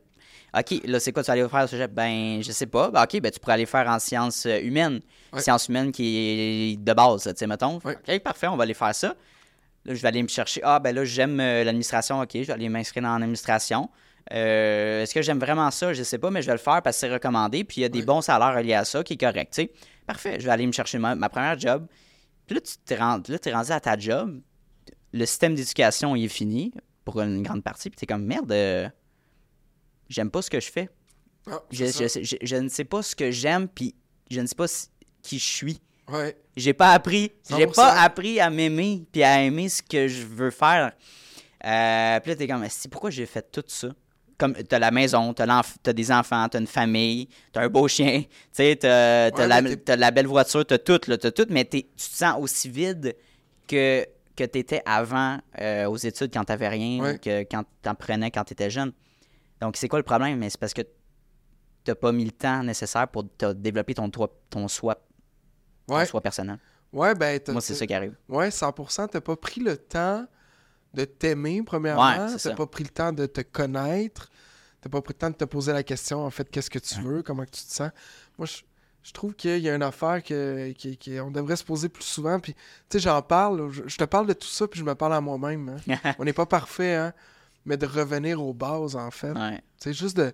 [0.57, 1.91] OK, là, c'est quoi tu vas aller faire au cégep?
[1.93, 2.91] Ben, je sais pas.
[2.91, 4.99] Ben, OK, ben, tu pourrais aller faire en sciences euh, humaines.
[5.31, 5.39] Ouais.
[5.39, 7.79] Sciences humaines qui est de base, tu sais, mettons.
[7.85, 7.95] Ouais.
[7.95, 9.15] OK, parfait, on va aller faire ça.
[9.85, 10.61] Là, je vais aller me chercher.
[10.63, 12.19] Ah, ben là, j'aime euh, l'administration.
[12.21, 13.89] OK, je vais aller m'inscrire dans l'administration.
[14.33, 15.93] Euh, Est-ce que j'aime vraiment ça?
[15.93, 17.63] Je sais pas, mais je vais le faire parce que c'est recommandé.
[17.63, 19.71] Puis il y a des bons salaires reliés à ça qui est correct, tu sais.
[20.05, 21.87] Parfait, je vais aller me chercher ma, ma première job.
[22.45, 24.41] Puis là, tu t'es rendu, rendu à ta job.
[25.13, 26.73] Le système d'éducation, il est fini
[27.05, 27.89] pour une grande partie.
[27.89, 28.87] Puis t'es comme, merde, euh,
[30.11, 30.89] j'aime pas ce que je fais.
[31.47, 33.95] Ah, Je, je, je- je ne sais pas ce que j'aime, puis
[34.29, 34.67] je ne sais pas
[35.23, 35.81] qui je suis.
[36.07, 36.35] Ouais.
[36.55, 37.31] J'ai pas appris.
[37.49, 37.73] J'ai 100%.
[37.75, 40.91] pas appris à m'aimer puis à aimer ce que je veux faire.
[41.65, 43.89] Euh, puis là, t'es comme, pourquoi j'ai fait tout ça?
[44.37, 48.21] Comme, t'as la maison, t'as, t'as des enfants, t'as une famille, t'as un beau chien,
[48.27, 51.63] tu sais, t'as, t'as Ouais, la, la belle voiture, t'as tout, là, t'as tout, mais
[51.65, 53.15] tu te sens aussi vide
[53.67, 54.03] que,
[54.35, 57.13] que t'étais avant euh, aux études quand t'avais rien, Ouais.
[57.13, 58.91] ou que quand t'en prenais quand t'étais jeune.
[59.61, 60.39] Donc, c'est quoi le problème?
[60.39, 60.81] Mais c'est parce que
[61.83, 64.95] t'as pas mis le temps nécessaire pour te développer ton, toi- ton soi,
[65.87, 66.57] ton soi personnel.
[66.91, 68.15] Ouais, ben, Moi, c'est ça qui arrive.
[68.27, 69.07] Ouais, 100%.
[69.07, 70.25] T'as pas pris le temps
[70.93, 72.01] de t'aimer, premièrement.
[72.25, 74.29] Ouais, T'as pas pris le temps de te connaître.
[74.81, 76.95] T'as pas pris le temps de te poser la question, en fait, qu'est-ce que tu
[77.01, 77.91] veux, comment que tu te sens?
[78.37, 78.63] Moi, je,
[79.03, 82.03] je trouve qu'il y a une affaire que, qui- qui- on devrait se poser plus
[82.03, 82.39] souvent.
[82.39, 82.59] Puis, tu
[82.89, 85.21] sais, j'en parle, je, je te parle de tout ça, puis je me parle à
[85.21, 85.69] moi-même.
[85.69, 85.77] hein.
[86.19, 87.13] on n'est pas parfait, hein.
[87.65, 89.31] Mais de revenir aux bases, en fait.
[89.33, 90.33] Ouais, sais, juste de,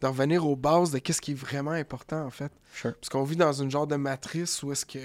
[0.00, 2.52] de revenir aux bases de qu'est-ce qui est vraiment important, en fait.
[2.74, 2.94] sure.
[2.94, 4.98] Parce qu'on vit dans une genre de matrice où est-ce que.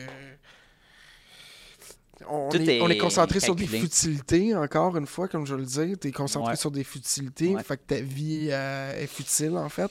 [2.27, 5.97] On est, on est concentré sur des futilités, encore une fois, comme je le dis.
[5.97, 6.55] Tu es concentré Ouais.
[6.57, 7.63] sur des futilités, Ouais.
[7.63, 9.89] fait que ta vie euh, est futile, en fait.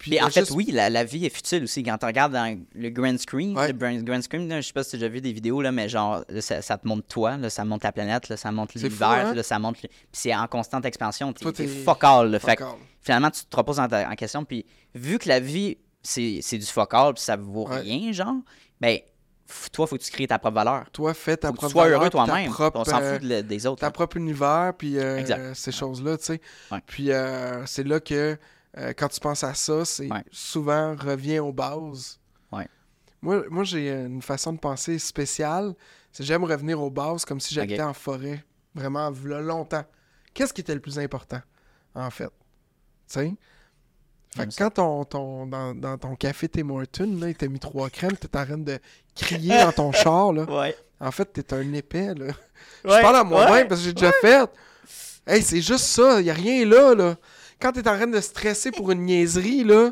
[0.00, 1.82] Puis, Puis en fait, juste- oui, la, la vie est futile aussi.
[1.82, 3.66] Quand tu regardes dans le grand screen, Ouais.
[3.68, 5.60] le grand, grand screen, là, je sais pas si tu as déjà vu des vidéos,
[5.60, 8.50] là, mais genre, là, ça, ça te montre toi, là, ça montre la planète, ça
[8.50, 9.42] montre C'est l'univers, hein?
[9.42, 9.80] ça montre.
[9.82, 11.34] le- Puis c'est en constante expansion.
[11.84, 12.38] Fuck all, là.
[12.38, 12.64] Fait que
[13.02, 14.42] finalement, tu te reposes en, question.
[14.46, 14.64] Puis
[14.94, 17.80] vu que la vie, c'est du fuck all, puis ça vaut Ouais.
[17.80, 18.36] rien, genre,
[18.80, 18.98] ben,
[19.70, 20.84] toi, faut que tu crées ta propre valeur.
[20.92, 22.50] Toi, fais ta Faut tu propre sois valeur, heureux toi-même.
[22.74, 23.80] On s'en euh, fout de le- des autres.
[23.80, 23.90] ta là.
[23.90, 26.40] propre univers, puis euh, ces choses-là, tu sais.
[26.86, 28.38] Puis euh, c'est là que
[28.78, 30.24] euh, quand tu penses à ça, c'est Ouais.
[30.30, 32.18] souvent revient aux bases.
[32.52, 32.68] Ouais.
[33.22, 35.74] Moi, moi j'ai une façon de penser spéciale.
[36.12, 37.88] C'est j'aime revenir aux bases comme si j'habitais Ok.
[37.90, 38.44] en forêt.
[38.74, 39.84] Vraiment, longtemps.
[40.34, 41.40] Qu'est-ce qui était le plus important,
[41.94, 42.26] en fait?
[42.26, 42.32] Tu
[43.08, 43.34] sais?
[44.36, 47.58] Fait que quand ton, ton, dans, dans ton café Tim Hortons, là, il t'a mis
[47.58, 48.78] trois crèmes, t'es en train de
[49.16, 50.76] crier dans ton char, là, Ouais.
[51.00, 52.26] En fait, t'es un épais, là.
[52.84, 54.48] je parle à moi-même ouais, parce que j'ai déjà fait.
[55.26, 56.20] Hey, c'est juste ça.
[56.20, 57.16] Y a rien là, là.
[57.60, 59.90] Quand t'es en train de stresser pour une niaiserie, là,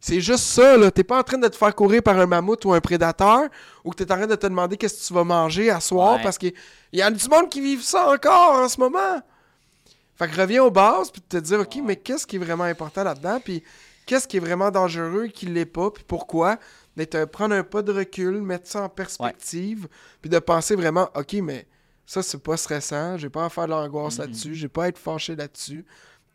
[0.00, 0.90] c'est juste ça, là.
[0.90, 3.48] T'es pas en train de te faire courir par un mammouth ou un prédateur
[3.84, 6.16] ou que t'es en train de te demander qu'est-ce que tu vas manger à soir
[6.16, 6.22] Ouais.
[6.22, 6.52] parce qu'il
[6.92, 9.20] y a du monde qui vit ça encore en ce moment.
[10.16, 13.02] Fait que reviens aux bases puis te dire, OK, mais qu'est-ce qui est vraiment important
[13.04, 13.40] là-dedans?
[13.44, 13.62] Puis
[14.06, 16.58] qu'est-ce qui est vraiment dangereux, qui l'est pas, puis pourquoi?
[16.96, 19.86] D'être prendre un pas de recul, mettre ça en perspective,
[20.22, 21.66] puis de penser vraiment, OK, mais
[22.06, 24.98] ça, c'est pas stressant, j'ai pas à faire de l'angoisse là-dessus, j'ai pas à être
[24.98, 25.84] fâché là-dessus.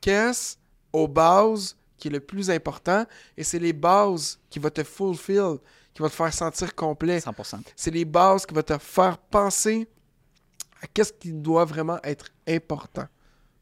[0.02, 0.58] Qu'est-ce,
[0.94, 3.06] aux bases, qui est le plus important?
[3.38, 5.58] Et c'est les bases qui vont te fulfill,
[5.94, 7.20] qui vont te faire sentir complet.
[7.20, 7.62] 100%.
[7.76, 9.88] C'est les bases qui vont te faire penser
[10.82, 13.08] à qu'est-ce qui doit vraiment être important,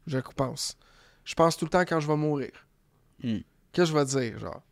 [0.06, 0.76] je pense.
[1.24, 2.52] Je pense tout le temps quand je vais mourir.
[3.22, 3.38] Hmm.
[3.72, 4.62] Qu'est-ce que je vais dire, genre?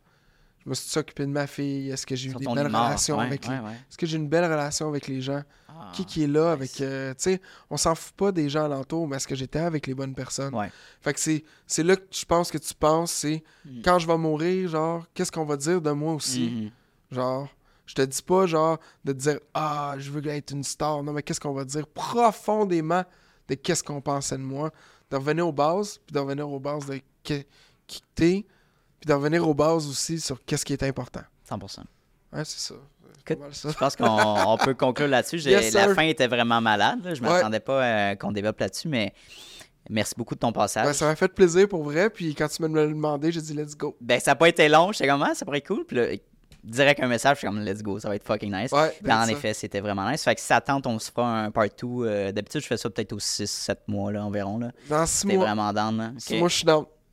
[0.65, 1.89] Je me suis occupé de ma fille?
[1.89, 2.85] Est-ce que j'ai eu des belles mort.
[2.85, 3.63] relations Ouais, avec ouais, les...
[3.63, 3.71] ouais.
[3.71, 5.41] Est-ce que j'ai une belle relation avec les gens?
[5.69, 6.79] Ah, Qui qui est là nice.
[6.79, 6.81] avec...
[6.81, 9.87] euh, tu sais, on s'en fout pas des gens alentours, mais est-ce que j'étais avec
[9.87, 10.53] les bonnes personnes?
[11.01, 13.81] Fait que c'est, c'est là que je pense que tu penses, c'est Mm.
[13.83, 16.49] quand je vais mourir, genre, qu'est-ce qu'on va dire de moi aussi?
[16.49, 16.71] Mhm.
[17.17, 17.47] Genre,
[17.85, 21.01] je te dis pas, genre, de te dire, ah, je veux être une star.
[21.03, 23.03] Non, mais qu'est-ce qu'on va dire profondément
[23.47, 24.71] de qu'est-ce qu'on pensait de moi?
[25.09, 28.45] De revenir aux bases, puis de revenir aux bases de qui t'es,
[28.99, 31.21] puis de revenir aux bases aussi sur qu'est-ce qui est important.
[31.49, 31.79] 100%.
[32.33, 32.75] Ouais, c'est ça.
[33.27, 35.37] Je pense qu'on on peut conclure là-dessus.
[35.39, 36.99] Yes, la fin était vraiment malade.
[37.03, 37.13] là.
[37.13, 37.29] Je Ouais.
[37.29, 39.13] m'attendais pas euh, qu'on développe là-dessus, mais
[39.89, 40.87] merci beaucoup de ton passage.
[40.87, 43.53] Ouais, ça m'a fait plaisir pour vrai, puis quand tu me l'as demandé, j'ai dit
[43.53, 43.95] let's go.
[44.01, 44.91] Ben, ça n'a pas été long.
[44.91, 45.85] J'étais comme, ah, ça pourrait être cool.
[45.85, 46.05] Puis là,
[46.63, 48.71] direct un message, je suis comme, let's go, ça va être fucking nice.
[48.71, 49.31] Ouais, en ça.
[49.31, 50.23] effet, c'était vraiment nice.
[50.23, 52.31] Fait que si ça tente, on se fera un part 2.
[52.31, 54.57] D'habitude, je fais ça peut-être aux 6-7 mois là, environ.
[54.57, 54.71] Là.
[54.89, 55.97] Dans six C'était mois, vraiment down.
[55.97, 56.11] là.
[56.17, 56.39] six Ok.
[56.39, 56.85] mois, je suis down.